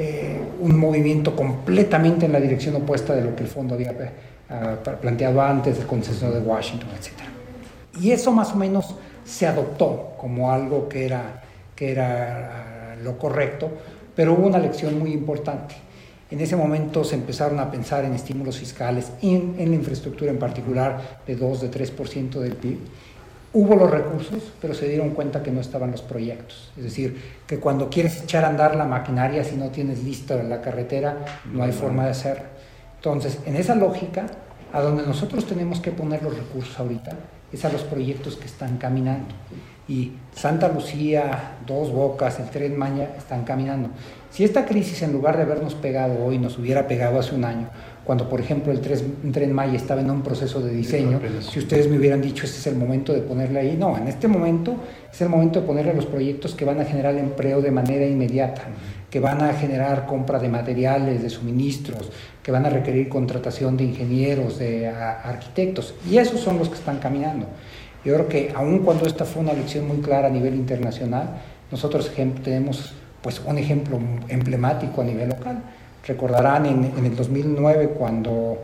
eh, 0.00 0.38
un 0.60 0.78
movimiento 0.78 1.34
completamente 1.34 2.26
en 2.26 2.30
la 2.30 2.38
dirección 2.38 2.76
opuesta 2.76 3.16
de 3.16 3.22
lo 3.24 3.34
que 3.34 3.42
el 3.42 3.48
fondo 3.48 3.74
había 3.74 3.90
eh, 3.90 4.76
planteado 5.00 5.42
antes 5.42 5.76
del 5.76 5.88
consenso 5.88 6.30
de 6.30 6.38
Washington, 6.38 6.88
etc. 6.96 7.14
Y 8.00 8.12
eso 8.12 8.30
más 8.30 8.52
o 8.52 8.56
menos 8.56 8.94
se 9.24 9.48
adoptó 9.48 10.14
como 10.16 10.52
algo 10.52 10.88
que 10.88 11.04
era, 11.04 11.42
que 11.74 11.90
era 11.90 12.94
uh, 12.96 13.02
lo 13.02 13.18
correcto, 13.18 13.70
pero 14.14 14.34
hubo 14.34 14.46
una 14.46 14.60
lección 14.60 14.96
muy 15.00 15.12
importante. 15.12 15.74
En 16.30 16.40
ese 16.40 16.54
momento 16.54 17.02
se 17.02 17.16
empezaron 17.16 17.58
a 17.58 17.68
pensar 17.68 18.04
en 18.04 18.14
estímulos 18.14 18.56
fiscales, 18.56 19.10
en, 19.20 19.56
en 19.58 19.70
la 19.70 19.74
infraestructura 19.74 20.30
en 20.30 20.38
particular, 20.38 21.22
de 21.26 21.34
2, 21.34 21.62
de 21.62 21.70
3% 21.72 22.30
del 22.38 22.52
PIB. 22.52 22.78
Hubo 23.60 23.74
los 23.74 23.90
recursos, 23.90 24.52
pero 24.60 24.72
se 24.72 24.88
dieron 24.88 25.10
cuenta 25.10 25.42
que 25.42 25.50
no 25.50 25.60
estaban 25.60 25.90
los 25.90 26.00
proyectos. 26.00 26.70
Es 26.76 26.84
decir, 26.84 27.20
que 27.44 27.58
cuando 27.58 27.90
quieres 27.90 28.22
echar 28.22 28.44
a 28.44 28.50
andar 28.50 28.76
la 28.76 28.84
maquinaria, 28.84 29.42
si 29.42 29.56
no 29.56 29.70
tienes 29.70 30.04
lista 30.04 30.40
la 30.44 30.60
carretera, 30.60 31.24
no 31.52 31.64
hay 31.64 31.72
forma 31.72 32.04
de 32.04 32.12
hacerlo. 32.12 32.44
Entonces, 32.94 33.40
en 33.46 33.56
esa 33.56 33.74
lógica, 33.74 34.26
a 34.72 34.80
donde 34.80 35.04
nosotros 35.04 35.44
tenemos 35.44 35.80
que 35.80 35.90
poner 35.90 36.22
los 36.22 36.38
recursos 36.38 36.78
ahorita, 36.78 37.16
es 37.52 37.64
a 37.64 37.72
los 37.72 37.82
proyectos 37.82 38.36
que 38.36 38.46
están 38.46 38.76
caminando. 38.78 39.34
Y 39.88 40.12
Santa 40.36 40.68
Lucía, 40.68 41.56
Dos 41.66 41.90
Bocas, 41.90 42.38
el 42.38 42.50
Tren 42.50 42.78
Maya 42.78 43.10
están 43.18 43.42
caminando. 43.42 43.90
Si 44.30 44.44
esta 44.44 44.66
crisis, 44.66 45.02
en 45.02 45.12
lugar 45.12 45.36
de 45.36 45.42
habernos 45.42 45.74
pegado 45.74 46.24
hoy, 46.24 46.38
nos 46.38 46.58
hubiera 46.58 46.86
pegado 46.86 47.18
hace 47.18 47.34
un 47.34 47.44
año, 47.44 47.70
cuando 48.08 48.26
por 48.26 48.40
ejemplo 48.40 48.72
el 48.72 48.80
Tren, 48.80 49.16
el 49.22 49.32
Tren 49.32 49.52
Maya 49.52 49.76
estaba 49.76 50.00
en 50.00 50.10
un 50.10 50.22
proceso 50.22 50.62
de 50.62 50.72
diseño, 50.72 51.20
si 51.42 51.58
ustedes 51.58 51.90
me 51.90 51.98
hubieran 51.98 52.22
dicho 52.22 52.46
este 52.46 52.56
es 52.56 52.66
el 52.68 52.74
momento 52.74 53.12
de 53.12 53.20
ponerle 53.20 53.60
ahí, 53.60 53.76
no, 53.78 53.98
en 53.98 54.08
este 54.08 54.26
momento 54.28 54.76
es 55.12 55.20
el 55.20 55.28
momento 55.28 55.60
de 55.60 55.66
ponerle 55.66 55.92
los 55.92 56.06
proyectos 56.06 56.54
que 56.54 56.64
van 56.64 56.80
a 56.80 56.86
generar 56.86 57.14
empleo 57.16 57.60
de 57.60 57.70
manera 57.70 58.06
inmediata, 58.06 58.62
que 59.10 59.20
van 59.20 59.42
a 59.42 59.52
generar 59.52 60.06
compra 60.06 60.38
de 60.38 60.48
materiales, 60.48 61.22
de 61.22 61.28
suministros, 61.28 62.10
que 62.42 62.50
van 62.50 62.64
a 62.64 62.70
requerir 62.70 63.10
contratación 63.10 63.76
de 63.76 63.84
ingenieros, 63.84 64.58
de 64.58 64.88
a, 64.88 65.20
arquitectos, 65.24 65.94
y 66.10 66.16
esos 66.16 66.40
son 66.40 66.56
los 66.56 66.70
que 66.70 66.76
están 66.76 67.00
caminando. 67.00 67.44
Yo 68.06 68.14
creo 68.14 68.26
que 68.26 68.52
aun 68.54 68.78
cuando 68.78 69.04
esta 69.04 69.26
fue 69.26 69.42
una 69.42 69.52
lección 69.52 69.86
muy 69.86 69.98
clara 69.98 70.28
a 70.28 70.30
nivel 70.30 70.54
internacional, 70.54 71.42
nosotros 71.70 72.10
tenemos 72.42 72.94
pues 73.20 73.42
un 73.44 73.58
ejemplo 73.58 74.00
emblemático 74.28 75.02
a 75.02 75.04
nivel 75.04 75.28
local. 75.28 75.62
Recordarán 76.08 76.64
en, 76.64 76.84
en, 76.96 77.04
el 77.04 77.14
2009 77.14 77.90
cuando 77.90 78.58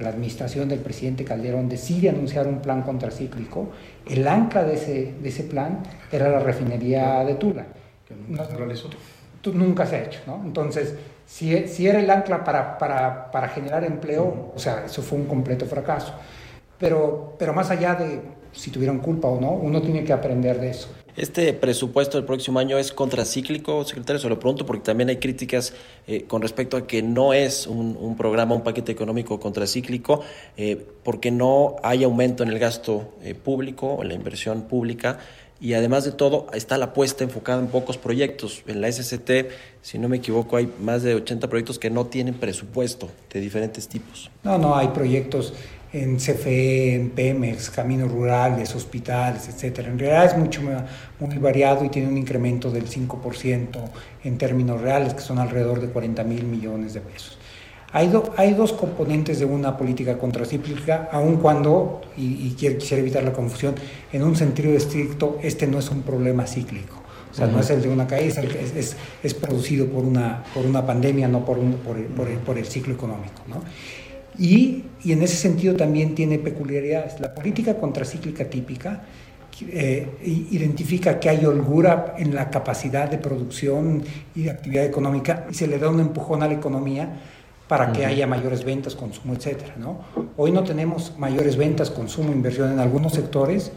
la 0.00 0.08
administración 0.08 0.68
del 0.68 0.80
presidente 0.80 1.24
Calderón 1.24 1.68
decide 1.68 2.08
anunciar 2.08 2.48
un 2.48 2.58
plan 2.58 2.82
contracíclico, 2.82 3.68
el 4.04 4.26
ancla 4.26 4.64
de 4.64 4.74
ese, 4.74 5.14
de 5.20 5.28
ese 5.28 5.44
plan 5.44 5.78
era 6.10 6.28
la 6.28 6.40
refinería 6.40 7.24
de 7.24 7.36
Tula. 7.36 7.66
Que 8.06 8.16
nunca 8.16 8.44
se 8.44 8.56
realizó. 8.56 8.90
Nunca 9.54 9.86
se 9.86 9.96
ha 9.96 10.04
hecho, 10.04 10.20
¿no? 10.26 10.42
Entonces, 10.44 10.96
si, 11.24 11.68
si 11.68 11.86
era 11.86 12.00
el 12.00 12.10
ancla 12.10 12.42
para, 12.42 12.76
para, 12.76 13.30
para 13.30 13.48
generar 13.48 13.84
empleo, 13.84 14.52
o 14.54 14.58
sea, 14.58 14.84
eso 14.84 15.00
fue 15.00 15.18
un 15.18 15.26
completo 15.26 15.66
fracaso. 15.66 16.12
Pero, 16.78 17.36
pero 17.38 17.54
más 17.54 17.70
allá 17.70 17.94
de 17.94 18.20
si 18.52 18.70
tuvieron 18.70 18.98
culpa 18.98 19.28
o 19.28 19.40
no, 19.40 19.52
uno 19.52 19.80
tiene 19.80 20.02
que 20.02 20.12
aprender 20.12 20.60
de 20.60 20.70
eso. 20.70 20.88
Este 21.18 21.52
presupuesto 21.52 22.16
del 22.16 22.24
próximo 22.24 22.60
año 22.60 22.78
es 22.78 22.92
contracíclico, 22.92 23.84
secretario, 23.84 24.20
se 24.20 24.28
lo 24.28 24.38
pregunto 24.38 24.64
porque 24.64 24.84
también 24.84 25.08
hay 25.08 25.16
críticas 25.16 25.74
eh, 26.06 26.22
con 26.28 26.40
respecto 26.40 26.76
a 26.76 26.86
que 26.86 27.02
no 27.02 27.32
es 27.32 27.66
un, 27.66 28.16
programa, 28.16 28.54
un 28.54 28.62
paquete 28.62 28.92
económico 28.92 29.40
contracíclico, 29.40 30.22
eh, 30.56 30.80
porque 31.02 31.32
no 31.32 31.74
hay 31.82 32.04
aumento 32.04 32.44
en 32.44 32.50
el 32.50 32.60
gasto 32.60 33.14
eh, 33.24 33.34
público, 33.34 33.98
en 34.00 34.08
la 34.08 34.14
inversión 34.14 34.62
pública, 34.68 35.18
y 35.60 35.74
además 35.74 36.04
de 36.04 36.12
todo 36.12 36.46
está 36.54 36.78
la 36.78 36.84
apuesta 36.84 37.24
enfocada 37.24 37.60
en 37.60 37.66
pocos 37.66 37.98
proyectos. 37.98 38.62
En 38.68 38.80
la 38.80 38.92
SCT, 38.92 39.50
si 39.82 39.98
no 39.98 40.08
me 40.08 40.18
equivoco, 40.18 40.56
hay 40.56 40.72
más 40.80 41.02
de 41.02 41.16
80 41.16 41.48
proyectos 41.48 41.80
que 41.80 41.90
no 41.90 42.06
tienen 42.06 42.34
presupuesto 42.34 43.10
de 43.32 43.40
diferentes 43.40 43.88
tipos. 43.88 44.30
No, 44.44 44.56
no, 44.56 44.76
hay 44.76 44.86
proyectos 44.88 45.52
en 45.92 46.16
CFE, 46.16 46.94
en 46.94 47.10
Pemex, 47.10 47.70
caminos 47.70 48.10
rurales, 48.10 48.74
hospitales, 48.74 49.48
etcétera. 49.48 49.88
En 49.88 49.98
realidad 49.98 50.26
es 50.26 50.36
mucho 50.36 50.60
muy 51.20 51.38
variado 51.38 51.84
y 51.84 51.88
tiene 51.88 52.08
un 52.08 52.18
incremento 52.18 52.70
del 52.70 52.88
5% 52.88 53.78
en 54.24 54.38
términos 54.38 54.80
reales, 54.80 55.14
que 55.14 55.20
son 55.20 55.38
alrededor 55.38 55.80
de 55.80 55.88
40 55.88 56.24
mil 56.24 56.44
millones 56.44 56.94
de 56.94 57.00
pesos. 57.00 57.38
Hay, 57.90 58.08
do, 58.08 58.34
hay, 58.36 58.52
dos 58.52 58.74
componentes 58.74 59.38
de 59.38 59.46
una 59.46 59.78
política 59.78 60.18
contracíclica, 60.18 61.08
aun 61.10 61.36
cuando, 61.38 62.02
y, 62.18 62.48
y 62.48 62.50
quisiera 62.50 63.00
evitar 63.00 63.24
la 63.24 63.32
confusión, 63.32 63.74
en 64.12 64.22
un 64.22 64.36
sentido 64.36 64.74
estricto, 64.74 65.38
este 65.42 65.66
no 65.66 65.78
es 65.78 65.90
un 65.90 66.02
problema 66.02 66.46
cíclico. 66.46 66.96
O 67.30 67.34
sea, 67.34 67.46
uh 67.46 67.48
-huh. 67.48 67.52
no 67.52 67.60
es 67.60 67.70
el 67.70 67.80
de 67.80 67.88
una 67.88 68.06
caída, 68.06 68.42
es, 68.42 68.74
es, 68.76 68.96
es, 69.22 69.34
producido 69.34 69.86
por 69.86 70.04
una, 70.04 70.44
por 70.52 70.66
una 70.66 70.84
pandemia, 70.84 71.28
no 71.28 71.44
por, 71.44 71.58
un, 71.58 71.74
por, 71.74 71.96
por, 72.08 72.28
el, 72.28 72.38
por 72.38 72.58
el 72.58 72.66
ciclo 72.66 72.92
económico. 72.94 73.42
¿no? 73.46 73.62
Y, 74.38 74.84
y, 75.02 75.12
en 75.12 75.22
ese 75.22 75.36
sentido 75.36 75.74
también 75.74 76.14
tiene 76.14 76.38
peculiaridades. 76.38 77.18
La 77.20 77.34
política 77.34 77.76
contracíclica 77.76 78.44
típica 78.44 79.02
eh, 79.60 80.06
identifica 80.22 81.18
que 81.18 81.28
hay 81.28 81.44
holgura 81.44 82.14
en 82.16 82.32
la 82.34 82.48
capacidad 82.48 83.10
de 83.10 83.18
producción 83.18 84.04
y 84.36 84.42
de 84.42 84.50
actividad 84.50 84.84
económica 84.84 85.46
y 85.50 85.54
se 85.54 85.66
le 85.66 85.78
da 85.78 85.88
un 85.88 85.98
empujón 85.98 86.44
a 86.44 86.46
la 86.46 86.54
economía 86.54 87.08
para 87.66 87.92
que 87.92 88.00
uh 88.00 88.04
-huh. 88.04 88.08
haya 88.08 88.26
mayores 88.28 88.64
ventas, 88.64 88.94
consumo, 88.94 89.34
etcétera, 89.34 89.74
¿no? 89.76 89.98
Hoy 90.36 90.52
no 90.52 90.62
tenemos 90.62 91.12
mayores 91.18 91.56
ventas, 91.56 91.90
consumo, 91.90 92.32
inversión 92.32 92.70
en 92.70 92.78
algunos 92.78 93.14
sectores 93.14 93.72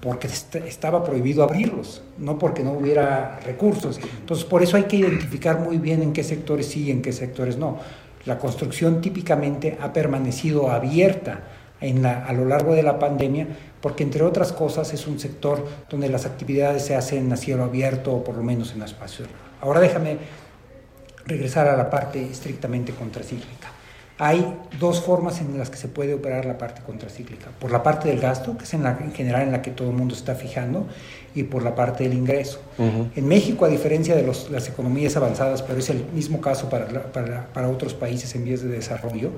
porque 0.00 0.26
est 0.26 0.56
estaba 0.56 1.04
prohibido 1.04 1.44
abrirlos, 1.44 2.02
no 2.18 2.36
porque 2.36 2.64
no 2.64 2.72
hubiera 2.72 3.38
recursos. 3.46 4.00
Entonces, 4.20 4.44
por 4.44 4.60
eso 4.60 4.76
hay 4.76 4.84
que 4.84 4.96
identificar 4.96 5.60
muy 5.60 5.78
bien 5.78 6.02
en 6.02 6.12
qué 6.12 6.24
sectores 6.24 6.66
sí 6.66 6.86
y 6.88 6.90
en 6.90 7.00
qué 7.02 7.12
sectores 7.12 7.56
no. 7.56 7.78
La 8.24 8.38
construcción 8.38 9.00
típicamente 9.00 9.78
ha 9.80 9.92
permanecido 9.92 10.70
abierta 10.70 11.40
a 11.80 12.32
lo 12.32 12.44
largo 12.44 12.74
de 12.74 12.82
la 12.82 12.98
pandemia 12.98 13.46
porque, 13.80 14.04
entre 14.04 14.22
otras 14.22 14.52
cosas, 14.52 14.94
es 14.94 15.08
un 15.08 15.18
sector 15.18 15.66
donde 15.90 16.08
las 16.08 16.26
actividades 16.26 16.84
se 16.84 16.94
hacen 16.94 17.32
a 17.32 17.36
cielo 17.36 17.64
abierto 17.64 18.14
o 18.14 18.22
por 18.22 18.36
lo 18.36 18.44
menos 18.44 18.72
en 18.72 18.82
espacios. 18.82 19.28
Ahora 19.60 19.80
déjame 19.80 20.18
regresar 21.26 21.66
a 21.66 21.76
la 21.76 21.90
parte 21.90 22.22
estrictamente 22.22 22.92
contracíclica. 22.92 23.68
Hay 24.18 24.56
dos 24.78 25.00
formas 25.00 25.40
en 25.40 25.58
las 25.58 25.70
que 25.70 25.76
se 25.76 25.88
puede 25.88 26.14
operar 26.14 26.44
la 26.44 26.58
parte 26.58 26.82
contracíclica. 26.82 27.50
Por 27.58 27.72
la 27.72 27.82
parte 27.82 28.08
del 28.08 28.20
gasto, 28.20 28.56
que 28.56 28.64
es 28.64 28.74
en, 28.74 28.86
en 28.86 29.12
general 29.12 29.42
en 29.42 29.50
la 29.50 29.62
que 29.62 29.72
todo 29.72 29.90
el 29.90 29.96
mundo 29.96 30.14
está 30.14 30.36
fijando, 30.36 30.86
y 31.34 31.44
por 31.44 31.62
la 31.62 31.74
parte 31.74 32.04
del 32.04 32.14
ingreso. 32.14 32.60
Uh 32.78 32.82
-huh. 32.82 33.10
En 33.16 33.28
México, 33.28 33.64
a 33.64 33.68
diferencia 33.68 34.14
de 34.14 34.22
los, 34.22 34.50
las 34.50 34.68
economías 34.68 35.16
avanzadas, 35.16 35.62
pero 35.62 35.78
es 35.78 35.90
el 35.90 36.04
mismo 36.12 36.40
caso 36.40 36.68
para, 36.68 36.90
la, 36.90 37.02
para, 37.12 37.46
para 37.52 37.68
otros 37.68 37.94
países 37.94 38.34
en 38.34 38.44
vías 38.44 38.62
de 38.62 38.68
desarrollo, 38.68 39.30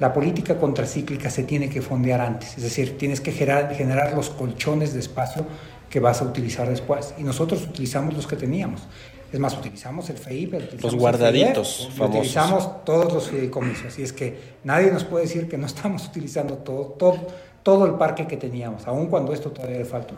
la 0.00 0.12
política 0.12 0.58
contracíclica 0.58 1.30
se 1.30 1.44
tiene 1.44 1.68
que 1.68 1.80
fondear 1.80 2.20
antes, 2.20 2.56
es 2.56 2.64
decir, 2.64 2.98
tienes 2.98 3.20
que 3.20 3.30
generar, 3.30 3.72
generar 3.74 4.14
los 4.14 4.28
colchones 4.28 4.92
de 4.92 5.00
espacio 5.00 5.46
que 5.88 6.00
vas 6.00 6.20
a 6.20 6.24
utilizar 6.24 6.68
después. 6.68 7.14
Y 7.18 7.22
nosotros 7.22 7.62
utilizamos 7.62 8.14
los 8.14 8.26
que 8.26 8.34
teníamos. 8.34 8.82
Es 9.32 9.38
más, 9.38 9.56
utilizamos 9.56 10.10
el 10.10 10.18
FEIP, 10.18 10.54
utilizamos 10.54 10.82
los 10.82 10.94
guardaditos 10.96 11.86
el 11.86 11.92
FEIP, 11.92 12.08
utilizamos 12.08 12.84
todos 12.84 13.12
los 13.12 13.28
fideicomisos. 13.28 13.98
Y 13.98 14.02
es 14.02 14.12
que 14.12 14.36
nadie 14.64 14.90
nos 14.90 15.04
puede 15.04 15.26
decir 15.26 15.48
que 15.48 15.56
no 15.56 15.66
estamos 15.66 16.06
utilizando 16.08 16.58
todo, 16.58 16.86
todo, 16.98 17.18
todo 17.62 17.86
el 17.86 17.92
parque 17.94 18.26
que 18.26 18.36
teníamos, 18.36 18.86
aun 18.88 19.06
cuando 19.06 19.32
esto 19.32 19.50
todavía 19.50 19.78
le 19.78 19.84
falta. 19.84 20.14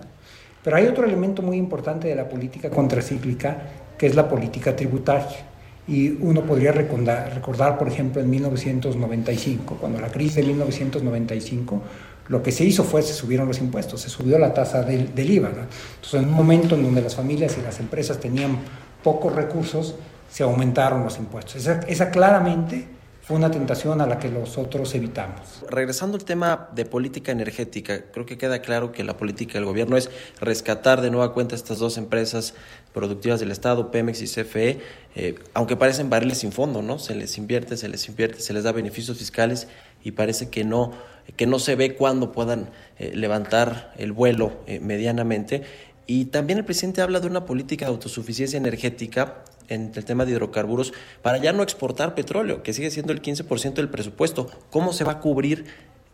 Pero 0.66 0.78
hay 0.78 0.86
otro 0.88 1.04
elemento 1.04 1.42
muy 1.42 1.58
importante 1.58 2.08
de 2.08 2.16
la 2.16 2.28
política 2.28 2.70
contracíclica, 2.70 3.56
que 3.96 4.08
es 4.08 4.16
la 4.16 4.28
política 4.28 4.74
tributaria. 4.74 5.46
Y 5.86 6.08
uno 6.20 6.42
podría 6.42 6.72
recordar, 6.72 7.32
recordar, 7.32 7.78
por 7.78 7.86
ejemplo, 7.86 8.20
en 8.20 8.28
1995, 8.28 9.76
cuando 9.80 10.00
la 10.00 10.08
crisis 10.08 10.34
de 10.34 10.42
1995, 10.42 11.82
lo 12.26 12.42
que 12.42 12.50
se 12.50 12.64
hizo 12.64 12.82
fue, 12.82 13.02
se 13.02 13.14
subieron 13.14 13.46
los 13.46 13.60
impuestos, 13.60 14.00
se 14.00 14.08
subió 14.08 14.40
la 14.40 14.52
tasa 14.52 14.82
del, 14.82 15.14
del 15.14 15.30
IVA. 15.30 15.50
¿no? 15.50 15.62
Entonces, 15.94 16.20
en 16.20 16.28
un 16.30 16.34
momento 16.34 16.74
en 16.74 16.82
donde 16.82 17.00
las 17.00 17.14
familias 17.14 17.56
y 17.56 17.62
las 17.62 17.78
empresas 17.78 18.18
tenían 18.18 18.58
pocos 19.04 19.36
recursos, 19.36 19.94
se 20.28 20.42
aumentaron 20.42 21.04
los 21.04 21.16
impuestos. 21.18 21.54
Esa, 21.54 21.78
esa 21.86 22.10
claramente 22.10 22.88
fue 23.26 23.36
una 23.36 23.50
tentación 23.50 24.00
a 24.00 24.06
la 24.06 24.20
que 24.20 24.28
nosotros 24.28 24.94
evitamos. 24.94 25.64
Regresando 25.68 26.16
al 26.16 26.24
tema 26.24 26.68
de 26.76 26.84
política 26.84 27.32
energética, 27.32 28.04
creo 28.12 28.24
que 28.24 28.38
queda 28.38 28.60
claro 28.60 28.92
que 28.92 29.02
la 29.02 29.16
política 29.16 29.54
del 29.54 29.64
gobierno 29.64 29.96
es 29.96 30.10
rescatar 30.40 31.00
de 31.00 31.10
nueva 31.10 31.34
cuenta 31.34 31.56
estas 31.56 31.80
dos 31.80 31.98
empresas 31.98 32.54
productivas 32.94 33.40
del 33.40 33.50
Estado, 33.50 33.90
Pemex 33.90 34.22
y 34.22 34.26
CFE, 34.26 34.80
eh, 35.16 35.34
aunque 35.54 35.74
parecen 35.74 36.08
barriles 36.08 36.38
sin 36.38 36.52
fondo, 36.52 36.82
¿no? 36.82 37.00
Se 37.00 37.16
les 37.16 37.36
invierte, 37.36 37.76
se 37.76 37.88
les 37.88 38.08
invierte, 38.08 38.40
se 38.40 38.52
les 38.52 38.62
da 38.62 38.70
beneficios 38.70 39.18
fiscales 39.18 39.66
y 40.04 40.12
parece 40.12 40.48
que 40.48 40.62
no, 40.62 40.92
que 41.34 41.48
no 41.48 41.58
se 41.58 41.74
ve 41.74 41.96
cuándo 41.96 42.30
puedan 42.30 42.70
eh, 43.00 43.10
levantar 43.12 43.92
el 43.96 44.12
vuelo 44.12 44.52
eh, 44.68 44.78
medianamente. 44.78 45.64
Y 46.06 46.26
también 46.26 46.60
el 46.60 46.64
presidente 46.64 47.02
habla 47.02 47.18
de 47.18 47.26
una 47.26 47.44
política 47.44 47.86
de 47.86 47.90
autosuficiencia 47.90 48.56
energética 48.56 49.42
en 49.68 49.92
el 49.94 50.04
tema 50.04 50.24
de 50.24 50.32
hidrocarburos 50.32 50.92
para 51.22 51.38
ya 51.38 51.52
no 51.52 51.62
exportar 51.62 52.14
petróleo, 52.14 52.62
que 52.62 52.72
sigue 52.72 52.90
siendo 52.90 53.12
el 53.12 53.22
15% 53.22 53.74
del 53.74 53.88
presupuesto. 53.88 54.48
¿Cómo 54.70 54.92
se 54.92 55.04
va 55.04 55.12
a 55.12 55.20
cubrir 55.20 55.66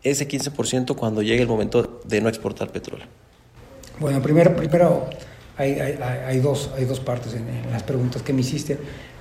ese 0.03 0.29
15% 0.29 0.97
cuando 0.97 1.23
llegue 1.23 1.43
el 1.43 1.49
momento 1.49 2.01
de 2.05 2.21
no 2.21 2.29
exportar 2.29 2.71
petróleo? 2.71 3.07
Bueno, 4.01 4.21
primero, 4.21 4.57
primero 4.57 5.09
hay, 5.57 5.73
hay, 5.73 5.99
hay 6.27 6.39
dos, 6.41 6.71
hay 6.77 6.85
dos 6.85 7.01
partes 7.01 7.35
en, 7.35 7.49
en, 7.49 7.71
las 7.71 7.83
preguntas 7.83 8.23
que 8.23 8.33
me 8.33 8.41
hiciste. 8.41 8.79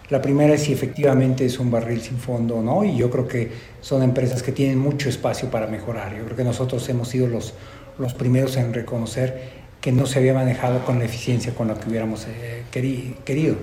La 0.10 0.22
primera 0.22 0.54
es 0.54 0.64
si 0.64 0.74
efectivamente 0.74 1.46
es 1.46 1.60
un 1.60 1.72
barril 1.72 2.02
sin 2.02 2.18
fondo 2.18 2.58
o 2.58 2.62
no, 2.62 2.84
y 2.84 2.98
yo 2.98 3.10
creo 3.10 3.28
que 3.28 3.52
son 3.80 4.04
empresas 4.04 4.44
que 4.44 4.52
tienen 4.52 4.78
mucho 4.78 5.08
espacio 5.08 5.50
para 5.50 5.68
mejorar. 5.68 6.16
Yo 6.18 6.26
creo 6.26 6.36
que 6.36 6.44
nosotros 6.44 6.88
hemos 6.90 7.08
sido 7.08 7.28
los, 7.28 7.54
los 7.98 8.14
primeros 8.14 8.58
en 8.58 8.74
reconocer 8.74 9.62
que 9.82 9.92
no 9.92 10.06
se 10.06 10.20
había 10.20 10.34
manejado 10.34 10.86
con 10.86 11.00
la 11.00 11.06
eficiencia 11.06 11.54
con 11.56 11.68
la 11.68 11.76
que 11.76 11.90
hubiéramos 11.90 12.28
eh, 12.28 12.64
querido. 12.72 13.56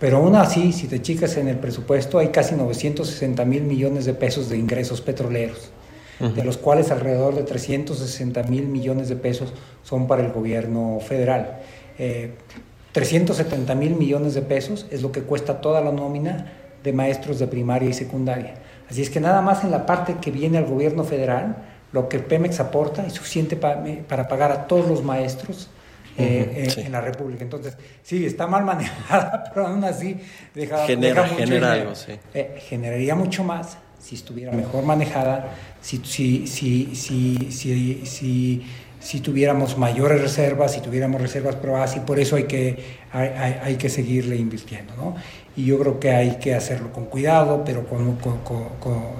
Pero 0.00 0.16
aún 0.16 0.34
así, 0.34 0.72
si 0.72 0.88
te 0.88 1.02
chicas 1.02 1.36
en 1.36 1.46
el 1.46 1.58
presupuesto, 1.58 2.18
hay 2.18 2.28
casi 2.28 2.54
960 2.54 3.44
mil 3.44 3.62
millones 3.64 4.06
de 4.06 4.14
pesos 4.14 4.48
de 4.48 4.56
ingresos 4.56 5.02
petroleros, 5.02 5.70
uh 6.18 6.24
-huh. 6.24 6.32
de 6.32 6.42
los 6.42 6.56
cuales 6.56 6.90
alrededor 6.90 7.34
de 7.34 7.42
360 7.42 8.42
mil 8.44 8.66
millones 8.66 9.10
de 9.10 9.16
pesos 9.16 9.52
son 9.84 10.06
para 10.06 10.24
el 10.24 10.32
gobierno 10.32 10.98
federal. 11.00 11.60
Eh, 11.98 12.32
370 12.92 13.74
mil 13.74 13.94
millones 13.94 14.32
de 14.32 14.40
pesos 14.40 14.86
es 14.90 15.02
lo 15.02 15.12
que 15.12 15.20
cuesta 15.20 15.60
toda 15.60 15.82
la 15.82 15.92
nómina 15.92 16.50
de 16.82 16.92
maestros 16.94 17.38
de 17.38 17.46
primaria 17.46 17.90
y 17.90 17.92
secundaria. 17.92 18.54
Así 18.88 19.02
es 19.02 19.10
que 19.10 19.20
nada 19.20 19.42
más 19.42 19.64
en 19.64 19.70
la 19.70 19.84
parte 19.84 20.16
que 20.18 20.30
viene 20.30 20.56
al 20.56 20.64
gobierno 20.64 21.04
federal, 21.04 21.56
lo 21.92 22.08
que 22.08 22.20
Pemex 22.20 22.58
aporta 22.58 23.06
es 23.06 23.12
suficiente 23.12 23.54
para, 23.54 23.84
para 24.08 24.28
pagar 24.28 24.50
a 24.50 24.66
todos 24.66 24.88
los 24.88 25.04
maestros 25.04 25.68
eh, 26.18 26.64
-huh, 26.66 26.70
sí. 26.70 26.80
en 26.82 26.92
la 26.92 27.00
República. 27.00 27.42
Entonces, 27.44 27.76
sí, 28.02 28.24
está 28.24 28.46
mal 28.46 28.64
manejada, 28.64 29.44
pero 29.54 29.66
aún 29.66 29.84
así 29.84 30.16
deja, 30.54 30.86
genera, 30.86 31.22
deja 31.22 31.34
mucho 31.34 31.44
genera 31.44 31.72
algo, 31.72 31.94
sí. 31.94 32.12
Eh, 32.34 32.58
generaría 32.68 33.14
mucho 33.14 33.44
más 33.44 33.78
si 34.00 34.14
estuviera 34.14 34.50
mejor 34.52 34.84
manejada, 34.84 35.50
si, 35.80 35.98
si, 35.98 36.46
si, 36.46 36.96
si, 36.96 37.50
si, 37.50 38.06
si, 38.06 38.66
si 38.98 39.20
tuviéramos 39.20 39.76
mayores 39.76 40.20
reservas, 40.20 40.72
si 40.72 40.80
tuviéramos 40.80 41.20
reservas 41.20 41.56
probadas, 41.56 41.96
y 41.96 42.00
por 42.00 42.18
eso 42.18 42.36
hay 42.36 42.44
que, 42.44 42.78
hay, 43.12 43.28
hay, 43.28 43.60
hay 43.62 43.76
que 43.76 43.90
seguirle 43.90 44.36
invirtiendo. 44.36 44.94
¿no? 44.96 45.16
Y 45.56 45.66
yo 45.66 45.78
creo 45.78 46.00
que 46.00 46.10
hay 46.10 46.36
que 46.36 46.54
hacerlo 46.54 46.92
con 46.92 47.06
cuidado, 47.06 47.62
pero 47.64 47.86
con, 47.86 48.16
con, 48.16 48.38
con, 48.38 48.68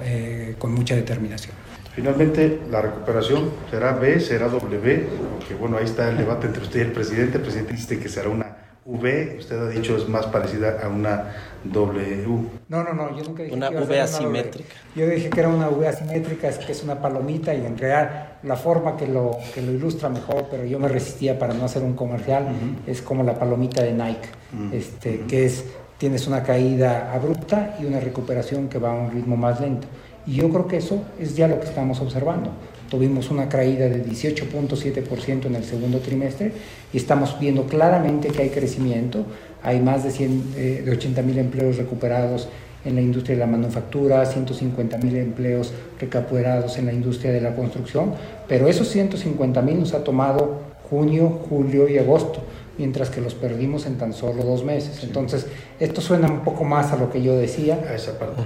eh, 0.03 0.55
con 0.57 0.73
mucha 0.73 0.95
determinación. 0.95 1.53
Finalmente, 1.93 2.61
la 2.69 2.81
recuperación 2.81 3.49
será 3.69 3.93
B, 3.93 4.19
será 4.19 4.47
W, 4.47 5.07
porque 5.37 5.55
bueno, 5.55 5.77
ahí 5.77 5.85
está 5.85 6.09
el 6.09 6.17
debate 6.17 6.47
entre 6.47 6.63
usted 6.63 6.79
y 6.79 6.83
el 6.83 6.91
presidente. 6.93 7.37
El 7.37 7.43
presidente 7.43 7.73
dice 7.73 7.99
que 7.99 8.07
será 8.07 8.29
una 8.29 8.57
V, 8.85 9.35
usted 9.37 9.59
ha 9.59 9.69
dicho 9.69 9.95
es 9.95 10.07
más 10.07 10.25
parecida 10.27 10.79
a 10.83 10.87
una 10.87 11.33
W. 11.65 12.25
No, 12.69 12.83
no, 12.83 12.93
no, 12.93 13.15
yo 13.15 13.23
nunca 13.23 13.43
dije 13.43 13.55
una 13.55 13.67
que 13.69 13.75
iba 13.75 13.83
a 13.83 13.85
V 13.85 14.01
asimétrica. 14.01 14.69
Yo 14.95 15.07
dije 15.07 15.29
que 15.29 15.39
era 15.39 15.49
una 15.49 15.69
V 15.69 15.87
asimétrica, 15.87 16.47
es 16.47 16.57
que 16.57 16.71
es 16.71 16.81
una 16.81 16.99
palomita 16.99 17.53
y 17.53 17.63
en 17.65 17.77
realidad 17.77 18.37
la 18.41 18.55
forma 18.55 18.97
que 18.97 19.07
lo, 19.07 19.37
que 19.53 19.61
lo 19.61 19.71
ilustra 19.71 20.09
mejor, 20.09 20.47
pero 20.49 20.65
yo 20.65 20.79
me 20.79 20.87
resistía 20.87 21.37
para 21.37 21.53
no 21.53 21.65
hacer 21.65 21.83
un 21.83 21.93
comercial, 21.93 22.43
uh 22.43 22.47
-huh. 22.47 22.89
es 22.91 23.01
como 23.01 23.23
la 23.23 23.37
palomita 23.37 23.83
de 23.83 23.93
Nike, 23.93 24.29
uh 24.53 24.57
-huh. 24.57 24.73
este, 24.73 25.09
uh 25.09 25.13
-huh. 25.13 25.27
que 25.27 25.45
es, 25.45 25.65
tienes 25.99 26.25
una 26.25 26.41
caída 26.41 27.13
abrupta 27.13 27.77
y 27.79 27.85
una 27.85 27.99
recuperación 27.99 28.67
que 28.67 28.79
va 28.79 28.91
a 28.91 28.95
un 28.95 29.11
ritmo 29.11 29.37
más 29.37 29.59
lento. 29.61 29.87
Y 30.27 30.35
yo 30.35 30.49
creo 30.49 30.67
que 30.67 30.77
eso 30.77 31.01
es 31.19 31.35
ya 31.35 31.47
lo 31.47 31.59
que 31.59 31.67
estamos 31.67 31.99
observando. 31.99 32.51
Tuvimos 32.89 33.31
una 33.31 33.47
caída 33.49 33.87
de 33.87 34.05
18.7% 34.05 35.45
en 35.45 35.55
el 35.55 35.63
segundo 35.63 35.99
trimestre 35.99 36.51
y 36.93 36.97
estamos 36.97 37.39
viendo 37.39 37.65
claramente 37.65 38.29
que 38.29 38.41
hay 38.43 38.49
crecimiento. 38.49 39.25
Hay 39.63 39.79
más 39.79 40.03
de, 40.03 40.11
100, 40.11 40.53
eh, 40.57 40.81
de 40.85 40.91
80 40.91 41.21
mil 41.21 41.37
empleos 41.37 41.77
recuperados 41.77 42.49
en 42.83 42.95
la 42.95 43.01
industria 43.01 43.35
de 43.35 43.41
la 43.41 43.47
manufactura, 43.47 44.25
150 44.25 44.97
mil 44.97 45.15
empleos 45.15 45.71
recuperados 45.99 46.77
en 46.77 46.87
la 46.87 46.93
industria 46.93 47.31
de 47.31 47.39
la 47.39 47.55
construcción, 47.55 48.13
pero 48.47 48.67
esos 48.67 48.87
150 48.89 49.61
mil 49.61 49.79
nos 49.79 49.93
ha 49.93 50.03
tomado 50.03 50.61
junio, 50.89 51.29
julio 51.47 51.87
y 51.87 51.99
agosto 51.99 52.41
mientras 52.77 53.09
que 53.09 53.21
los 53.21 53.35
perdimos 53.35 53.85
en 53.85 53.97
tan 53.97 54.13
solo 54.13 54.43
dos 54.43 54.63
meses. 54.63 54.97
Sí. 54.97 55.07
Entonces, 55.07 55.47
esto 55.79 56.01
suena 56.01 56.27
un 56.27 56.43
poco 56.43 56.63
más 56.63 56.91
a 56.91 56.97
lo 56.97 57.11
que 57.11 57.21
yo 57.21 57.35
decía. 57.35 57.83
A 57.89 57.95
esa 57.95 58.17
parte. 58.17 58.41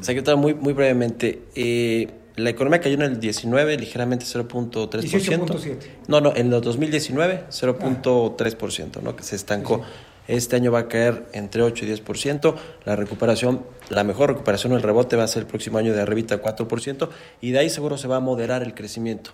Secretario, 0.00 0.38
muy, 0.38 0.54
muy 0.54 0.72
brevemente, 0.72 1.42
eh, 1.54 2.08
la 2.36 2.50
economía 2.50 2.80
cayó 2.80 2.94
en 2.94 3.02
el 3.02 3.20
19, 3.20 3.76
ligeramente 3.76 4.24
0.3%. 4.24 4.88
18.7. 4.88 5.76
No, 6.06 6.20
no, 6.20 6.34
en 6.34 6.52
el 6.52 6.60
2019, 6.60 7.44
0.3%, 7.50 8.90
ah. 8.96 9.00
¿no? 9.02 9.16
Que 9.16 9.22
se 9.24 9.36
estancó. 9.36 9.78
Sí. 9.78 9.82
Este 10.28 10.56
año 10.56 10.70
va 10.70 10.80
a 10.80 10.88
caer 10.88 11.26
entre 11.32 11.62
8 11.62 11.86
y 11.86 11.88
10%. 11.88 12.54
La 12.84 12.96
recuperación, 12.96 13.64
la 13.88 14.04
mejor 14.04 14.28
recuperación, 14.30 14.74
el 14.74 14.82
rebote 14.82 15.16
va 15.16 15.24
a 15.24 15.28
ser 15.28 15.42
el 15.42 15.46
próximo 15.48 15.78
año 15.78 15.94
de 15.94 16.02
arribita 16.02 16.40
4%. 16.40 17.08
Y 17.40 17.50
de 17.52 17.58
ahí 17.58 17.70
seguro 17.70 17.96
se 17.96 18.08
va 18.08 18.16
a 18.16 18.20
moderar 18.20 18.62
el 18.62 18.74
crecimiento 18.74 19.30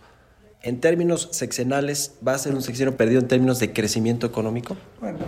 en 0.65 0.81
términos 0.81 1.29
sexenales, 1.31 2.15
¿va 2.27 2.33
a 2.33 2.39
ser 2.39 2.55
un 2.55 2.63
sexenio 2.63 2.97
perdido 2.97 3.21
en 3.21 3.29
términos 3.29 3.61
de 3.61 3.73
crecimiento 3.73 4.27
económico? 4.27 4.77
Bueno, 5.01 5.19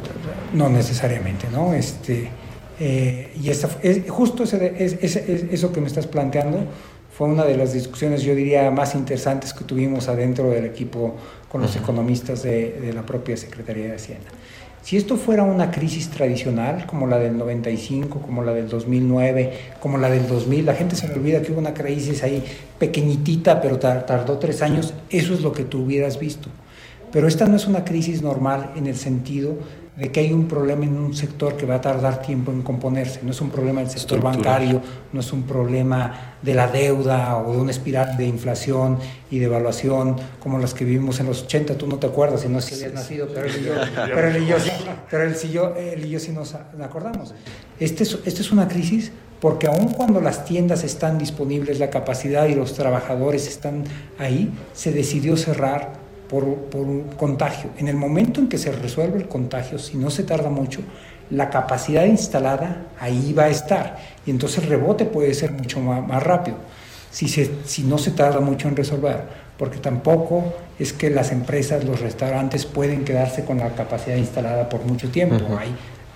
no 0.55 0.71
necesariamente, 0.71 1.47
¿no? 1.53 1.75
Este, 1.75 2.31
eh, 2.81 3.33
y 3.41 3.51
esa, 3.51 3.69
es, 3.83 4.11
justo 4.11 4.45
ese, 4.45 4.75
es, 4.79 4.97
es, 5.03 5.17
eso 5.17 5.73
que 5.73 5.83
me 5.83 5.89
estás 5.89 6.07
planteando 6.07 6.61
fue 7.17 7.29
una 7.29 7.45
de 7.45 7.57
las 7.57 7.75
discusiones, 7.75 8.23
yo 8.23 8.35
diría, 8.35 8.71
más 8.71 8.95
interesantes 8.95 9.53
que 9.53 9.65
tuvimos 9.65 10.09
adentro 10.09 10.51
del 10.51 10.65
equipo 10.65 11.17
con 11.51 11.61
los 11.61 11.75
uh 11.75 11.79
-huh. 11.79 11.83
economistas 11.83 12.43
de, 12.43 12.81
de 12.81 12.93
la 12.95 13.05
propia 13.05 13.37
Secretaría 13.37 13.89
de 13.89 13.95
Hacienda. 13.95 14.29
Si 14.87 14.97
esto 14.97 15.17
fuera 15.17 15.43
una 15.43 15.73
crisis 15.73 16.11
tradicional, 16.11 16.87
como 16.87 17.09
la 17.09 17.19
del 17.19 17.37
95, 17.37 18.21
como 18.21 18.45
la 18.45 18.53
del 18.53 18.69
2009, 18.69 19.53
como 19.81 19.99
la 19.99 20.09
del 20.09 20.29
2000, 20.29 20.65
la 20.65 20.75
gente 20.77 20.95
se 20.95 21.09
le 21.09 21.15
olvida 21.15 21.43
que 21.43 21.51
hubo 21.51 21.59
una 21.59 21.75
crisis 21.75 22.23
ahí 22.23 22.41
pequeñitita, 22.79 23.61
pero 23.61 23.81
tardó 23.81 24.39
tres 24.39 24.63
años, 24.63 24.95
eso 25.11 25.35
es 25.35 25.41
lo 25.41 25.51
que 25.51 25.65
tú 25.65 25.83
hubieras 25.83 26.21
visto. 26.21 26.51
Pero 27.11 27.27
esta 27.27 27.49
no 27.49 27.57
es 27.57 27.67
una 27.67 27.85
crisis 27.85 28.23
normal 28.23 28.75
en 28.77 28.87
el 28.87 28.95
sentido 28.95 29.59
de 29.97 30.13
que 30.13 30.21
hay 30.21 30.33
un 30.33 30.47
problema 30.47 30.85
en 30.85 30.97
un 30.99 31.15
sector 31.15 31.57
que 31.57 31.65
va 31.65 31.77
a 31.77 31.81
tardar 31.81 32.21
tiempo 32.21 32.53
en 32.53 32.63
componerse. 32.63 33.21
No 33.23 33.31
es 33.31 33.41
un 33.41 33.51
problema 33.51 33.81
del 33.81 33.91
sector 33.91 34.21
bancario, 34.21 34.83
no 35.13 35.21
es 35.21 35.33
un 35.33 35.45
problema 35.45 36.37
de 36.43 36.55
la 36.55 36.69
deuda 36.69 37.39
o 37.39 37.53
de 37.53 37.59
una 37.59 37.71
espiral 37.71 38.17
de 38.17 38.27
inflación 38.27 38.99
y 39.31 39.39
de 39.39 39.47
evaluación 39.47 40.17
como 40.39 40.59
las 40.59 40.75
que 40.75 40.85
vivimos 40.85 41.19
en 41.21 41.27
los 41.27 41.45
80. 41.45 41.79
Tú 41.79 41.87
no 41.87 41.97
te 41.97 42.07
acuerdas, 42.07 42.43
si 42.43 42.49
no 42.49 42.59
es 42.59 42.67
que 42.67 42.75
habías 42.75 42.93
nacido, 42.93 43.29
pero 43.33 43.47
él 43.47 43.57
y 43.59 43.65
yo, 43.65 43.75
pero 44.15 44.29
él 44.29 44.43
y 44.43 44.47
yo, 44.47 44.57
pero 45.11 45.23
él, 45.25 45.35
sí, 45.35 45.51
yo, 45.51 45.75
él 45.75 46.05
y 46.05 46.11
yo 46.11 46.21
sí 46.21 46.31
nos 46.31 46.55
acordamos. 46.55 47.35
Este 47.81 48.03
es, 48.03 48.19
este 48.27 48.43
es 48.43 48.53
una 48.53 48.69
crisis 48.69 49.13
porque 49.41 49.67
aun 49.67 49.89
cuando 49.89 50.21
las 50.21 50.45
tiendas 50.45 50.85
están 50.85 51.19
disponibles, 51.19 51.79
la 51.79 51.89
capacidad 51.89 52.47
y 52.47 52.55
los 52.55 52.75
trabajadores 52.75 53.47
están 53.47 53.85
ahí, 54.19 54.53
se 54.75 54.93
decidió 54.93 55.37
cerrar 55.37 56.06
por, 56.29 56.45
por, 56.71 56.83
un 56.83 57.03
contagio. 57.17 57.71
En 57.79 57.89
el 57.89 57.97
momento 57.97 58.41
en 58.41 58.49
que 58.49 58.59
se 58.59 58.73
resuelve 58.73 59.19
el 59.19 59.29
contagio, 59.29 59.79
si 59.79 59.97
no 59.97 60.11
se 60.11 60.23
tarda 60.23 60.51
mucho, 60.51 60.81
la 61.31 61.51
capacidad 61.51 62.05
instalada 62.05 62.87
ahí 63.01 63.33
va 63.33 63.45
a 63.45 63.49
estar 63.49 63.99
y 64.25 64.31
entonces 64.31 64.63
el 64.63 64.71
rebote 64.71 65.05
puede 65.05 65.35
ser 65.35 65.53
mucho 65.53 65.81
más, 65.81 66.07
más 66.07 66.23
rápido 66.23 66.57
si, 67.17 67.29
se, 67.29 67.51
si 67.65 67.83
no 67.83 67.97
se 67.97 68.11
tarda 68.11 68.41
mucho 68.41 68.69
en 68.69 68.77
resolver, 68.77 69.23
porque 69.57 69.79
tampoco 69.79 70.53
es 70.79 70.93
que 70.93 71.09
las 71.09 71.33
empresas, 71.33 71.83
los 71.83 72.01
restaurantes 72.01 72.67
pueden 72.67 73.07
quedarse 73.07 73.43
con 73.43 73.57
la 73.57 73.71
capacidad 73.71 74.17
instalada 74.17 74.69
por 74.69 74.85
mucho 74.85 75.09
tiempo. 75.09 75.37
Uh 75.37 75.57
-huh. 75.57 75.59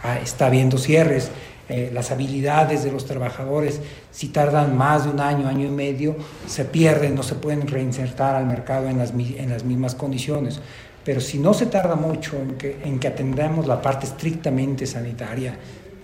Ahí 0.02 0.22
está 0.22 0.46
habiendo 0.46 0.76
cierres, 0.76 1.30
eh, 1.71 1.91
las 1.95 2.11
habilidades 2.11 2.83
de 2.83 2.91
los 2.91 3.07
trabajadores, 3.07 3.81
si 4.11 4.29
tardan 4.29 4.77
más 4.77 5.05
de 5.05 5.11
un 5.11 5.21
año, 5.21 5.47
año 5.47 5.66
y 5.68 5.71
medio, 5.71 6.16
se 6.47 6.64
pierden, 6.64 7.14
no 7.14 7.23
se 7.23 7.37
pueden 7.37 7.68
reinsertar 7.68 8.35
al 8.35 8.47
mercado 8.47 8.89
en 8.89 8.99
las, 8.99 9.12
en 9.12 9.49
las 9.49 9.64
mismas 9.64 9.95
condiciones. 9.95 10.61
Pero 11.05 11.21
si 11.21 11.39
no 11.39 11.55
se 11.55 11.66
tarda 11.66 11.95
mucho 11.95 12.37
en 12.37 12.57
que, 12.57 12.81
en 12.85 12.99
que 12.99 13.07
atendamos 13.07 13.68
la 13.68 13.81
parte 13.81 14.07
estrictamente 14.07 14.85
sanitaria, 14.85 15.55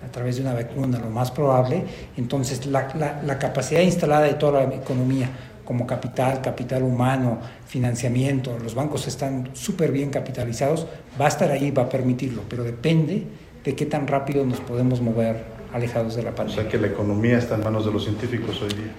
a 0.05 0.09
través 0.09 0.37
de 0.37 0.43
una 0.43 0.53
vacuna, 0.53 0.99
lo 0.99 1.09
más 1.09 1.31
probable, 1.31 1.83
entonces 2.15 2.65
la, 2.65 2.87
la, 2.95 3.21
la 3.23 3.37
capacidad 3.37 3.81
instalada 3.81 4.21
de 4.21 4.35
toda 4.35 4.63
la 4.63 4.73
economía, 4.73 5.29
como 5.65 5.85
capital, 5.85 6.41
capital 6.41 6.81
humano, 6.81 7.39
financiamiento, 7.67 8.57
los 8.57 8.73
bancos 8.73 9.05
están 9.05 9.49
súper 9.51 9.91
bien 9.91 10.11
capitalizados, 10.11 10.87
va 11.19 11.25
a 11.25 11.27
estar 11.27 11.51
ahí, 11.51 11.71
va 11.71 11.83
a 11.83 11.89
permitirlo, 11.89 12.43
pero 12.47 12.63
depende 12.63 13.25
de 13.65 13.75
qué 13.75 13.85
tan 13.85 14.07
rápido 14.07 14.45
nos 14.45 14.61
podemos 14.61 15.01
mover 15.01 15.56
alejados 15.73 16.15
de 16.15 16.23
la 16.23 16.31
O 16.31 16.35
pandemia. 16.35 16.61
sea 16.63 16.71
que 16.71 16.77
la 16.77 16.87
economía 16.87 17.37
está 17.37 17.55
en 17.55 17.63
manos 17.63 17.85
de 17.85 17.91
los 17.91 18.03
científicos 18.03 18.61
hoy 18.61 18.69
día. 18.69 18.91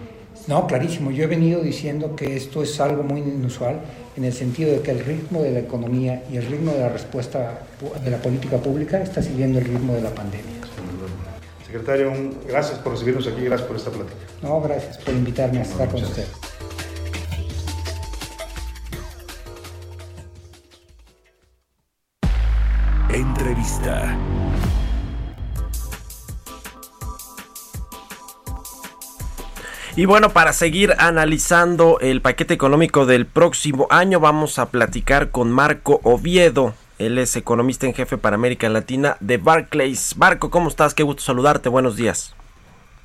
No, 0.46 0.66
clarísimo. 0.66 1.10
Yo 1.10 1.24
he 1.24 1.26
venido 1.26 1.60
diciendo 1.60 2.16
que 2.16 2.36
esto 2.36 2.62
es 2.62 2.80
algo 2.80 3.02
muy 3.02 3.20
inusual 3.20 3.80
en 4.16 4.24
el 4.24 4.32
sentido 4.32 4.72
de 4.72 4.80
que 4.80 4.92
el 4.92 5.00
ritmo 5.04 5.42
de 5.42 5.50
la 5.50 5.58
economía 5.58 6.22
y 6.32 6.36
el 6.38 6.46
ritmo 6.46 6.72
de 6.72 6.80
la 6.80 6.88
respuesta 6.88 7.60
pu- 7.80 7.98
de 8.00 8.10
la 8.10 8.16
política 8.18 8.56
pública 8.56 9.00
está 9.02 9.20
siguiendo 9.22 9.58
el 9.58 9.64
ritmo 9.66 9.94
de 9.94 10.00
la 10.02 10.10
pandemia. 10.10 10.54
Secretario, 11.66 12.10
un- 12.10 12.34
gracias 12.48 12.78
por 12.78 12.92
recibirnos 12.92 13.26
aquí, 13.26 13.44
gracias 13.44 13.68
por 13.68 13.76
esta 13.76 13.90
plática. 13.90 14.16
No, 14.42 14.58
gracias 14.62 14.96
por 14.98 15.12
invitarme 15.12 15.58
a 15.58 15.62
estar 15.62 15.86
con 15.88 16.02
usted. 16.02 16.24
Entrevista. 23.12 24.16
Y 29.98 30.06
bueno, 30.06 30.30
para 30.30 30.52
seguir 30.52 30.94
analizando 30.98 31.98
el 31.98 32.20
paquete 32.20 32.54
económico 32.54 33.04
del 33.04 33.26
próximo 33.26 33.88
año, 33.90 34.20
vamos 34.20 34.60
a 34.60 34.70
platicar 34.70 35.32
con 35.32 35.50
Marco 35.50 35.98
Oviedo. 36.04 36.72
Él 37.00 37.18
es 37.18 37.34
economista 37.34 37.84
en 37.84 37.94
jefe 37.94 38.16
para 38.16 38.36
América 38.36 38.68
Latina 38.68 39.16
de 39.18 39.38
Barclays. 39.38 40.16
Marco, 40.16 40.50
¿cómo 40.50 40.68
estás? 40.68 40.94
Qué 40.94 41.02
gusto 41.02 41.22
saludarte. 41.22 41.68
Buenos 41.68 41.96
días. 41.96 42.36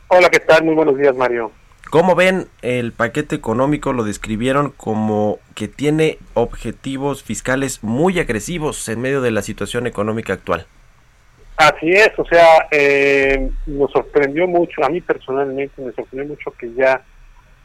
Hola, 0.10 0.30
¿qué 0.30 0.40
tal? 0.40 0.66
Muy 0.66 0.76
buenos 0.76 0.96
días, 0.96 1.16
Mario. 1.16 1.52
¿Cómo 1.90 2.14
ven 2.14 2.48
el 2.62 2.92
paquete 2.92 3.36
económico? 3.36 3.92
Lo 3.92 4.04
describieron 4.04 4.70
como 4.70 5.40
que 5.56 5.68
tiene 5.68 6.20
objetivos 6.36 7.24
fiscales 7.24 7.84
muy 7.84 8.20
agresivos 8.20 8.88
en 8.88 9.02
medio 9.02 9.22
de 9.22 9.32
la 9.32 9.42
situación 9.42 9.88
económica 9.88 10.34
actual. 10.34 10.68
Así 11.56 11.92
es, 11.92 12.12
o 12.18 12.26
sea, 12.26 12.68
eh, 12.72 13.50
nos 13.68 13.92
sorprendió 13.92 14.48
mucho, 14.48 14.84
a 14.84 14.90
mí 14.90 15.02
personalmente 15.02 15.82
me 15.82 15.92
sorprendió 15.92 16.36
mucho 16.36 16.52
que 16.52 16.74
ya 16.74 17.04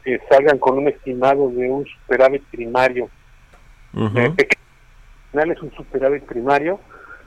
eh, 0.05 0.19
salgan 0.29 0.59
con 0.59 0.77
un 0.77 0.87
estimado 0.87 1.49
de 1.49 1.69
un 1.69 1.85
superávit 1.85 2.43
primario. 2.51 3.09
Eh, 3.95 4.31
pequeño, 4.35 4.61
al 5.25 5.31
final 5.31 5.51
es 5.51 5.61
un 5.63 5.71
superávit 5.75 6.23
primario 6.23 6.79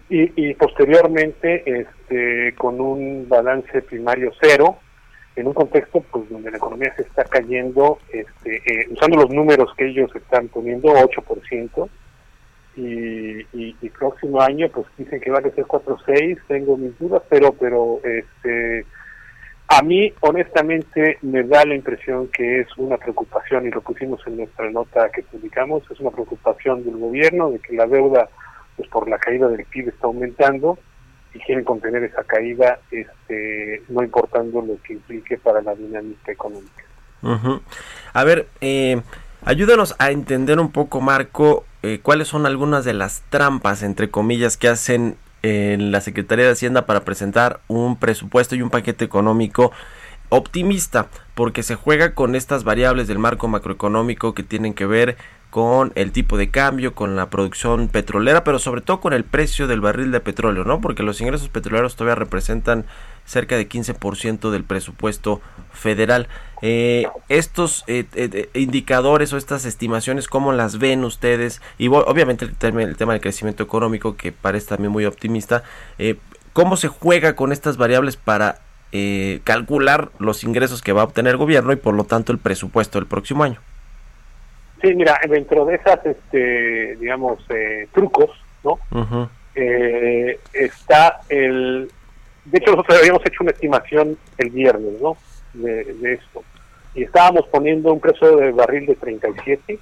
y, 0.08 0.50
y 0.50 0.54
posteriormente 0.54 1.64
este, 1.66 2.54
con 2.56 2.80
un 2.80 3.28
balance 3.28 3.82
primario 3.82 4.30
cero 4.40 4.78
en 5.34 5.46
un 5.46 5.54
contexto 5.54 6.04
pues 6.10 6.28
donde 6.28 6.50
la 6.50 6.58
economía 6.58 6.94
se 6.94 7.02
está 7.02 7.24
cayendo 7.24 7.98
este, 8.12 8.56
eh, 8.66 8.86
usando 8.90 9.16
los 9.16 9.30
números 9.30 9.74
que 9.76 9.88
ellos 9.88 10.14
están 10.14 10.48
poniendo 10.48 10.88
8% 10.88 11.88
y, 12.75 13.47
y, 13.53 13.89
próximo 13.91 14.41
año 14.41 14.68
pues 14.70 14.87
dicen 14.97 15.20
que 15.20 15.31
va 15.31 15.39
a 15.39 15.43
ser 15.43 15.64
4.6 15.64 16.39
tengo 16.49 16.77
mis 16.77 16.99
dudas 16.99 17.23
pero 17.29 17.53
pero 17.53 18.01
este 18.03 18.87
a 19.68 19.83
mí 19.83 20.12
honestamente 20.20 21.18
me 21.23 21.43
da 21.43 21.64
la 21.64 21.75
impresión 21.75 22.29
que 22.29 22.61
es 22.61 22.68
una 22.79 22.97
preocupación 22.97 23.66
y 23.66 23.70
lo 23.70 23.83
pusimos 23.83 24.20
en 24.27 24.39
nuestra 24.39 24.70
nota 24.70 25.11
que 25.11 25.23
publicamos 25.23 25.83
es 25.91 26.01
una 26.01 26.11
preocupación 26.11 26.85
del 26.85 26.97
gobierno 26.97 27.51
de 27.51 27.59
que 27.59 27.75
la 27.75 27.87
deuda 27.87 28.29
pues 28.77 28.89
por 28.89 29.09
la 29.09 29.18
caída 29.18 29.49
del 29.49 29.64
PIB 29.66 29.89
está 29.89 30.07
aumentando 30.07 30.79
y 31.35 31.39
quieren 31.41 31.64
contener 31.64 32.05
esa 32.05 32.25
caída 32.25 32.79
este 32.91 33.83
no 33.89 34.03
importando 34.03 34.62
lo 34.62 34.81
que 34.83 34.95
implique 34.95 35.39
para 35.39 35.61
la 35.61 35.75
dinámica 35.75 36.33
económica. 36.33 36.85
A 38.12 38.25
ver, 38.25 38.49
eh, 38.61 39.01
ayúdanos 39.45 39.95
a 39.99 40.11
entender 40.11 40.59
un 40.59 40.73
poco, 40.73 41.01
Marco, 41.01 41.64
eh, 41.83 42.01
cuáles 42.03 42.28
son 42.28 42.47
algunas 42.47 42.85
de 42.85 42.95
las 42.95 43.22
trampas, 43.30 43.83
entre 43.83 44.11
comillas, 44.11 44.57
que 44.57 44.68
hacen 44.68 45.16
en 45.43 45.91
la 45.91 46.01
Secretaría 46.01 46.45
de 46.45 46.53
Hacienda 46.53 46.87
para 46.87 47.05
presentar 47.05 47.61
un 47.66 47.97
presupuesto 47.97 48.55
y 48.55 48.62
un 48.62 48.70
paquete 48.70 49.05
económico 49.05 49.72
optimista, 50.28 51.09
porque 51.35 51.62
se 51.62 51.74
juega 51.74 52.14
con 52.14 52.35
estas 52.35 52.64
variables 52.64 53.09
del 53.09 53.18
marco 53.18 53.49
macroeconómico 53.49 54.35
que 54.35 54.43
tienen 54.43 54.72
que 54.72 54.87
ver 54.87 55.16
con 55.53 55.92
el 55.96 56.12
tipo 56.12 56.38
de 56.38 56.50
cambio, 56.50 56.94
con 56.94 57.14
la 57.14 57.28
producción 57.28 57.88
petrolera, 57.88 58.42
pero 58.42 58.59
sobre 58.59 58.80
todo 58.80 59.03
con 59.03 59.12
el 59.12 59.22
precio 59.22 59.66
del 59.66 59.82
barril 59.82 60.11
de 60.11 60.20
petróleo, 60.20 60.64
¿no? 60.64 60.80
Porque 60.80 61.03
los 61.03 61.20
ingresos 61.20 61.50
petroleros 61.50 61.94
todavía 61.94 62.14
representan 62.14 62.86
cerca 63.26 63.59
de 63.59 63.68
15% 63.68 64.50
del 64.50 64.64
presupuesto 64.64 65.42
federal. 65.70 66.26
Eh, 66.62 67.07
estos 67.28 67.84
eh, 67.86 68.07
eh, 68.14 68.48
indicadores 68.55 69.30
o 69.34 69.36
estas 69.36 69.66
estimaciones, 69.66 70.26
¿cómo 70.26 70.55
las 70.55 70.78
ven 70.78 71.05
ustedes? 71.05 71.61
Y 71.76 71.88
obviamente 71.88 72.46
el 72.46 72.55
tema, 72.55 72.82
el 72.82 72.96
tema 72.96 73.12
del 73.12 73.20
crecimiento 73.20 73.62
económico, 73.62 74.16
que 74.16 74.32
parece 74.32 74.68
también 74.68 74.90
muy 74.90 75.05
optimista. 75.05 75.64
eh, 75.98 76.16
¿Cómo 76.55 76.78
se 76.78 76.88
juega 76.88 77.36
con 77.36 77.53
estas 77.53 77.76
variables 77.76 78.16
para 78.16 78.62
eh, 78.90 79.40
calcular 79.44 80.12
los 80.18 80.44
ingresos 80.44 80.80
que 80.80 80.92
va 80.92 81.03
a 81.03 81.05
obtener 81.05 81.32
el 81.32 81.36
gobierno 81.36 81.72
y 81.72 81.76
por 81.76 81.94
lo 81.94 82.05
tanto 82.05 82.32
el 82.32 82.38
presupuesto 82.38 82.98
del 82.98 83.07
próximo 83.07 83.44
año? 83.44 83.61
Sí 84.83 84.95
mira 84.95 85.18
dentro 85.28 85.64
de 85.64 85.76
esas 85.76 86.05
este 86.05 86.97
digamos 86.97 87.39
eh, 87.51 87.89
trucos 87.93 88.30
no 88.64 88.78
eh, 89.55 90.39
está 90.53 91.20
el 91.28 91.91
de 92.45 92.59
hecho 92.59 92.72
nosotros 92.72 92.99
habíamos 92.99 93.24
hecho 93.24 93.43
una 93.43 93.53
estimación 93.53 94.18
el 94.39 94.51
viernes 94.51 95.01
no 95.01 95.16
de, 95.55 95.85
de 95.85 96.14
esto. 96.14 96.43
Y 96.95 97.05
estábamos 97.05 97.47
poniendo 97.49 97.93
un 97.93 98.01
precio 98.01 98.37
de 98.37 98.53
barril 98.53 98.87
de 98.87 98.95
37 98.97 99.78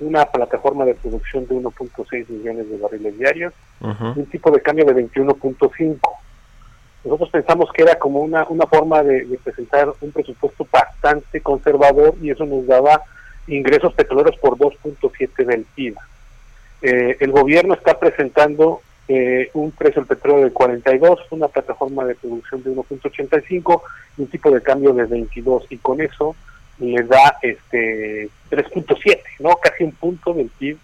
una 0.00 0.24
plataforma 0.24 0.84
de 0.84 0.94
producción 0.94 1.46
de 1.46 1.54
1.6 1.54 2.28
millones 2.28 2.70
de 2.70 2.78
barriles 2.78 3.18
diarios 3.18 3.54
ujú. 3.80 4.20
un 4.20 4.26
tipo 4.26 4.50
de 4.50 4.60
cambio 4.60 4.84
de 4.86 4.94
21.5 4.94 5.98
nosotros 7.04 7.30
pensamos 7.30 7.70
que 7.72 7.82
era 7.82 7.98
como 7.98 8.20
una, 8.20 8.44
una 8.48 8.66
forma 8.66 9.02
de, 9.02 9.24
de 9.24 9.38
presentar 9.38 9.90
un 10.00 10.12
presupuesto 10.12 10.66
bastante 10.70 11.40
conservador 11.40 12.14
y 12.20 12.30
eso 12.30 12.44
nos 12.44 12.66
daba 12.66 13.02
ingresos 13.50 13.92
petroleros 13.94 14.36
por 14.38 14.56
2.7 14.56 15.44
del 15.44 15.64
PIB. 15.74 15.94
Eh, 16.82 17.16
el 17.20 17.30
gobierno 17.30 17.74
está 17.74 17.98
presentando 17.98 18.80
eh, 19.08 19.50
un 19.54 19.70
precio 19.72 20.02
del 20.02 20.08
petróleo 20.08 20.44
de 20.44 20.52
42, 20.52 21.18
una 21.30 21.48
plataforma 21.48 22.04
de 22.04 22.14
producción 22.14 22.62
de 22.62 22.70
1.85 22.70 23.82
y 24.16 24.22
un 24.22 24.28
tipo 24.28 24.50
de 24.50 24.62
cambio 24.62 24.92
de 24.94 25.04
22 25.04 25.66
y 25.70 25.78
con 25.78 26.00
eso 26.00 26.36
le 26.78 27.02
da 27.02 27.36
este 27.42 28.30
3.7, 28.50 29.18
no 29.40 29.56
casi 29.56 29.84
un 29.84 29.92
punto 29.92 30.32
del 30.32 30.48
PIB 30.58 30.78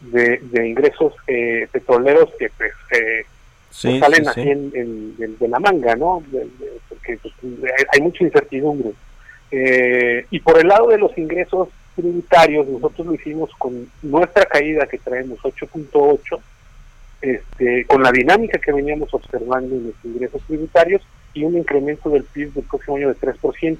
de, 0.00 0.38
de 0.42 0.68
ingresos 0.68 1.14
eh, 1.26 1.66
petroleros 1.72 2.30
que 2.38 2.50
pues, 2.50 2.72
eh, 2.92 3.24
Sí, 3.70 3.88
pues, 3.88 4.00
salen 4.00 4.24
sí, 4.24 4.30
así 4.30 4.42
sí. 4.42 4.48
en, 4.50 4.70
en- 4.74 5.16
de, 5.16 5.26
de 5.28 5.48
la 5.48 5.58
manga, 5.58 5.94
¿no? 5.96 6.22
De- 6.28 6.38
de- 6.44 6.80
porque 6.88 7.18
pues, 7.20 7.34
hay 7.92 8.00
mucha 8.00 8.24
incertidumbre. 8.24 8.90
Eh, 9.50 10.26
y 10.30 10.40
por 10.40 10.58
el 10.58 10.68
lado 10.68 10.88
de 10.88 10.98
los 10.98 11.16
ingresos 11.16 11.68
tributarios, 11.96 12.66
nosotros 12.68 13.06
lo 13.06 13.14
hicimos 13.14 13.50
con 13.58 13.90
nuestra 14.02 14.44
caída 14.44 14.86
que 14.86 14.98
traemos 14.98 15.38
8.8, 15.40 16.40
este, 17.20 17.84
con 17.86 18.02
la 18.02 18.12
dinámica 18.12 18.58
que 18.58 18.72
veníamos 18.72 19.12
observando 19.12 19.74
en 19.74 19.86
los 19.86 20.04
ingresos 20.04 20.40
tributarios 20.46 21.02
y 21.34 21.44
un 21.44 21.56
incremento 21.56 22.10
del 22.10 22.24
PIB 22.24 22.52
del 22.52 22.64
próximo 22.64 22.96
año 22.96 23.08
de 23.08 23.16
3%. 23.16 23.78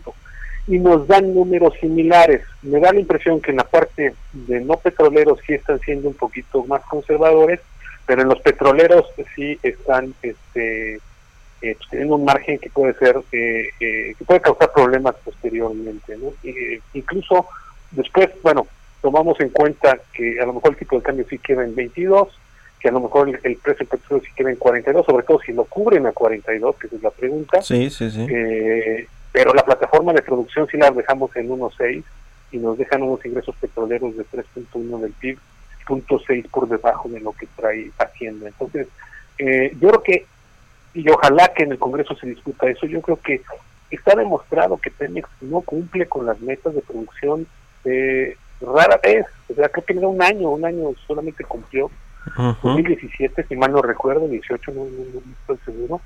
Y 0.67 0.79
nos 0.79 1.07
dan 1.07 1.35
números 1.35 1.75
similares. 1.81 2.43
Me 2.63 2.81
da 2.81 2.93
la 2.93 3.01
impresión 3.01 3.41
que 3.41 3.53
en 3.53 3.57
la 3.59 3.65
parte 3.65 4.15
de 4.33 4.61
no 4.61 4.75
petroleros 4.75 5.39
sí 5.47 5.55
están 5.55 5.81
siendo 5.81 6.09
un 6.09 6.15
poquito 6.15 6.65
más 6.65 6.83
conservadores, 6.83 7.61
pero 8.07 8.23
en 8.23 8.29
los 8.29 8.41
petroleros 8.41 9.07
sí 9.35 9.59
están 9.63 10.15
este, 10.23 11.01
eh, 11.63 11.75
pues, 11.77 11.89
teniendo 11.91 12.17
un 12.17 12.25
margen 12.25 12.59
que 12.59 12.71
puede 12.71 12.95
ser 12.95 13.17
eh, 13.33 13.69
eh, 13.81 14.15
que 14.19 14.25
puede 14.25 14.41
causar 14.41 14.73
problemas 14.73 15.15
posteriormente 15.25 16.17
¿no? 16.17 16.33
Eh, 16.45 16.81
incluso 16.95 17.47
después 17.91 18.29
bueno 18.43 18.67
tomamos 19.03 19.39
en 19.41 19.51
cuenta 19.51 19.99
que 20.13 20.41
a 20.41 20.47
lo 20.47 20.55
mejor 20.55 20.73
el 20.73 20.77
tipo 20.79 20.97
de 20.97 21.03
cambio 21.03 21.27
sí 21.29 21.39
queda 21.39 21.65
en 21.65 21.75
22 21.75 22.29
que 22.81 22.89
a 22.89 22.93
lo 22.93 23.01
mejor 23.01 23.29
el, 23.29 23.41
el 23.43 23.57
precio 23.57 23.87
del 23.87 23.99
petróleo 23.99 24.25
sí 24.25 24.33
queda 24.37 24.51
en 24.51 24.57
42 24.57 25.05
sobre 25.07 25.25
todo 25.25 25.41
si 25.41 25.53
lo 25.53 25.65
cubren 25.65 26.07
a 26.07 26.13
42 26.13 26.77
que 26.77 26.87
esa 26.87 26.97
es 26.97 27.03
la 27.03 27.11
pregunta 27.11 27.63
Sí, 27.63 27.91
sí, 27.91 28.11
sí. 28.11 28.27
eh, 28.31 29.07
pero 29.33 29.53
la 29.55 29.65
plataforma 29.65 30.13
de 30.13 30.23
producción 30.23 30.67
sí 30.71 30.77
la 30.77 30.91
dejamos 30.91 31.35
en 31.37 31.49
1.6 31.49 32.03
y 32.51 32.57
nos 32.59 32.79
dejan 32.79 33.03
unos 33.03 33.25
ingresos 33.27 33.55
petroleros 33.61 34.17
de 34.17 34.25
3.1 34.25 35.01
del 35.01 35.13
PIB, 35.13 35.39
0.6 35.87 36.49
por 36.49 36.67
debajo 36.67 37.09
de 37.11 37.21
lo 37.21 37.33
que 37.33 37.47
trae 37.55 37.91
Hacienda. 37.99 38.49
Entonces, 38.49 38.89
eh, 39.37 39.71
yo 39.79 39.89
creo 39.91 40.03
que, 40.03 40.27
y 40.95 41.09
ojalá 41.11 41.49
que 41.49 41.65
en 41.65 41.73
el 41.73 41.79
Congreso 41.79 42.15
se 42.17 42.27
discuta 42.27 42.69
eso, 42.69 42.87
yo 42.87 43.01
creo 43.03 43.21
que 43.21 43.43
está 43.91 44.15
demostrado 44.15 44.79
que 44.79 44.91
Pemex 44.91 45.29
no 45.41 45.61
cumple 45.63 46.07
con 46.07 46.27
las 46.27 46.41
metas 46.41 46.75
de 46.75 46.83
producción 46.83 47.47
eh, 47.85 48.37
rara 48.61 48.99
vez, 49.03 49.25
o 49.49 49.55
sea, 49.55 49.69
creo 49.69 49.85
que 49.85 49.93
en 49.93 50.05
un 50.05 50.23
año, 50.23 50.51
un 50.51 50.65
año 50.65 50.91
solamente 51.07 51.45
cumplió, 51.45 51.91
Ujú. 52.37 52.69
2017, 52.69 53.45
si 53.49 53.57
mal 53.57 53.73
no 53.73 53.81
recuerdo, 53.81 54.29
18, 54.29 54.73
no, 54.73 54.85
no- 54.85 54.91
no 55.25 55.33
estoy 55.41 55.59
seguro. 55.65 56.01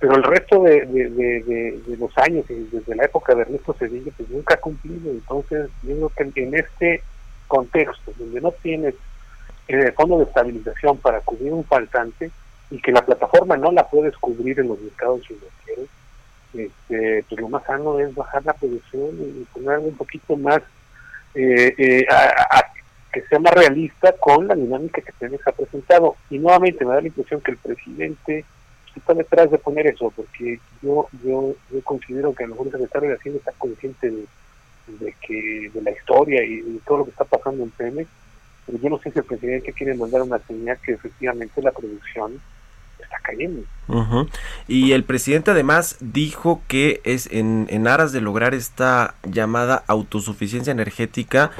pero 0.00 0.14
el 0.14 0.22
resto 0.22 0.62
de, 0.62 0.86
de, 0.86 1.08
de, 1.10 1.96
los 1.98 2.16
años, 2.18 2.44
desde 2.48 2.94
la 2.94 3.04
época 3.04 3.34
de 3.34 3.42
Ernesto 3.42 3.72
Cedillo, 3.78 4.12
pues 4.16 4.28
nunca 4.28 4.54
ha 4.54 4.58
cumplido. 4.60 5.10
Entonces, 5.10 5.70
yo 5.82 5.96
creo 5.96 6.12
que 6.16 6.22
en- 6.22 6.32
en 6.48 6.54
este 6.54 7.02
contexto, 7.48 8.12
donde 8.16 8.40
no 8.40 8.52
tienes 8.52 8.94
el 9.66 9.92
fondo 9.94 10.18
de 10.18 10.24
estabilización 10.24 10.98
para 10.98 11.20
cubrir 11.20 11.52
un 11.52 11.64
faltante 11.64 12.30
y 12.70 12.80
que 12.80 12.92
la 12.92 13.04
plataforma 13.04 13.56
no 13.56 13.72
la 13.72 13.86
puedes 13.88 14.16
cubrir 14.16 14.60
en 14.60 14.68
los 14.68 14.80
mercados 14.80 15.26
financieros, 15.26 15.88
este, 16.54 17.24
pues 17.28 17.40
lo 17.40 17.48
más 17.48 17.64
sano 17.64 17.98
es 17.98 18.14
bajar 18.14 18.44
la 18.44 18.52
producción 18.54 19.10
y 19.20 19.44
poner 19.52 19.70
algo 19.70 19.88
un 19.88 19.96
poquito 19.96 20.36
más 20.36 20.60
eh, 21.34 21.74
eh, 21.78 22.06
a- 22.10 22.64
que 23.12 23.22
sea 23.22 23.38
más 23.38 23.52
realista 23.54 24.12
con 24.20 24.46
la 24.46 24.54
dinámica 24.54 25.00
que 25.00 25.12
Pemex 25.18 25.46
ha 25.46 25.52
presentado. 25.52 26.16
Y 26.28 26.38
nuevamente 26.38 26.84
me 26.84 26.92
da 26.94 27.00
la 27.00 27.06
impresión 27.06 27.40
que 27.40 27.52
el 27.52 27.56
presidente 27.56 28.44
está 28.94 29.14
detrás 29.14 29.50
de 29.50 29.56
poner 29.58 29.86
eso, 29.86 30.12
porque 30.14 30.58
yo 30.82 31.08
yo, 31.24 31.54
yo 31.70 31.82
considero 31.84 32.34
que 32.34 32.44
a 32.44 32.46
lo 32.48 32.54
mejor 32.54 32.66
el 32.66 32.72
secretario 32.72 33.08
de 33.10 33.14
Hacienda 33.16 33.38
está 33.38 33.52
consciente 33.52 34.10
de, 34.10 34.24
de 35.00 35.14
que 35.26 35.70
de 35.72 35.82
la 35.82 35.90
historia 35.92 36.44
y 36.44 36.60
de 36.60 36.80
todo 36.86 36.98
lo 36.98 37.04
que 37.04 37.10
está 37.12 37.24
pasando 37.24 37.62
en 37.62 37.70
Pemex, 37.70 38.08
pero 38.66 38.78
yo 38.78 38.90
no 38.90 38.98
sé 38.98 39.10
si 39.10 39.18
el 39.18 39.24
presidente 39.24 39.72
quiere 39.72 39.94
mandar 39.94 40.20
una 40.22 40.38
señal 40.40 40.78
que 40.84 40.92
efectivamente 40.92 41.62
la 41.62 41.72
producción 41.72 42.40
está 43.08 43.18
cayendo. 43.22 43.62
Y 44.66 44.92
el 44.92 45.04
presidente 45.04 45.50
además 45.50 45.96
dijo 46.00 46.62
que 46.68 47.00
es 47.04 47.26
en, 47.32 47.66
en 47.70 47.88
aras 47.88 48.12
de 48.12 48.20
lograr 48.20 48.54
esta 48.54 49.14
llamada 49.24 49.82
autosuficiencia 49.86 50.70
energética, 50.70 51.50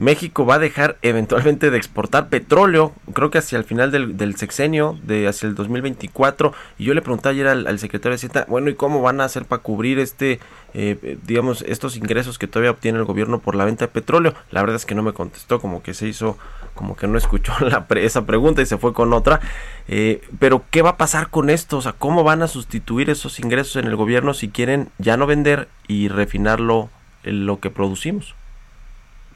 México 0.00 0.46
va 0.46 0.54
a 0.54 0.58
dejar 0.58 0.96
eventualmente 1.02 1.70
de 1.70 1.76
exportar 1.76 2.30
petróleo, 2.30 2.94
creo 3.12 3.30
que 3.30 3.36
hacia 3.36 3.58
el 3.58 3.64
final 3.64 3.90
del, 3.90 4.36
sexenio, 4.36 4.98
de 5.02 5.28
hacia 5.28 5.46
el 5.46 5.54
2024. 5.54 6.54
Y 6.78 6.84
yo 6.84 6.94
le 6.94 7.02
pregunté 7.02 7.28
ayer 7.28 7.46
al, 7.46 7.78
secretario 7.78 8.12
de 8.12 8.16
Hacienda, 8.16 8.46
bueno, 8.48 8.70
¿y 8.70 8.74
cómo 8.76 9.02
van 9.02 9.20
a 9.20 9.24
hacer 9.24 9.44
para 9.44 9.60
cubrir 9.60 9.98
este, 9.98 10.40
eh, 10.72 11.18
digamos, 11.26 11.60
estos 11.68 11.98
ingresos 11.98 12.38
que 12.38 12.46
todavía 12.46 12.70
obtiene 12.70 12.98
el 12.98 13.04
gobierno 13.04 13.40
por 13.40 13.54
la 13.54 13.66
venta 13.66 13.84
de 13.84 13.92
petróleo? 13.92 14.32
La 14.50 14.62
verdad 14.62 14.76
es 14.76 14.86
que 14.86 14.94
no 14.94 15.02
me 15.02 15.12
contestó, 15.12 15.60
como 15.60 15.82
que 15.82 15.92
se 15.92 16.08
hizo, 16.08 16.38
como 16.74 16.96
que 16.96 17.06
no 17.06 17.18
escuchó 17.18 17.52
la 17.60 17.86
pre- 17.86 18.06
esa 18.06 18.24
pregunta 18.24 18.62
y 18.62 18.66
se 18.66 18.78
fue 18.78 18.94
con 18.94 19.12
otra. 19.12 19.40
Eh, 19.86 20.22
pero, 20.38 20.64
¿qué 20.70 20.80
va 20.80 20.90
a 20.90 20.96
pasar 20.96 21.28
con 21.28 21.50
esto? 21.50 21.76
O 21.76 21.82
sea, 21.82 21.92
¿cómo 21.92 22.24
van 22.24 22.40
a 22.42 22.48
sustituir 22.48 23.10
esos 23.10 23.38
ingresos 23.38 23.76
en 23.76 23.86
el 23.86 23.96
gobierno 23.96 24.32
si 24.32 24.48
quieren 24.48 24.88
ya 24.96 25.18
no 25.18 25.26
vender 25.26 25.68
y 25.88 26.08
refinarlo 26.08 26.88
lo 27.22 27.60
que 27.60 27.68
producimos? 27.68 28.34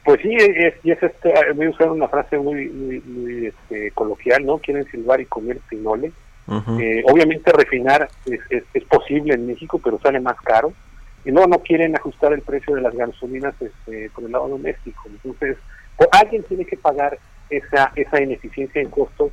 Pues 0.05 0.21
sí, 0.21 0.35
es, 0.35 0.75
y 0.83 0.91
es 0.91 1.01
este, 1.01 1.33
voy 1.55 1.65
a 1.65 1.69
usar 1.71 1.89
una 1.89 2.07
frase 2.07 2.37
muy, 2.37 2.69
muy, 2.69 3.01
muy, 3.01 3.47
este, 3.47 3.89
coloquial, 3.91 4.45
¿no? 4.45 4.59
Quieren 4.59 4.85
silbar 4.91 5.19
y 5.19 5.25
comer 5.25 5.57
pinole. 5.67 6.11
Eh, 6.79 7.03
obviamente 7.11 7.51
refinar 7.51 8.07
es, 8.27 8.39
es, 8.51 8.63
es 8.71 8.83
posible 8.83 9.33
en 9.33 9.47
México, 9.47 9.81
pero 9.83 9.99
sale 9.99 10.19
más 10.19 10.39
caro. 10.41 10.73
Y 11.25 11.31
no, 11.31 11.47
no 11.47 11.57
quieren 11.57 11.95
ajustar 11.95 12.33
el 12.33 12.41
precio 12.41 12.75
de 12.75 12.81
las 12.81 12.93
gasolinas 12.93 13.55
este, 13.59 14.11
por 14.11 14.25
el 14.25 14.31
lado 14.31 14.47
doméstico. 14.47 15.01
Entonces, 15.07 15.57
o 15.97 16.05
alguien 16.11 16.43
tiene 16.43 16.65
que 16.65 16.77
pagar 16.77 17.17
esa, 17.49 17.91
esa 17.95 18.21
ineficiencia 18.21 18.83
en 18.83 18.91
costos 18.91 19.31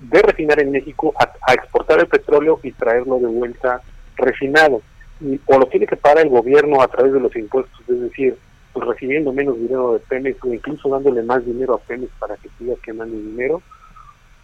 de 0.00 0.22
refinar 0.22 0.60
en 0.60 0.70
México 0.70 1.12
a, 1.18 1.32
a 1.50 1.54
exportar 1.54 2.00
el 2.00 2.06
petróleo 2.06 2.60
y 2.62 2.72
traerlo 2.72 3.18
de 3.18 3.26
vuelta 3.26 3.80
refinado. 4.16 4.82
Y, 5.20 5.40
o 5.46 5.58
lo 5.58 5.66
tiene 5.66 5.86
que 5.86 5.96
pagar 5.96 6.24
el 6.24 6.30
gobierno 6.30 6.82
a 6.82 6.88
través 6.88 7.12
de 7.12 7.20
los 7.20 7.34
impuestos, 7.36 7.80
es 7.88 8.00
decir, 8.00 8.36
pues 8.78 8.88
recibiendo 8.90 9.32
menos 9.32 9.56
dinero 9.58 9.94
de 9.94 9.98
Pemex 10.00 10.38
o 10.44 10.54
incluso 10.54 10.88
dándole 10.88 11.22
más 11.22 11.44
dinero 11.44 11.74
a 11.74 11.78
Pemex 11.78 12.12
para 12.18 12.36
que 12.36 12.48
siga 12.58 12.74
quemando 12.82 13.16
dinero, 13.16 13.60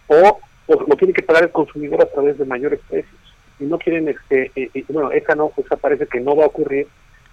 o, 0.08 0.38
o 0.66 0.84
lo 0.88 0.96
tiene 0.96 1.14
que 1.14 1.22
pagar 1.22 1.44
el 1.44 1.50
consumidor 1.50 2.02
a 2.02 2.06
través 2.10 2.36
de 2.38 2.44
mayores 2.44 2.80
precios. 2.88 3.14
Y 3.60 3.64
no 3.64 3.78
quieren, 3.78 4.08
este, 4.08 4.50
eh, 4.56 4.70
eh, 4.74 4.84
bueno, 4.88 5.12
esa 5.12 5.34
no, 5.36 5.52
esa 5.56 5.76
parece 5.76 6.06
que 6.06 6.20
no 6.20 6.34
va 6.34 6.44
a 6.44 6.48
ocurrir 6.48 6.88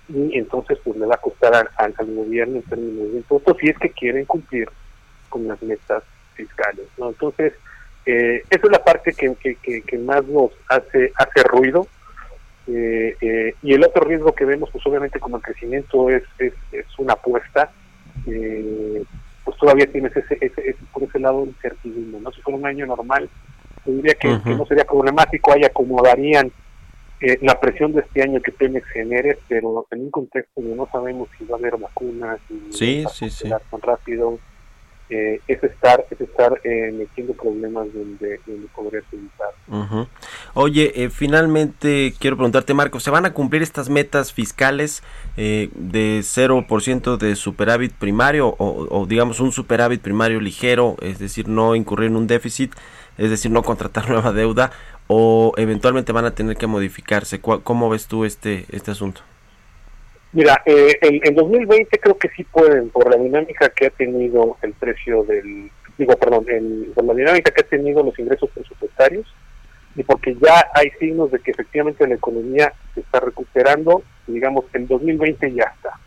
y 0.09 0.37
entonces 0.37 0.77
pues 0.83 0.97
le 0.97 1.05
va 1.05 1.15
a 1.15 1.21
costar 1.21 1.53
al, 1.55 1.69
al- 1.77 1.95
al 1.97 2.15
gobierno 2.15 2.57
en 2.57 2.63
términos 2.63 3.11
de 3.11 3.17
impuestos 3.17 3.57
si 3.59 3.69
es 3.69 3.77
que 3.79 3.89
quieren 3.89 4.25
cumplir 4.25 4.69
con 5.29 5.47
las 5.47 5.61
metas 5.63 6.03
fiscales. 6.35 6.85
¿no? 6.97 7.09
Entonces, 7.09 7.53
eh, 8.05 8.43
esa 8.49 8.65
es 8.67 8.71
la 8.71 8.83
parte 8.83 9.13
que, 9.13 9.33
que, 9.35 9.55
que, 9.55 9.81
que 9.81 9.97
más 9.97 10.23
nos 10.25 10.51
hace, 10.69 11.11
hace 11.15 11.43
ruido. 11.43 11.87
Eh, 12.67 13.15
eh, 13.21 13.55
y 13.63 13.73
el 13.73 13.83
otro 13.83 14.03
riesgo 14.05 14.33
que 14.33 14.45
vemos, 14.45 14.69
pues 14.71 14.85
obviamente 14.85 15.19
como 15.19 15.37
el 15.37 15.43
crecimiento 15.43 16.09
es, 16.09 16.23
es, 16.39 16.53
es 16.71 16.85
una 16.99 17.13
apuesta, 17.13 17.71
eh, 18.27 19.03
pues 19.43 19.57
todavía 19.57 19.87
tienes 19.91 20.15
ese, 20.15 20.35
ese, 20.39 20.61
ese- 20.69 20.85
por 20.93 21.03
ese 21.03 21.19
lado 21.19 21.43
incertidumbre. 21.45 22.21
¿no? 22.21 22.31
Si 22.31 22.41
fuera 22.41 22.59
un 22.59 22.65
año 22.65 22.85
normal, 22.85 23.29
yo 23.85 23.93
diría 23.93 24.13
que, 24.13 24.27
no 24.27 24.65
sería 24.67 24.85
problemático, 24.85 25.51
ahí 25.53 25.63
acomodarían 25.63 26.51
eh, 27.19 27.37
la 27.41 27.59
presión 27.59 27.93
de 27.93 28.01
este 28.01 28.21
año 28.23 28.41
que 28.41 28.51
Pemex 28.51 28.87
genere, 28.89 29.39
pero 29.47 29.85
en 29.91 30.01
un 30.01 30.11
contexto 30.11 30.61
donde 30.61 30.75
no 30.75 30.87
sabemos 30.91 31.29
si 31.37 31.45
va 31.45 31.55
a 31.55 31.59
haber 31.59 31.77
vacunas, 31.77 32.39
si 32.47 32.71
Sí, 32.71 33.03
va 33.03 33.09
a 33.09 33.13
sí, 33.13 33.29
sí. 33.29 33.49
tan 33.49 33.81
rápido, 33.81 34.39
eh, 35.11 35.39
es 35.47 35.63
estar, 35.63 36.03
es 36.09 36.19
estar 36.19 36.59
eh, 36.63 36.91
metiendo 36.97 37.33
problemas 37.33 37.87
donde, 37.93 38.39
donde 38.47 38.67
podrías 38.75 39.03
evitar. 39.11 39.49
Oye, 40.53 41.03
eh, 41.03 41.09
finalmente 41.09 42.13
quiero 42.19 42.35
preguntarte, 42.37 42.73
Marco, 42.73 42.99
¿se 42.99 43.11
van 43.11 43.25
a 43.25 43.33
cumplir 43.33 43.61
estas 43.61 43.89
metas 43.89 44.33
fiscales 44.33 45.03
eh, 45.37 45.69
de 45.75 46.21
0% 46.21 47.17
de 47.17 47.35
superávit 47.35 47.93
primario 47.93 48.47
o, 48.57 48.87
o 48.89 49.05
digamos 49.05 49.39
un 49.39 49.51
superávit 49.51 50.01
primario 50.01 50.39
ligero, 50.39 50.95
es 51.01 51.19
decir, 51.19 51.47
no 51.47 51.75
incurrir 51.75 52.07
en 52.07 52.15
un 52.15 52.27
déficit, 52.27 52.73
es 53.17 53.29
decir, 53.29 53.51
no 53.51 53.61
contratar 53.63 54.09
nueva 54.09 54.31
deuda 54.33 54.71
o 55.07 55.53
eventualmente 55.57 56.11
van 56.13 56.25
a 56.25 56.31
tener 56.35 56.55
que 56.57 56.67
modificarse? 56.67 57.39
¿Cuál- 57.41 57.61
¿Cómo 57.63 57.89
ves 57.89 58.07
tú 58.07 58.23
este, 58.25 58.65
este 58.71 58.91
asunto? 58.91 59.21
Mira, 60.33 60.61
eh, 60.65 60.97
en, 61.01 61.19
en 61.27 61.35
2020 61.35 61.99
creo 61.99 62.17
que 62.17 62.29
sí 62.29 62.43
pueden, 62.45 62.89
por 62.89 63.09
la 63.09 63.21
dinámica 63.21 63.69
que 63.69 63.87
ha 63.87 63.89
tenido 63.89 64.57
el 64.61 64.73
precio 64.73 65.23
del, 65.23 65.69
digo, 65.97 66.15
perdón, 66.15 66.45
el- 66.47 66.91
por 66.95 67.03
la 67.03 67.13
dinámica 67.13 67.51
que 67.51 67.61
ha 67.61 67.67
tenido 67.67 68.01
los 68.03 68.17
ingresos 68.17 68.49
presupuestarios 68.53 69.25
y 69.95 70.03
porque 70.03 70.35
ya 70.41 70.67
hay 70.73 70.89
signos 70.99 71.31
de 71.31 71.39
que 71.39 71.51
efectivamente 71.51 72.07
la 72.07 72.15
economía 72.15 72.71
se 72.93 73.01
está 73.01 73.19
recuperando, 73.19 74.03
digamos, 74.25 74.63
en 74.73 74.87
2020 74.87 75.51
ya 75.51 75.65
está. 75.75 75.99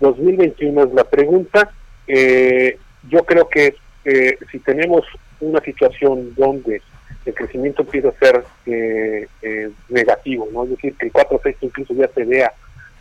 2021 0.00 0.84
es 0.84 0.92
la 0.94 1.04
pregunta. 1.04 1.70
Eh, 2.06 2.76
yo 3.08 3.24
creo 3.24 3.48
que 3.48 3.74
eh, 4.04 4.36
si 4.50 4.58
tenemos 4.58 5.06
una 5.40 5.60
situación 5.60 6.34
donde 6.34 6.82
el 7.24 7.34
crecimiento 7.34 7.82
empieza 7.82 8.08
a 8.08 8.18
ser 8.18 8.44
eh, 8.66 9.26
eh, 9.40 9.70
negativo, 9.88 10.48
¿no? 10.52 10.64
Es 10.64 10.70
decir, 10.70 10.94
que 10.98 11.06
el 11.06 11.12
4-6 11.12 11.56
incluso 11.62 11.94
ya 11.94 12.08
se 12.08 12.24
vea 12.24 12.52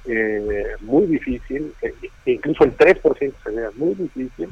eh, 0.06 0.66
muy 0.82 1.06
difícil, 1.06 1.74
eh, 1.82 1.94
e 2.26 2.32
incluso 2.34 2.64
el 2.64 2.76
3% 2.76 3.34
se 3.44 3.52
vea 3.52 3.70
muy 3.76 3.94
difícil, 3.96 4.48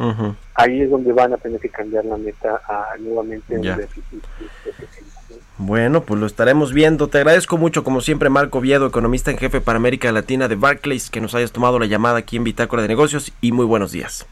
ahí 0.56 0.82
es 0.82 0.90
donde 0.90 1.12
van 1.12 1.34
a 1.34 1.38
tener 1.38 1.60
que 1.60 1.70
cambiar 1.70 2.06
la 2.06 2.18
meta 2.18 2.62
a 2.68 2.96
nuevamente 3.00 3.56
un 3.56 3.62
déficit. 3.62 4.24
déficit, 4.66 5.04
¿no? 5.30 5.36
Bueno, 5.58 6.04
pues 6.04 6.20
lo 6.20 6.26
estaremos 6.26 6.72
viendo. 6.72 7.10
Te 7.10 7.18
agradezco 7.18 7.58
mucho, 7.58 7.84
como 7.84 8.00
siempre, 8.00 8.30
Marco 8.30 8.62
Viedo, 8.62 8.88
economista 8.88 9.30
en 9.30 9.38
jefe 9.38 9.60
para 9.60 9.78
América 9.78 10.12
Latina 10.12 10.48
de 10.48 10.56
Barclays, 10.56 11.10
que 11.10 11.20
nos 11.20 11.36
hayas 11.36 11.52
tomado 11.52 11.80
la 11.80 11.86
llamada 11.86 12.20
aquí 12.20 12.38
en 12.38 12.46
Bitácora 12.46 12.82
de 12.82 12.88
Negocios 12.88 13.34
y 13.42 13.52
muy 13.52 13.66
buenos 13.66 13.92
días. 13.92 14.26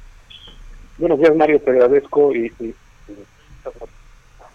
Buenos 0.97 1.19
días, 1.19 1.35
Mario, 1.35 1.59
te 1.59 1.71
agradezco 1.71 2.33
y 2.33 2.51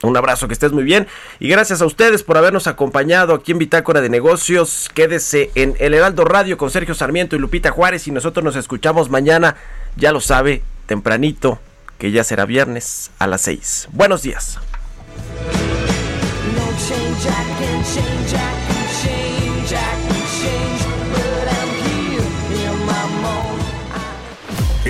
Un 0.02 0.16
abrazo, 0.16 0.48
que 0.48 0.54
estés 0.54 0.72
muy 0.72 0.82
bien. 0.84 1.06
Y 1.38 1.48
gracias 1.48 1.80
a 1.80 1.86
ustedes 1.86 2.22
por 2.22 2.36
habernos 2.36 2.66
acompañado 2.66 3.34
aquí 3.34 3.52
en 3.52 3.58
Bitácora 3.58 4.00
de 4.00 4.08
Negocios. 4.08 4.90
Quédese 4.92 5.50
en 5.54 5.76
El 5.78 5.94
Heraldo 5.94 6.24
Radio 6.24 6.58
con 6.58 6.70
Sergio 6.70 6.94
Sarmiento 6.94 7.36
y 7.36 7.38
Lupita 7.38 7.70
Juárez. 7.70 8.08
Y 8.08 8.10
nosotros 8.10 8.44
nos 8.44 8.56
escuchamos 8.56 9.10
mañana, 9.10 9.56
ya 9.96 10.12
lo 10.12 10.20
sabe, 10.20 10.62
tempranito, 10.86 11.60
que 11.98 12.10
ya 12.10 12.24
será 12.24 12.44
viernes 12.46 13.10
a 13.18 13.26
las 13.28 13.42
6. 13.42 13.88
Buenos 13.92 14.22
días. 14.22 14.58